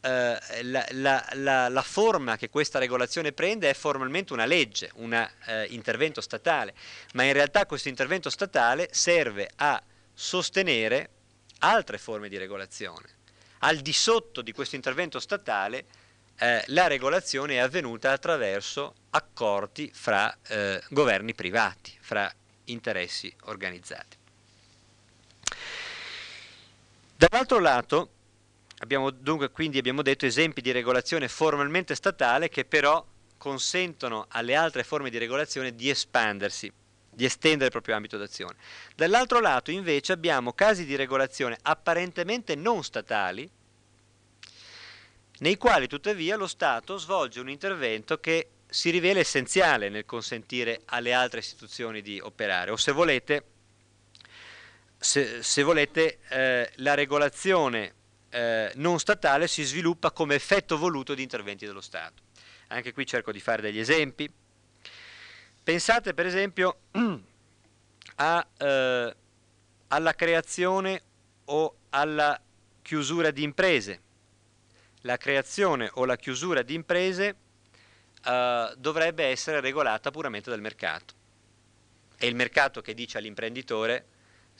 eh, 0.00 0.38
la, 0.62 0.86
la, 0.90 1.28
la, 1.34 1.68
la, 1.68 1.82
forma 1.82 2.36
che 2.36 2.48
questa 2.48 2.80
regolazione 2.80 3.32
prende 3.32 3.70
è 3.70 3.74
formalmente 3.74 4.32
una 4.32 4.46
legge, 4.46 4.90
un 4.94 5.12
eh, 5.12 5.66
intervento 5.70 6.20
statale, 6.20 6.74
ma 7.12 7.22
in 7.22 7.32
realtà 7.32 7.66
questo 7.66 7.88
intervento 7.88 8.30
statale 8.30 8.88
serve 8.90 9.48
a 9.56 9.80
sostenere 10.12 11.10
altre 11.60 11.98
forme 11.98 12.28
di 12.28 12.36
regolazione. 12.36 13.18
Al 13.60 13.76
di 13.76 13.92
sotto 13.92 14.42
di 14.42 14.52
questo 14.52 14.74
intervento 14.74 15.20
statale 15.20 15.84
eh, 16.38 16.64
la 16.68 16.88
regolazione 16.88 17.54
è 17.54 17.58
avvenuta 17.58 18.10
attraverso 18.10 18.94
accordi 19.10 19.90
fra 19.94 20.34
eh, 20.48 20.82
governi 20.88 21.34
privati, 21.34 21.96
fra 22.00 22.32
interessi 22.64 23.32
organizzati. 23.42 24.18
Dall'altro 27.20 27.58
lato, 27.58 28.10
abbiamo 28.78 29.10
dunque 29.10 29.50
quindi 29.50 29.76
abbiamo 29.76 30.00
detto 30.00 30.24
esempi 30.24 30.62
di 30.62 30.70
regolazione 30.70 31.28
formalmente 31.28 31.94
statale 31.94 32.48
che 32.48 32.64
però 32.64 33.04
consentono 33.36 34.24
alle 34.30 34.54
altre 34.54 34.84
forme 34.84 35.10
di 35.10 35.18
regolazione 35.18 35.74
di 35.74 35.90
espandersi, 35.90 36.72
di 37.10 37.26
estendere 37.26 37.66
il 37.66 37.72
proprio 37.72 37.94
ambito 37.94 38.16
d'azione. 38.16 38.56
Dall'altro 38.96 39.38
lato 39.38 39.70
invece 39.70 40.12
abbiamo 40.12 40.54
casi 40.54 40.86
di 40.86 40.96
regolazione 40.96 41.58
apparentemente 41.60 42.54
non 42.54 42.82
statali, 42.82 43.46
nei 45.40 45.58
quali 45.58 45.88
tuttavia 45.88 46.36
lo 46.36 46.46
Stato 46.46 46.96
svolge 46.96 47.40
un 47.40 47.50
intervento 47.50 48.18
che 48.18 48.48
si 48.66 48.88
rivela 48.88 49.20
essenziale 49.20 49.90
nel 49.90 50.06
consentire 50.06 50.80
alle 50.86 51.12
altre 51.12 51.40
istituzioni 51.40 52.00
di 52.00 52.18
operare, 52.18 52.70
o 52.70 52.76
se 52.76 52.92
volete, 52.92 53.44
se, 55.02 55.42
se 55.42 55.62
volete 55.62 56.18
eh, 56.28 56.70
la 56.76 56.92
regolazione 56.92 57.94
eh, 58.28 58.70
non 58.74 59.00
statale 59.00 59.48
si 59.48 59.62
sviluppa 59.62 60.10
come 60.10 60.34
effetto 60.34 60.76
voluto 60.76 61.14
di 61.14 61.22
interventi 61.22 61.64
dello 61.64 61.80
Stato. 61.80 62.22
Anche 62.68 62.92
qui 62.92 63.06
cerco 63.06 63.32
di 63.32 63.40
fare 63.40 63.62
degli 63.62 63.78
esempi. 63.78 64.30
Pensate 65.62 66.12
per 66.12 66.26
esempio 66.26 66.80
a, 68.16 68.46
eh, 68.58 69.16
alla 69.88 70.14
creazione 70.14 71.02
o 71.46 71.76
alla 71.88 72.38
chiusura 72.82 73.30
di 73.30 73.42
imprese. 73.42 74.00
La 75.02 75.16
creazione 75.16 75.90
o 75.94 76.04
la 76.04 76.16
chiusura 76.16 76.60
di 76.60 76.74
imprese 76.74 77.36
uh, 78.26 78.74
dovrebbe 78.76 79.24
essere 79.24 79.60
regolata 79.60 80.10
puramente 80.10 80.50
dal 80.50 80.60
mercato. 80.60 81.14
È 82.16 82.26
il 82.26 82.34
mercato 82.34 82.82
che 82.82 82.92
dice 82.92 83.16
all'imprenditore 83.16 84.04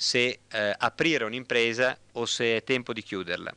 se 0.00 0.40
uh, 0.50 0.56
aprire 0.78 1.24
un'impresa 1.24 1.94
o 2.12 2.24
se 2.24 2.56
è 2.56 2.64
tempo 2.64 2.94
di 2.94 3.02
chiuderla. 3.02 3.54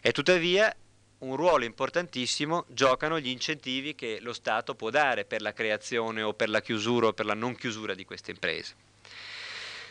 E 0.00 0.10
tuttavia 0.10 0.74
un 1.18 1.36
ruolo 1.36 1.66
importantissimo 1.66 2.64
giocano 2.68 3.20
gli 3.20 3.28
incentivi 3.28 3.94
che 3.94 4.20
lo 4.22 4.32
Stato 4.32 4.74
può 4.74 4.88
dare 4.88 5.26
per 5.26 5.42
la 5.42 5.52
creazione 5.52 6.22
o 6.22 6.32
per 6.32 6.48
la 6.48 6.62
chiusura 6.62 7.08
o 7.08 7.12
per 7.12 7.26
la 7.26 7.34
non 7.34 7.54
chiusura 7.56 7.92
di 7.92 8.06
queste 8.06 8.30
imprese. 8.30 8.74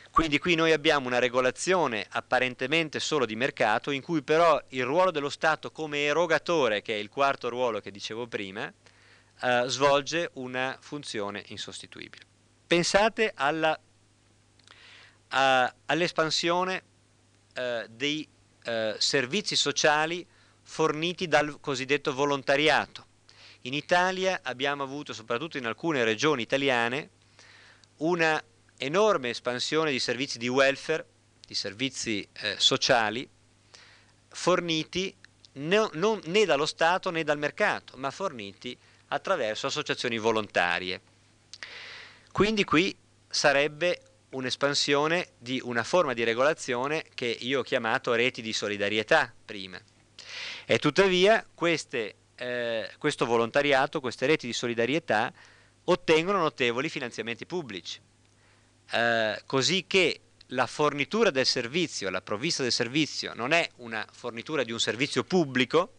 Quindi 0.09 0.39
qui 0.39 0.55
noi 0.55 0.71
abbiamo 0.71 1.05
una 1.05 1.19
regolazione 1.19 2.03
apparentemente 2.09 2.99
solo 2.99 3.27
di 3.27 3.35
mercato 3.35 3.91
in 3.91 4.01
cui 4.01 4.23
però 4.23 4.59
il 4.69 4.83
ruolo 4.83 5.11
dello 5.11 5.29
Stato 5.29 5.69
come 5.69 5.99
erogatore, 6.05 6.81
che 6.81 6.95
è 6.95 6.97
il 6.97 7.09
quarto 7.09 7.47
ruolo 7.47 7.79
che 7.79 7.91
dicevo 7.91 8.25
prima, 8.25 8.73
eh, 9.41 9.63
svolge 9.67 10.31
una 10.33 10.75
funzione 10.81 11.43
insostituibile. 11.49 12.23
Pensate 12.65 13.31
all'espansione 15.29 16.83
eh, 17.53 17.85
dei 17.89 18.27
eh, 18.63 18.95
servizi 18.97 19.55
sociali 19.55 20.25
forniti 20.61 21.27
dal 21.27 21.59
cosiddetto 21.59 22.13
volontariato. 22.13 23.05
In 23.61 23.73
Italia 23.73 24.39
abbiamo 24.43 24.83
avuto, 24.83 25.13
soprattutto 25.13 25.57
in 25.57 25.65
alcune 25.65 26.03
regioni 26.03 26.43
italiane, 26.43 27.09
una 27.97 28.41
enorme 28.77 29.29
espansione 29.29 29.91
di 29.91 29.99
servizi 29.99 30.37
di 30.37 30.47
welfare, 30.47 31.05
di 31.45 31.53
servizi 31.53 32.27
eh, 32.31 32.55
sociali, 32.57 33.27
forniti 34.29 35.13
no, 35.53 35.89
non, 35.93 36.21
né 36.25 36.45
dallo 36.45 36.65
Stato 36.65 37.09
né 37.09 37.23
dal 37.23 37.37
mercato, 37.37 37.97
ma 37.97 38.11
forniti 38.11 38.77
attraverso 39.07 39.67
associazioni 39.67 40.17
volontarie. 40.17 41.01
Quindi 42.31 42.63
qui 42.63 42.95
sarebbe 43.27 44.01
un'espansione 44.31 45.29
di 45.37 45.59
una 45.63 45.83
forma 45.83 46.13
di 46.13 46.23
regolazione 46.23 47.05
che 47.13 47.25
io 47.25 47.59
ho 47.59 47.63
chiamato 47.63 48.13
reti 48.13 48.41
di 48.41 48.53
solidarietà 48.53 49.33
prima. 49.45 49.79
E 50.65 50.77
tuttavia 50.77 51.45
queste, 51.53 52.15
eh, 52.35 52.89
questo 52.97 53.25
volontariato, 53.25 53.99
queste 53.99 54.27
reti 54.27 54.45
di 54.45 54.53
solidarietà 54.53 55.33
ottengono 55.85 56.39
notevoli 56.39 56.89
finanziamenti 56.89 57.45
pubblici, 57.45 57.99
eh, 58.91 59.41
così 59.45 59.85
che 59.87 60.21
la 60.47 60.67
fornitura 60.67 61.31
del 61.31 61.45
servizio, 61.45 62.09
la 62.09 62.21
provvista 62.21 62.63
del 62.63 62.71
servizio 62.71 63.33
non 63.33 63.51
è 63.51 63.67
una 63.77 64.05
fornitura 64.11 64.63
di 64.63 64.71
un 64.71 64.79
servizio 64.79 65.23
pubblico, 65.23 65.93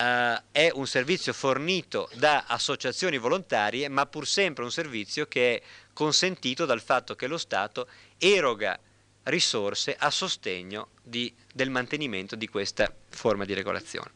Uh, 0.00 0.40
è 0.50 0.70
un 0.72 0.86
servizio 0.86 1.34
fornito 1.34 2.08
da 2.14 2.44
associazioni 2.46 3.18
volontarie, 3.18 3.86
ma 3.90 4.06
pur 4.06 4.26
sempre 4.26 4.64
un 4.64 4.70
servizio 4.70 5.26
che 5.26 5.56
è 5.56 5.62
consentito 6.00 6.64
dal 6.64 6.80
fatto 6.80 7.14
che 7.14 7.26
lo 7.26 7.36
Stato 7.36 7.86
eroga 8.16 8.78
risorse 9.24 9.94
a 9.94 10.08
sostegno 10.08 10.88
di, 11.02 11.30
del 11.52 11.68
mantenimento 11.68 12.36
di 12.36 12.48
questa 12.48 12.90
forma 13.10 13.44
di 13.44 13.52
regolazione. 13.52 14.10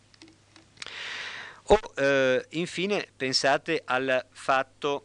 O 1.65 1.79
eh, 1.97 2.43
infine 2.53 3.07
pensate 3.15 3.83
al 3.85 4.25
fatto, 4.31 5.05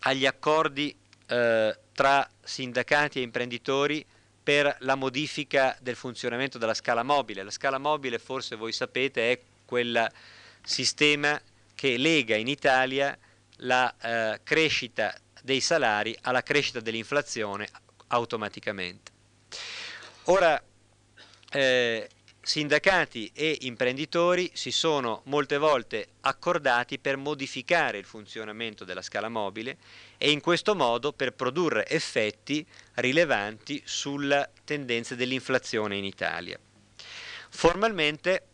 agli 0.00 0.26
accordi 0.26 0.92
eh, 1.28 1.78
tra 1.92 2.28
sindacati 2.42 3.20
e 3.20 3.22
imprenditori 3.22 4.04
per 4.42 4.76
la 4.80 4.96
modifica 4.96 5.78
del 5.80 5.94
funzionamento 5.94 6.58
della 6.58 6.74
scala 6.74 7.04
mobile. 7.04 7.44
La 7.44 7.52
scala 7.52 7.78
mobile, 7.78 8.18
forse 8.18 8.56
voi 8.56 8.72
sapete, 8.72 9.30
è 9.30 9.40
quel 9.64 10.10
sistema 10.60 11.40
che 11.72 11.96
lega 11.98 12.34
in 12.34 12.48
Italia 12.48 13.16
la 13.58 13.94
eh, 14.02 14.40
crescita 14.42 15.14
dei 15.44 15.60
salari 15.60 16.16
alla 16.22 16.42
crescita 16.42 16.80
dell'inflazione 16.80 17.68
automaticamente. 18.08 19.12
Ora, 20.24 20.60
eh, 21.50 22.08
sindacati 22.40 23.30
e 23.34 23.58
imprenditori 23.60 24.50
si 24.54 24.70
sono 24.70 25.20
molte 25.26 25.58
volte 25.58 26.08
accordati 26.22 26.98
per 26.98 27.18
modificare 27.18 27.98
il 27.98 28.06
funzionamento 28.06 28.86
della 28.86 29.02
scala 29.02 29.28
mobile 29.28 29.76
e 30.16 30.30
in 30.30 30.40
questo 30.40 30.74
modo 30.74 31.12
per 31.12 31.34
produrre 31.34 31.86
effetti 31.88 32.66
rilevanti 32.94 33.82
sulla 33.84 34.48
tendenza 34.64 35.14
dell'inflazione 35.14 35.98
in 35.98 36.04
Italia. 36.04 36.58
Formalmente 37.50 38.46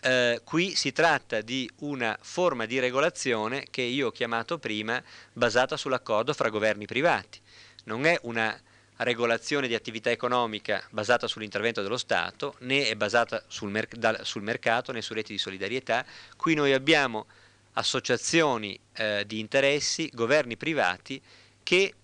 eh, 0.00 0.40
qui 0.44 0.74
si 0.74 0.92
tratta 0.92 1.40
di 1.40 1.70
una 1.78 2.16
forma 2.20 2.66
di 2.66 2.78
regolazione 2.78 3.66
che 3.70 3.82
io 3.82 4.08
ho 4.08 4.10
chiamato 4.10 4.58
prima 4.58 5.02
basata 5.32 5.76
sull'accordo 5.76 6.32
fra 6.32 6.48
governi 6.48 6.86
privati. 6.86 7.40
Non 7.84 8.06
è 8.06 8.18
una 8.22 8.58
regolazione 8.98 9.68
di 9.68 9.74
attività 9.74 10.10
economica 10.10 10.82
basata 10.90 11.26
sull'intervento 11.26 11.82
dello 11.82 11.96
Stato, 11.96 12.56
né 12.60 12.88
è 12.88 12.96
basata 12.96 13.42
sul, 13.46 13.70
mer- 13.70 13.94
da, 13.96 14.24
sul, 14.24 14.42
mercato 14.42 14.92
né 14.92 15.02
su 15.02 15.14
reti 15.14 15.32
di 15.32 15.38
solidarietà. 15.38 16.04
Qui 16.36 16.54
noi 16.54 16.72
abbiamo 16.72 17.26
associazioni 17.72 18.78
eh, 18.94 19.24
di 19.26 19.38
interessi, 19.38 20.10
governi 20.12 20.56
privati 20.56 21.20
che 21.62 21.94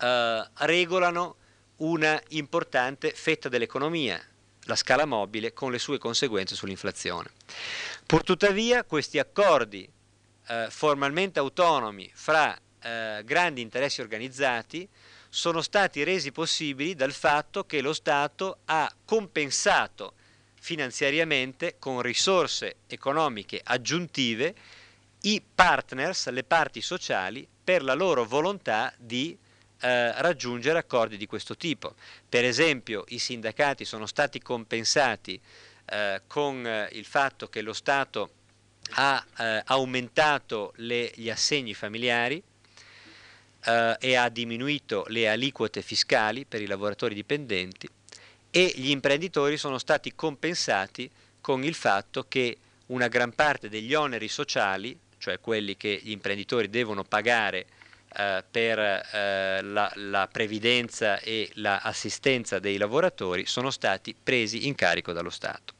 eh, 0.00 0.48
regolano 0.54 1.36
una 1.76 2.20
importante 2.28 3.12
fetta 3.12 3.48
dell'economia, 3.48 4.20
la 4.68 4.76
scala 4.76 5.06
mobile 5.06 5.54
con 5.54 5.72
le 5.72 5.78
sue 5.78 5.98
conseguenze 5.98 6.54
sull'inflazione. 6.54 7.30
Purtuttavia 8.04 8.84
questi 8.84 9.18
accordi 9.18 9.90
eh, 10.46 10.66
formalmente 10.68 11.38
autonomi 11.38 12.10
fra 12.14 12.56
eh, 12.80 13.22
grandi 13.24 13.62
interessi 13.62 14.02
organizzati 14.02 14.86
sono 15.30 15.62
stati 15.62 16.04
resi 16.04 16.32
possibili 16.32 16.94
dal 16.94 17.12
fatto 17.12 17.64
che 17.64 17.80
lo 17.80 17.94
Stato 17.94 18.58
ha 18.66 18.90
compensato 19.04 20.14
finanziariamente 20.60 21.76
con 21.78 22.02
risorse 22.02 22.76
economiche 22.88 23.60
aggiuntive 23.62 24.54
i 25.22 25.42
partners, 25.54 26.28
le 26.28 26.44
parti 26.44 26.80
sociali, 26.82 27.46
per 27.64 27.82
la 27.82 27.94
loro 27.94 28.24
volontà 28.24 28.92
di 28.96 29.36
eh, 29.80 30.20
raggiungere 30.20 30.78
accordi 30.78 31.16
di 31.16 31.26
questo 31.26 31.56
tipo. 31.56 31.94
Per 32.28 32.44
esempio 32.44 33.04
i 33.08 33.18
sindacati 33.18 33.84
sono 33.84 34.06
stati 34.06 34.40
compensati 34.40 35.40
eh, 35.84 36.22
con 36.26 36.66
eh, 36.66 36.88
il 36.92 37.04
fatto 37.04 37.48
che 37.48 37.62
lo 37.62 37.72
Stato 37.72 38.30
ha 38.92 39.24
eh, 39.38 39.62
aumentato 39.66 40.72
le, 40.76 41.10
gli 41.14 41.30
assegni 41.30 41.74
familiari 41.74 42.42
eh, 43.64 43.96
e 44.00 44.14
ha 44.14 44.28
diminuito 44.28 45.04
le 45.08 45.28
aliquote 45.28 45.82
fiscali 45.82 46.44
per 46.44 46.62
i 46.62 46.66
lavoratori 46.66 47.14
dipendenti 47.14 47.88
e 48.50 48.72
gli 48.76 48.90
imprenditori 48.90 49.56
sono 49.56 49.78
stati 49.78 50.14
compensati 50.14 51.10
con 51.40 51.64
il 51.64 51.74
fatto 51.74 52.24
che 52.28 52.56
una 52.86 53.08
gran 53.08 53.34
parte 53.34 53.68
degli 53.68 53.94
oneri 53.94 54.28
sociali, 54.28 54.98
cioè 55.18 55.40
quelli 55.40 55.76
che 55.76 56.00
gli 56.02 56.10
imprenditori 56.10 56.70
devono 56.70 57.04
pagare 57.04 57.66
eh, 58.18 58.42
per 58.50 58.78
eh, 58.80 59.62
la, 59.62 59.92
la, 59.94 60.26
previdenza 60.26 61.20
e 61.20 61.50
l'assistenza 61.54 62.56
la 62.56 62.60
dei 62.60 62.76
lavoratori, 62.76 63.46
sono 63.46 63.70
stati 63.70 64.12
presi 64.20 64.66
in 64.66 64.74
carico 64.74 65.12
dallo 65.12 65.30
Stato. 65.30 65.74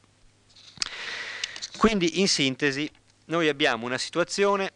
Quindi 1.77 2.21
in 2.21 2.29
sintesi 2.29 2.89
noi 3.25 3.49
abbiamo 3.49 3.85
una 3.85 3.97
situazione 3.97 4.71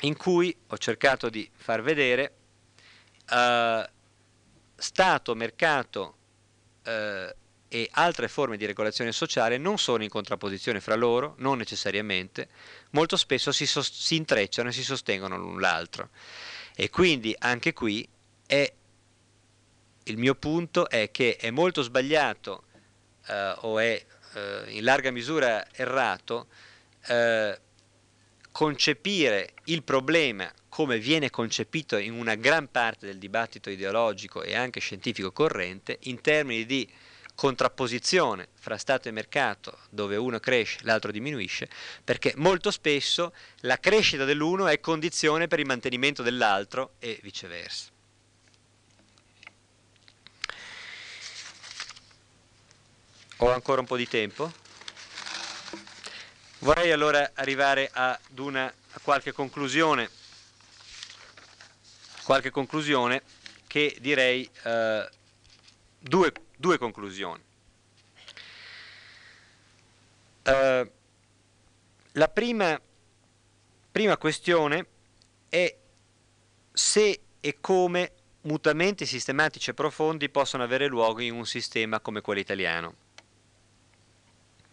in 0.00 0.16
cui 0.16 0.54
ho 0.66 0.76
cercato 0.78 1.28
di 1.28 1.48
far 1.54 1.80
vedere 1.80 2.32
eh, 3.30 3.88
Stato, 4.76 5.34
mercato 5.36 6.16
eh, 6.82 7.36
e 7.68 7.88
altre 7.92 8.28
forme 8.28 8.56
di 8.56 8.66
regolazione 8.66 9.12
sociale 9.12 9.58
non 9.58 9.78
sono 9.78 10.02
in 10.02 10.08
contrapposizione 10.08 10.80
fra 10.80 10.94
loro, 10.94 11.34
non 11.38 11.58
necessariamente, 11.58 12.48
molto 12.90 13.16
spesso 13.16 13.50
si, 13.52 13.66
so- 13.66 13.82
si 13.82 14.16
intrecciano 14.16 14.68
e 14.68 14.72
si 14.72 14.82
sostengono 14.82 15.36
l'un 15.36 15.60
l'altro. 15.60 16.10
E 16.74 16.90
quindi 16.90 17.34
anche 17.38 17.72
qui 17.72 18.06
è, 18.46 18.72
il 20.04 20.18
mio 20.18 20.34
punto 20.34 20.88
è 20.88 21.10
che 21.10 21.36
è 21.36 21.50
molto 21.50 21.82
sbagliato 21.82 22.64
eh, 23.26 23.54
o 23.60 23.78
è 23.78 24.04
eh, 24.34 24.64
in 24.68 24.84
larga 24.84 25.10
misura 25.10 25.66
errato 25.72 26.48
eh, 27.06 27.60
concepire 28.50 29.54
il 29.64 29.82
problema 29.82 30.52
come 30.68 30.98
viene 30.98 31.30
concepito 31.30 31.96
in 31.96 32.12
una 32.12 32.34
gran 32.34 32.68
parte 32.70 33.06
del 33.06 33.18
dibattito 33.18 33.70
ideologico 33.70 34.42
e 34.42 34.56
anche 34.56 34.80
scientifico 34.80 35.30
corrente 35.30 35.98
in 36.02 36.20
termini 36.20 36.66
di 36.66 36.88
contrapposizione 37.34 38.48
fra 38.54 38.78
Stato 38.78 39.08
e 39.08 39.10
mercato, 39.10 39.78
dove 39.90 40.16
uno 40.16 40.38
cresce, 40.40 40.78
e 40.80 40.84
l'altro 40.84 41.10
diminuisce, 41.10 41.68
perché 42.02 42.32
molto 42.36 42.70
spesso 42.70 43.34
la 43.60 43.78
crescita 43.78 44.24
dell'uno 44.24 44.66
è 44.66 44.80
condizione 44.80 45.48
per 45.48 45.58
il 45.58 45.66
mantenimento 45.66 46.22
dell'altro 46.22 46.94
e 46.98 47.18
viceversa. 47.22 47.92
Ho 53.38 53.50
ancora 53.52 53.80
un 53.80 53.86
po' 53.86 53.96
di 53.96 54.08
tempo? 54.08 54.52
Vorrei 56.60 56.92
allora 56.92 57.32
arrivare 57.34 57.90
ad 57.92 58.38
una, 58.38 58.64
a 58.64 59.00
qualche 59.02 59.32
conclusione, 59.32 60.08
qualche 62.22 62.50
conclusione 62.50 63.22
che 63.66 63.96
direi 64.00 64.48
eh, 64.62 65.08
due, 65.98 66.32
due, 66.64 66.78
conclusioni. 66.78 67.42
Eh, 70.44 70.92
la 72.12 72.28
prima, 72.28 72.80
prima 73.92 74.16
questione 74.16 74.86
è 75.50 75.76
se 76.72 77.20
e 77.38 77.56
come 77.60 78.12
mutamenti 78.42 79.04
sistematici 79.04 79.70
e 79.70 79.74
profondi 79.74 80.30
possono 80.30 80.62
avere 80.62 80.86
luogo 80.86 81.20
in 81.20 81.34
un 81.34 81.44
sistema 81.44 82.00
come 82.00 82.22
quello 82.22 82.40
italiano 82.40 82.94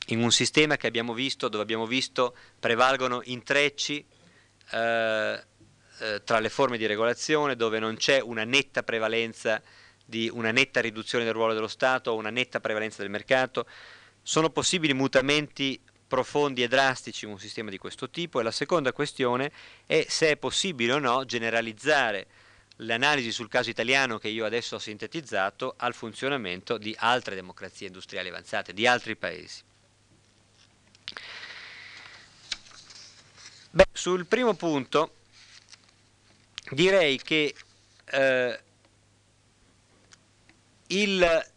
in 0.08 0.22
un 0.22 0.32
sistema 0.32 0.78
che 0.78 0.88
abbiamo 0.88 1.14
visto, 1.14 1.48
dove 1.48 1.64
abbiamo 1.64 1.86
visto 1.86 2.36
prevalgono 2.60 3.22
intrecci 3.24 4.04
eh, 4.72 5.44
eh, 6.00 6.24
tra 6.24 6.39
le 6.39 6.50
forme 6.50 6.78
di 6.78 6.86
regolazione, 6.86 7.56
dove 7.56 7.80
non 7.80 7.96
c'è 7.96 8.20
una 8.20 8.44
netta 8.44 8.84
prevalenza 8.84 9.62
di 10.06 10.30
una 10.32 10.52
netta 10.52 10.82
riduzione 10.82 11.24
del 11.24 11.34
ruolo 11.34 11.54
dello 11.54 11.68
Stato 11.68 12.16
una 12.16 12.30
netta 12.30 12.60
prevalenza 12.60 13.02
del 13.02 13.12
mercato, 13.12 13.66
sono 14.22 14.49
possibili 14.49 14.93
mutamenti 14.93 15.80
profondi 16.08 16.62
e 16.62 16.68
drastici 16.68 17.26
in 17.26 17.32
un 17.32 17.39
sistema 17.39 17.70
di 17.70 17.78
questo 17.78 18.10
tipo 18.10 18.39
e 18.39 18.43
la 18.43 18.52
seconda 18.52 18.91
questione 18.91 19.52
è 19.86 20.06
se 20.10 20.32
è 20.32 20.38
possibile 20.38 20.93
o 20.93 20.99
no 20.99 21.24
generalizzare 21.24 22.28
l'analisi 22.78 23.32
sul 23.32 23.47
caso 23.47 23.70
italiano 23.70 24.18
che 24.18 24.28
io 24.28 24.45
adesso 24.45 24.76
ho 24.76 24.80
sintetizzato 24.80 25.76
al 25.78 25.93
funzionamento 25.93 26.78
di 26.78 26.95
altre 26.99 27.36
democrazie 27.36 27.88
industriali 27.88 28.28
avanzate, 28.28 28.74
di 28.74 28.86
altri 28.88 29.16
paesi. 29.16 29.62
Beh, 33.74 33.88
sul 33.93 34.26
primo 34.26 34.54
punto 34.54 35.14
direi 36.72 37.22
che 37.22 37.56
eh, 38.06 38.60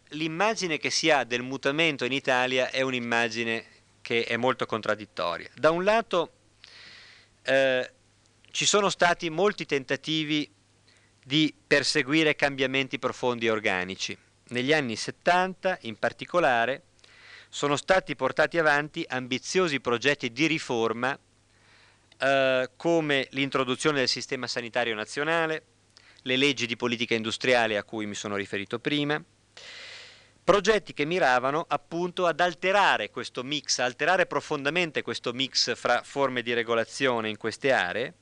l'immagine 0.09 0.77
che 0.77 0.89
si 0.89 1.09
ha 1.09 1.23
del 1.23 1.41
mutamento 1.41 2.05
in 2.05 2.11
Italia 2.11 2.69
è 2.69 2.81
un'immagine 2.81 3.65
che 4.01 4.23
è 4.23 4.37
molto 4.37 4.65
contraddittoria. 4.65 5.49
Da 5.55 5.71
un 5.71 5.83
lato 5.83 6.31
eh, 7.43 7.91
ci 8.51 8.65
sono 8.65 8.89
stati 8.89 9.29
molti 9.29 9.65
tentativi 9.65 10.49
di 11.23 11.53
perseguire 11.65 12.35
cambiamenti 12.35 12.99
profondi 12.99 13.47
e 13.47 13.51
organici. 13.51 14.17
Negli 14.49 14.71
anni 14.71 14.95
70 14.95 15.79
in 15.81 15.97
particolare 15.97 16.83
sono 17.49 17.75
stati 17.75 18.15
portati 18.15 18.57
avanti 18.57 19.03
ambiziosi 19.07 19.79
progetti 19.79 20.31
di 20.31 20.45
riforma 20.45 21.17
eh, 22.17 22.69
come 22.75 23.27
l'introduzione 23.31 23.99
del 23.99 24.07
sistema 24.07 24.47
sanitario 24.47 24.93
nazionale, 24.93 25.63
le 26.25 26.37
leggi 26.37 26.65
di 26.65 26.75
politica 26.75 27.13
industriale 27.13 27.77
a 27.77 27.83
cui 27.83 28.05
mi 28.05 28.15
sono 28.15 28.35
riferito 28.35 28.79
prima, 28.79 29.23
progetti 30.43 30.93
che 30.93 31.05
miravano 31.05 31.65
appunto 31.67 32.25
ad 32.25 32.39
alterare 32.39 33.09
questo 33.09 33.43
mix, 33.43 33.79
alterare 33.79 34.25
profondamente 34.25 35.01
questo 35.01 35.33
mix 35.33 35.75
fra 35.75 36.01
forme 36.03 36.41
di 36.41 36.53
regolazione 36.53 37.29
in 37.29 37.37
queste 37.37 37.71
aree 37.71 38.13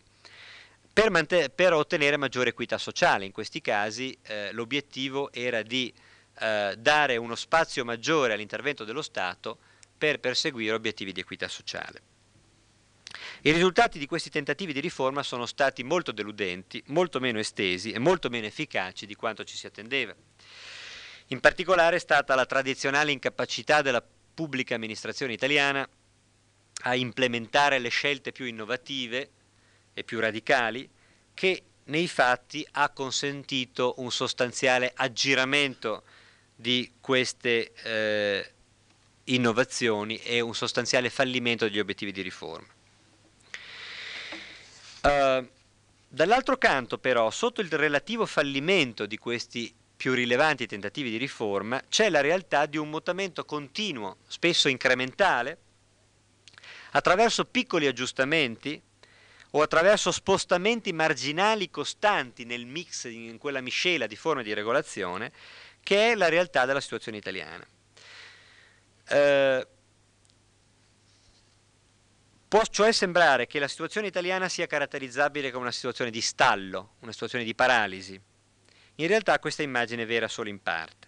per, 0.91 1.51
per 1.53 1.73
ottenere 1.73 2.17
maggiore 2.17 2.49
equità 2.49 2.77
sociale. 2.77 3.25
In 3.25 3.31
questi 3.31 3.61
casi 3.61 4.17
eh, 4.23 4.51
l'obiettivo 4.51 5.31
era 5.31 5.61
di 5.61 5.93
eh, 6.39 6.75
dare 6.77 7.17
uno 7.17 7.35
spazio 7.35 7.85
maggiore 7.85 8.33
all'intervento 8.33 8.83
dello 8.83 9.01
Stato 9.01 9.59
per 9.97 10.19
perseguire 10.19 10.75
obiettivi 10.75 11.13
di 11.13 11.21
equità 11.21 11.47
sociale. 11.47 12.12
I 13.41 13.51
risultati 13.51 13.99
di 13.99 14.05
questi 14.05 14.29
tentativi 14.29 14.73
di 14.73 14.79
riforma 14.79 15.23
sono 15.23 15.45
stati 15.45 15.83
molto 15.83 16.11
deludenti, 16.11 16.81
molto 16.87 17.19
meno 17.19 17.39
estesi 17.39 17.91
e 17.91 17.99
molto 17.99 18.29
meno 18.29 18.45
efficaci 18.45 19.05
di 19.05 19.15
quanto 19.15 19.43
ci 19.43 19.55
si 19.55 19.67
attendeva. 19.67 20.15
In 21.27 21.39
particolare 21.39 21.97
è 21.97 21.99
stata 21.99 22.35
la 22.35 22.45
tradizionale 22.45 23.11
incapacità 23.11 23.81
della 23.81 24.03
pubblica 24.33 24.75
amministrazione 24.75 25.33
italiana 25.33 25.87
a 26.85 26.95
implementare 26.95 27.79
le 27.79 27.89
scelte 27.89 28.31
più 28.31 28.45
innovative 28.45 29.29
e 29.93 30.03
più 30.03 30.19
radicali 30.19 30.89
che 31.33 31.63
nei 31.85 32.07
fatti 32.07 32.65
ha 32.71 32.89
consentito 32.89 33.95
un 33.97 34.11
sostanziale 34.11 34.91
aggiramento 34.95 36.03
di 36.55 36.93
queste 36.99 37.73
eh, 37.83 38.51
innovazioni 39.25 40.17
e 40.17 40.39
un 40.39 40.55
sostanziale 40.55 41.09
fallimento 41.09 41.65
degli 41.65 41.79
obiettivi 41.79 42.11
di 42.11 42.21
riforma. 42.21 42.67
Uh, 45.03 45.45
dall'altro 46.07 46.57
canto 46.57 46.97
però, 46.97 47.29
sotto 47.29 47.59
il 47.59 47.69
relativo 47.69 48.25
fallimento 48.25 49.05
di 49.05 49.17
questi 49.17 49.73
più 49.97 50.13
rilevanti 50.13 50.65
tentativi 50.65 51.09
di 51.09 51.17
riforma, 51.17 51.81
c'è 51.89 52.09
la 52.09 52.21
realtà 52.21 52.65
di 52.65 52.77
un 52.77 52.89
mutamento 52.89 53.43
continuo, 53.43 54.17
spesso 54.27 54.69
incrementale, 54.69 55.57
attraverso 56.91 57.43
piccoli 57.45 57.87
aggiustamenti 57.87 58.81
o 59.51 59.61
attraverso 59.61 60.11
spostamenti 60.11 60.93
marginali 60.93 61.69
costanti 61.69 62.45
nel 62.45 62.65
mix, 62.65 63.03
in 63.05 63.37
quella 63.37 63.61
miscela 63.61 64.07
di 64.07 64.15
forme 64.15 64.43
di 64.43 64.53
regolazione, 64.53 65.31
che 65.83 66.11
è 66.11 66.15
la 66.15 66.29
realtà 66.29 66.65
della 66.65 66.81
situazione 66.81 67.17
italiana. 67.17 67.67
Uh, 69.09 69.67
Può 72.53 72.61
cioè 72.69 72.91
sembrare 72.91 73.47
che 73.47 73.57
la 73.57 73.67
situazione 73.67 74.05
italiana 74.05 74.47
sia 74.47 74.67
caratterizzabile 74.67 75.49
come 75.49 75.63
una 75.63 75.71
situazione 75.71 76.11
di 76.11 76.21
stallo, 76.21 76.97
una 76.99 77.11
situazione 77.11 77.43
di 77.43 77.55
paralisi. 77.55 78.21
In 78.97 79.07
realtà 79.07 79.39
questa 79.39 79.63
immagine 79.63 80.03
è 80.03 80.05
vera 80.05 80.27
solo 80.27 80.49
in 80.49 80.61
parte. 80.61 81.07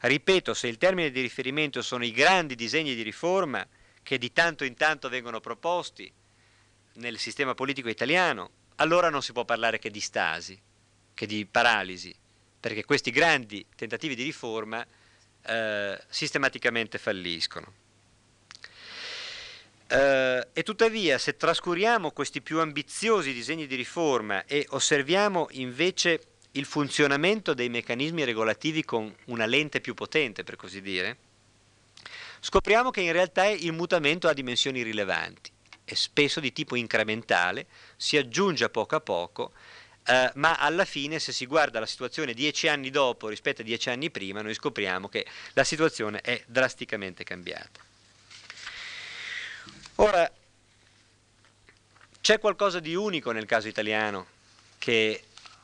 Ripeto, 0.00 0.52
se 0.52 0.68
il 0.68 0.76
termine 0.76 1.10
di 1.10 1.22
riferimento 1.22 1.80
sono 1.80 2.04
i 2.04 2.10
grandi 2.10 2.54
disegni 2.54 2.94
di 2.94 3.00
riforma 3.00 3.66
che 4.02 4.18
di 4.18 4.30
tanto 4.30 4.64
in 4.64 4.74
tanto 4.74 5.08
vengono 5.08 5.40
proposti 5.40 6.12
nel 6.96 7.16
sistema 7.16 7.54
politico 7.54 7.88
italiano, 7.88 8.50
allora 8.74 9.08
non 9.08 9.22
si 9.22 9.32
può 9.32 9.46
parlare 9.46 9.78
che 9.78 9.88
di 9.88 10.00
stasi, 10.00 10.60
che 11.14 11.24
di 11.24 11.46
paralisi, 11.46 12.14
perché 12.60 12.84
questi 12.84 13.10
grandi 13.10 13.64
tentativi 13.74 14.14
di 14.14 14.24
riforma 14.24 14.86
eh, 15.46 15.98
sistematicamente 16.10 16.98
falliscono. 16.98 17.84
Uh, 19.88 20.42
e 20.52 20.64
tuttavia, 20.64 21.16
se 21.16 21.36
trascuriamo 21.36 22.10
questi 22.10 22.42
più 22.42 22.58
ambiziosi 22.58 23.32
disegni 23.32 23.68
di 23.68 23.76
riforma 23.76 24.44
e 24.44 24.66
osserviamo 24.70 25.46
invece 25.52 26.20
il 26.52 26.64
funzionamento 26.64 27.54
dei 27.54 27.68
meccanismi 27.68 28.24
regolativi 28.24 28.84
con 28.84 29.14
una 29.26 29.46
lente 29.46 29.80
più 29.80 29.94
potente, 29.94 30.42
per 30.42 30.56
così 30.56 30.80
dire, 30.80 31.16
scopriamo 32.40 32.90
che 32.90 33.02
in 33.02 33.12
realtà 33.12 33.46
il 33.46 33.72
mutamento 33.72 34.26
ha 34.26 34.32
dimensioni 34.32 34.82
rilevanti, 34.82 35.52
è 35.84 35.94
spesso 35.94 36.40
di 36.40 36.52
tipo 36.52 36.74
incrementale, 36.74 37.66
si 37.96 38.16
aggiunge 38.16 38.64
a 38.64 38.68
poco 38.68 38.96
a 38.96 39.00
poco, 39.00 39.52
eh, 40.04 40.32
ma 40.34 40.56
alla 40.56 40.84
fine 40.84 41.20
se 41.20 41.30
si 41.30 41.46
guarda 41.46 41.78
la 41.78 41.86
situazione 41.86 42.34
dieci 42.34 42.66
anni 42.66 42.90
dopo 42.90 43.28
rispetto 43.28 43.60
a 43.60 43.64
dieci 43.64 43.88
anni 43.90 44.10
prima, 44.10 44.42
noi 44.42 44.54
scopriamo 44.54 45.08
che 45.08 45.24
la 45.52 45.64
situazione 45.64 46.20
è 46.22 46.42
drasticamente 46.46 47.22
cambiata. 47.22 47.85
Ora, 49.96 50.30
c'è 52.20 52.38
qualcosa 52.38 52.80
di 52.80 52.94
unico 52.94 53.30
nel 53.30 53.46
caso 53.46 53.68
italiano 53.68 54.26
che 54.78 55.22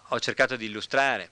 ho 0.09 0.21
cercato 0.21 0.57
di 0.57 0.67
illustrare. 0.67 1.31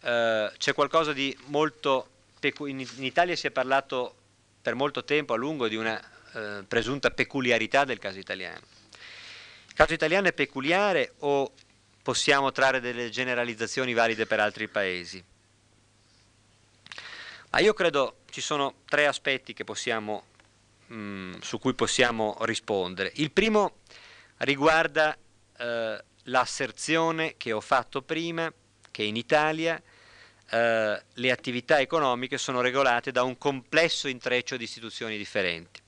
Uh, 0.00 0.52
c'è 0.58 0.74
qualcosa 0.74 1.12
di 1.12 1.36
molto... 1.46 2.10
in, 2.42 2.86
Italia 2.98 3.34
si 3.36 3.46
è 3.46 3.50
parlato 3.50 4.14
per 4.60 4.74
molto 4.74 5.02
tempo 5.04 5.32
a 5.32 5.36
lungo 5.36 5.66
di 5.66 5.76
una 5.76 5.98
uh, 6.32 6.66
presunta 6.66 7.10
peculiarità 7.10 7.84
del 7.84 7.98
caso 7.98 8.18
italiano. 8.18 8.60
Il 9.68 9.74
caso 9.74 9.94
italiano 9.94 10.28
è 10.28 10.32
peculiare 10.34 11.14
o 11.20 11.52
possiamo 12.02 12.52
trarre 12.52 12.80
delle 12.80 13.08
generalizzazioni 13.08 13.94
valide 13.94 14.26
per 14.26 14.40
altri 14.40 14.68
paesi? 14.68 15.24
Ma 17.50 17.60
io 17.60 17.72
credo 17.72 18.18
ci 18.30 18.42
sono 18.42 18.74
tre 18.88 19.06
aspetti 19.06 19.54
possiamo, 19.64 20.24
mm, 20.92 21.34
su 21.40 21.58
cui 21.58 21.74
possiamo 21.74 22.36
rispondere. 22.40 23.12
Il 23.16 23.30
primo 23.30 23.78
riguarda 24.38 25.16
eh, 25.58 26.04
l'asserzione 26.24 27.34
che 27.36 27.52
ho 27.52 27.60
fatto 27.60 28.02
prima 28.02 28.52
che 28.90 29.02
in 29.02 29.16
Italia 29.16 29.80
eh, 30.48 31.02
le 31.12 31.30
attività 31.30 31.80
economiche 31.80 32.38
sono 32.38 32.60
regolate 32.60 33.12
da 33.12 33.22
un 33.22 33.36
complesso 33.38 34.08
intreccio 34.08 34.56
di 34.56 34.64
istituzioni 34.64 35.16
differenti. 35.16 35.80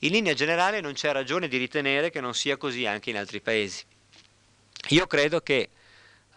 In 0.00 0.12
linea 0.12 0.34
generale 0.34 0.80
non 0.80 0.94
c'è 0.94 1.12
ragione 1.12 1.48
di 1.48 1.56
ritenere 1.56 2.10
che 2.10 2.20
non 2.20 2.34
sia 2.34 2.56
così 2.56 2.86
anche 2.86 3.10
in 3.10 3.16
altri 3.16 3.40
paesi. 3.40 3.84
Io 4.88 5.06
credo 5.06 5.40
che 5.40 5.70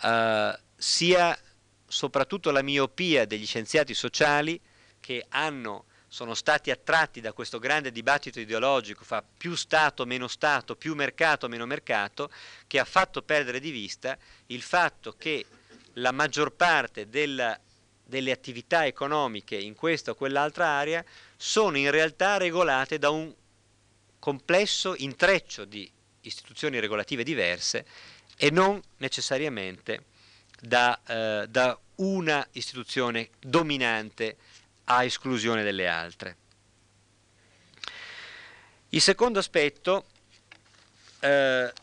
eh, 0.02 0.60
sia 0.76 1.40
soprattutto 1.88 2.52
la 2.52 2.62
miopia 2.62 3.26
degli 3.26 3.46
scienziati 3.46 3.94
sociali 3.94 4.60
che 5.00 5.26
hanno 5.30 5.86
sono 6.16 6.34
stati 6.34 6.72
attratti 6.72 7.20
da 7.20 7.34
questo 7.34 7.60
grande 7.60 7.92
dibattito 7.92 8.40
ideologico 8.40 9.04
fra 9.04 9.22
più 9.22 9.54
Stato, 9.54 10.06
meno 10.06 10.30
Stato, 10.30 10.78
più 10.78 10.96
mercato, 10.96 11.50
meno 11.50 11.66
mercato, 11.66 12.32
che 12.68 12.80
ha 12.80 12.86
fatto 12.86 13.22
perdere 13.22 13.60
di 13.60 13.70
vista 13.70 14.18
il 14.46 14.62
fatto 14.62 15.16
che 15.18 15.46
la 15.96 16.14
maggior 16.14 16.54
parte 16.54 17.10
della, 17.10 17.60
delle 18.02 18.32
attività 18.32 18.86
economiche 18.86 19.58
in 19.58 19.76
questa 19.76 20.12
o 20.12 20.16
quell'altra 20.16 20.68
area 20.68 21.04
sono 21.36 21.78
in 21.78 21.92
realtà 21.92 22.38
regolate 22.38 22.98
da 22.98 23.10
un 23.10 23.34
complesso 24.18 24.96
intreccio 24.96 25.66
di 25.66 25.92
istituzioni 26.22 26.80
regolative 26.80 27.24
diverse 27.24 27.86
e 28.38 28.52
non 28.52 28.82
necessariamente 29.00 30.06
da, 30.62 30.98
eh, 31.06 31.46
da 31.50 31.78
una 31.96 32.48
istituzione 32.54 33.32
dominante 33.38 34.38
a 34.86 35.04
esclusione 35.04 35.64
delle 35.64 35.88
altre. 35.88 36.38
Il 38.90 39.02
secondo 39.02 39.40
aspetto, 39.40 40.06
eh, 41.20 41.74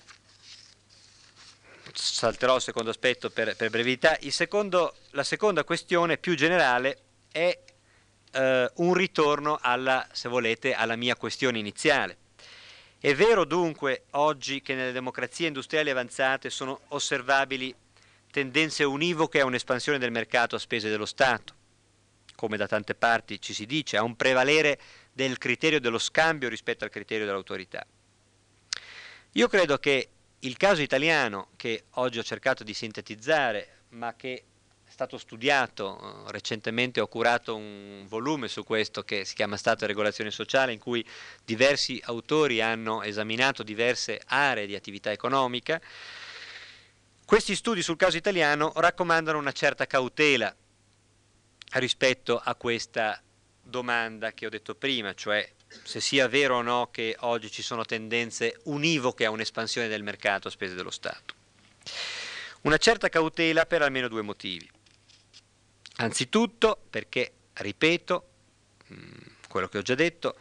salterò 1.92 2.56
il 2.56 2.62
secondo 2.62 2.90
aspetto 2.90 3.30
per, 3.30 3.54
per 3.56 3.70
brevità, 3.70 4.16
secondo, 4.28 4.94
la 5.10 5.24
seconda 5.24 5.64
questione 5.64 6.16
più 6.16 6.34
generale 6.34 6.98
è 7.30 7.58
eh, 8.32 8.70
un 8.74 8.94
ritorno 8.94 9.58
alla, 9.60 10.06
se 10.12 10.28
volete, 10.28 10.74
alla 10.74 10.96
mia 10.96 11.16
questione 11.16 11.58
iniziale. 11.58 12.18
È 12.98 13.14
vero 13.14 13.44
dunque 13.44 14.04
oggi 14.10 14.62
che 14.62 14.74
nelle 14.74 14.92
democrazie 14.92 15.48
industriali 15.48 15.90
avanzate 15.90 16.50
sono 16.50 16.82
osservabili 16.88 17.74
tendenze 18.30 18.84
univoche 18.84 19.40
a 19.40 19.44
un'espansione 19.44 19.98
del 19.98 20.12
mercato 20.12 20.56
a 20.56 20.58
spese 20.58 20.88
dello 20.88 21.04
Stato, 21.04 21.54
come 22.34 22.56
da 22.56 22.66
tante 22.66 22.94
parti 22.94 23.40
ci 23.40 23.54
si 23.54 23.66
dice, 23.66 23.96
a 23.96 24.02
un 24.02 24.16
prevalere 24.16 24.78
del 25.12 25.38
criterio 25.38 25.80
dello 25.80 25.98
scambio 25.98 26.48
rispetto 26.48 26.84
al 26.84 26.90
criterio 26.90 27.26
dell'autorità. 27.26 27.86
Io 29.32 29.48
credo 29.48 29.78
che 29.78 30.08
il 30.40 30.56
caso 30.56 30.82
italiano, 30.82 31.48
che 31.56 31.84
oggi 31.92 32.18
ho 32.18 32.22
cercato 32.22 32.64
di 32.64 32.74
sintetizzare, 32.74 33.82
ma 33.90 34.14
che 34.14 34.44
è 34.84 34.90
stato 34.90 35.16
studiato, 35.16 36.26
eh, 36.26 36.32
recentemente 36.32 37.00
ho 37.00 37.06
curato 37.06 37.56
un 37.56 38.04
volume 38.08 38.48
su 38.48 38.64
questo 38.64 39.04
che 39.04 39.24
si 39.24 39.34
chiama 39.34 39.56
Stato 39.56 39.84
e 39.84 39.86
regolazione 39.86 40.30
sociale, 40.30 40.72
in 40.72 40.78
cui 40.78 41.04
diversi 41.44 42.00
autori 42.04 42.60
hanno 42.60 43.02
esaminato 43.02 43.62
diverse 43.62 44.20
aree 44.26 44.66
di 44.66 44.74
attività 44.74 45.10
economica, 45.10 45.80
questi 47.24 47.54
studi 47.54 47.80
sul 47.80 47.96
caso 47.96 48.18
italiano 48.18 48.72
raccomandano 48.74 49.38
una 49.38 49.52
certa 49.52 49.86
cautela 49.86 50.54
rispetto 51.74 52.38
a 52.38 52.54
questa 52.54 53.20
domanda 53.62 54.32
che 54.32 54.46
ho 54.46 54.50
detto 54.50 54.74
prima, 54.74 55.14
cioè 55.14 55.48
se 55.84 56.00
sia 56.00 56.28
vero 56.28 56.56
o 56.56 56.62
no 56.62 56.90
che 56.90 57.16
oggi 57.20 57.50
ci 57.50 57.62
sono 57.62 57.84
tendenze 57.84 58.60
univoche 58.64 59.24
a 59.24 59.30
un'espansione 59.30 59.88
del 59.88 60.02
mercato 60.02 60.48
a 60.48 60.50
spese 60.50 60.74
dello 60.74 60.90
Stato. 60.90 61.34
Una 62.62 62.76
certa 62.76 63.08
cautela 63.08 63.66
per 63.66 63.82
almeno 63.82 64.08
due 64.08 64.22
motivi. 64.22 64.70
Anzitutto 65.96 66.80
perché, 66.90 67.32
ripeto, 67.54 68.28
mm, 68.92 69.10
quello 69.48 69.68
che 69.68 69.78
ho 69.78 69.82
già 69.82 69.94
detto, 69.94 70.36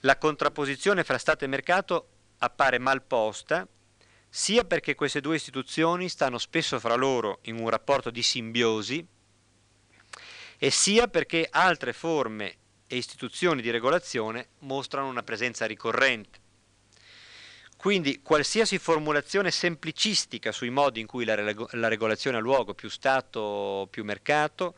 la 0.00 0.16
contrapposizione 0.16 1.04
fra 1.04 1.18
Stato 1.18 1.44
e 1.44 1.48
mercato 1.48 2.08
appare 2.38 2.78
mal 2.78 3.02
posta, 3.02 3.66
sia 4.30 4.64
perché 4.64 4.94
queste 4.94 5.20
due 5.20 5.36
istituzioni 5.36 6.08
stanno 6.08 6.38
spesso 6.38 6.78
fra 6.78 6.94
loro 6.94 7.40
in 7.42 7.58
un 7.58 7.68
rapporto 7.68 8.10
di 8.10 8.22
simbiosi, 8.22 9.06
e 10.58 10.70
sia 10.70 11.06
perché 11.06 11.46
altre 11.50 11.92
forme 11.92 12.56
e 12.86 12.96
istituzioni 12.96 13.62
di 13.62 13.70
regolazione 13.70 14.48
mostrano 14.60 15.08
una 15.08 15.22
presenza 15.22 15.66
ricorrente. 15.66 16.46
Quindi 17.76 18.22
qualsiasi 18.22 18.78
formulazione 18.78 19.52
semplicistica 19.52 20.50
sui 20.50 20.70
modi 20.70 20.98
in 20.98 21.06
cui 21.06 21.24
la, 21.24 21.36
la 21.72 21.88
regolazione 21.88 22.38
ha 22.38 22.40
luogo, 22.40 22.74
più 22.74 22.88
Stato, 22.88 23.86
più 23.88 24.02
mercato, 24.02 24.74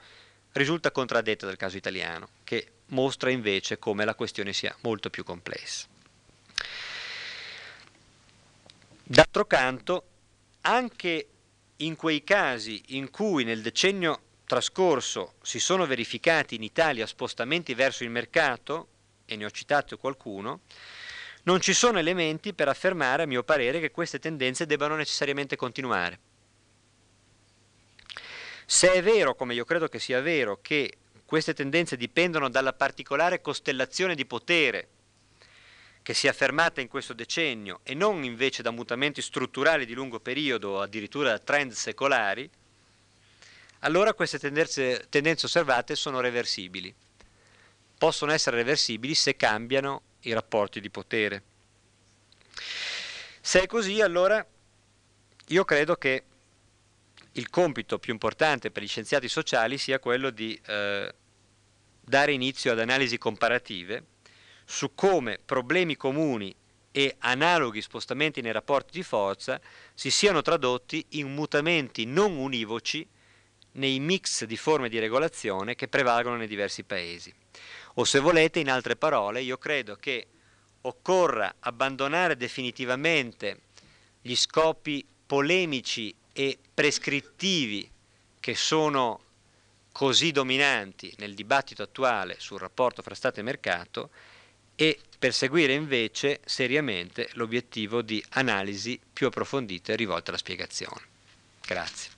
risulta 0.53 0.91
contraddetta 0.91 1.47
dal 1.47 1.57
caso 1.57 1.79
italiano, 1.79 2.29
che 2.45 2.73
mostra 2.87 3.31
invece 3.31 3.79
come 3.79 4.05
la 4.05 4.15
questione 4.15 4.53
sia 4.53 4.77
molto 4.83 5.09
più 5.09 5.25
complessa. 5.25 5.87
D'altro 9.03 9.47
canto, 9.47 10.05
anche 10.61 11.29
in 11.77 11.97
quei 11.97 12.23
casi 12.23 12.83
in 12.89 13.11
cui 13.11 13.45
nel 13.45 13.63
decennio 13.63 14.21
trascorso 14.51 15.35
si 15.43 15.61
sono 15.61 15.87
verificati 15.87 16.57
in 16.57 16.65
Italia 16.65 17.07
spostamenti 17.07 17.73
verso 17.73 18.03
il 18.03 18.11
mercato, 18.11 18.89
e 19.25 19.37
ne 19.37 19.45
ho 19.45 19.51
citato 19.51 19.97
qualcuno, 19.97 20.63
non 21.45 21.61
ci 21.61 21.73
sono 21.73 22.01
elementi 22.01 22.53
per 22.53 22.67
affermare, 22.67 23.23
a 23.23 23.27
mio 23.27 23.45
parere, 23.45 23.79
che 23.79 23.93
queste 23.93 24.19
tendenze 24.19 24.67
debbano 24.67 24.97
necessariamente 24.97 25.55
continuare. 25.55 26.19
Se 28.67 28.93
è 28.93 29.01
vero, 29.05 29.37
come 29.37 29.55
io 29.55 29.65
credo 29.65 29.87
che 29.87 30.01
sia 30.01 30.21
vero, 30.21 30.59
che 30.61 30.95
queste 31.25 31.55
tendenze 31.55 31.97
dipendono 31.97 32.51
dalla 32.51 32.73
particolare 32.73 33.41
costellazione 33.41 34.17
di 34.17 34.27
potere 34.27 34.89
che 36.03 36.13
si 36.13 36.27
è 36.27 36.31
affermata 36.31 36.81
in 36.81 36.89
questo 36.89 37.13
decennio 37.13 37.83
e 37.85 37.95
non 37.95 38.25
invece 38.25 38.63
da 38.63 38.73
mutamenti 38.73 39.23
strutturali 39.23 39.87
di 39.87 39.95
lungo 39.95 40.19
periodo 40.19 40.71
o 40.71 40.81
addirittura 40.81 41.31
da 41.31 41.39
trend 41.39 41.71
secolari, 41.71 42.51
allora 43.81 44.15
queste 44.15 44.39
tendenze, 44.39 45.07
tendenze 45.09 45.47
osservate 45.47 45.95
sono 45.95 46.21
reversibili. 46.21 46.95
Possono 47.97 48.33
essere 48.33 48.57
reversibili 48.57 49.15
se 49.15 49.37
cambiano 49.37 50.03
i 50.21 50.33
rapporti 50.33 50.81
di 50.81 50.91
potere. 50.91 51.43
Se 53.41 53.63
è 53.63 53.67
così, 53.67 54.01
allora 54.01 54.45
io 55.49 55.65
credo 55.65 55.97
che 55.97 56.25
il 57.33 57.49
compito 57.49 57.99
più 57.99 58.13
importante 58.13 58.71
per 58.71 58.83
gli 58.83 58.89
scienziati 58.89 59.29
sociali 59.29 59.79
sia 59.79 59.99
quello 59.99 60.31
di 60.31 60.59
eh, 60.67 61.15
dare 62.01 62.33
inizio 62.33 62.73
ad 62.73 62.81
analisi 62.81 63.19
comparative 63.19 64.05
su 64.65 64.95
come 64.95 65.39
problemi 65.45 65.97
comuni 65.97 66.55
e 66.93 67.17
analoghi 67.19 67.81
spostamenti 67.81 68.41
nei 68.41 68.53
rapporti 68.53 68.91
di 68.93 69.03
forza 69.03 69.61
si 69.95 70.11
siano 70.11 70.43
tradotti 70.43 71.05
in 71.11 71.33
mutamenti 71.33 72.05
non 72.05 72.37
univoci 72.37 73.07
nei 73.73 74.01
mix 74.01 74.45
di 74.45 74.57
forme 74.57 74.89
di 74.89 74.99
regolazione 74.99 75.75
che 75.75 75.89
prevalgono 75.89 76.37
nei 76.37 76.49
diversi 76.49 76.83
paesi. 76.83 77.33
O 77.95 78.05
se 78.05 78.19
volete, 78.19 78.61
in 78.61 78.71
altre 78.71 78.97
parole, 78.97 79.43
io 79.43 79.59
credo 79.59 79.97
che 79.97 80.27
occorra 80.83 81.57
abbandonare 81.61 82.37
definitivamente 82.37 83.61
gli 84.23 84.35
scopi 84.35 85.07
polemici 85.27 86.15
e 86.33 86.59
prescrittivi 86.73 87.91
che 88.39 88.55
sono 88.55 89.21
così 89.93 90.31
dominanti 90.31 91.13
nel 91.19 91.35
dibattito 91.35 91.83
attuale 91.83 92.37
sul 92.39 92.59
rapporto 92.59 93.03
fra 93.03 93.15
Stato 93.15 93.41
e 93.41 93.43
mercato 93.43 94.11
e 94.75 94.99
perseguire 95.19 95.75
invece 95.75 96.41
seriamente 96.45 97.29
l'obiettivo 97.33 98.01
di 98.01 98.25
analisi 98.31 98.99
più 99.13 99.27
approfondite 99.27 99.95
rivolte 99.97 100.31
alla 100.31 100.39
spiegazione. 100.39 101.03
Grazie. 101.61 102.11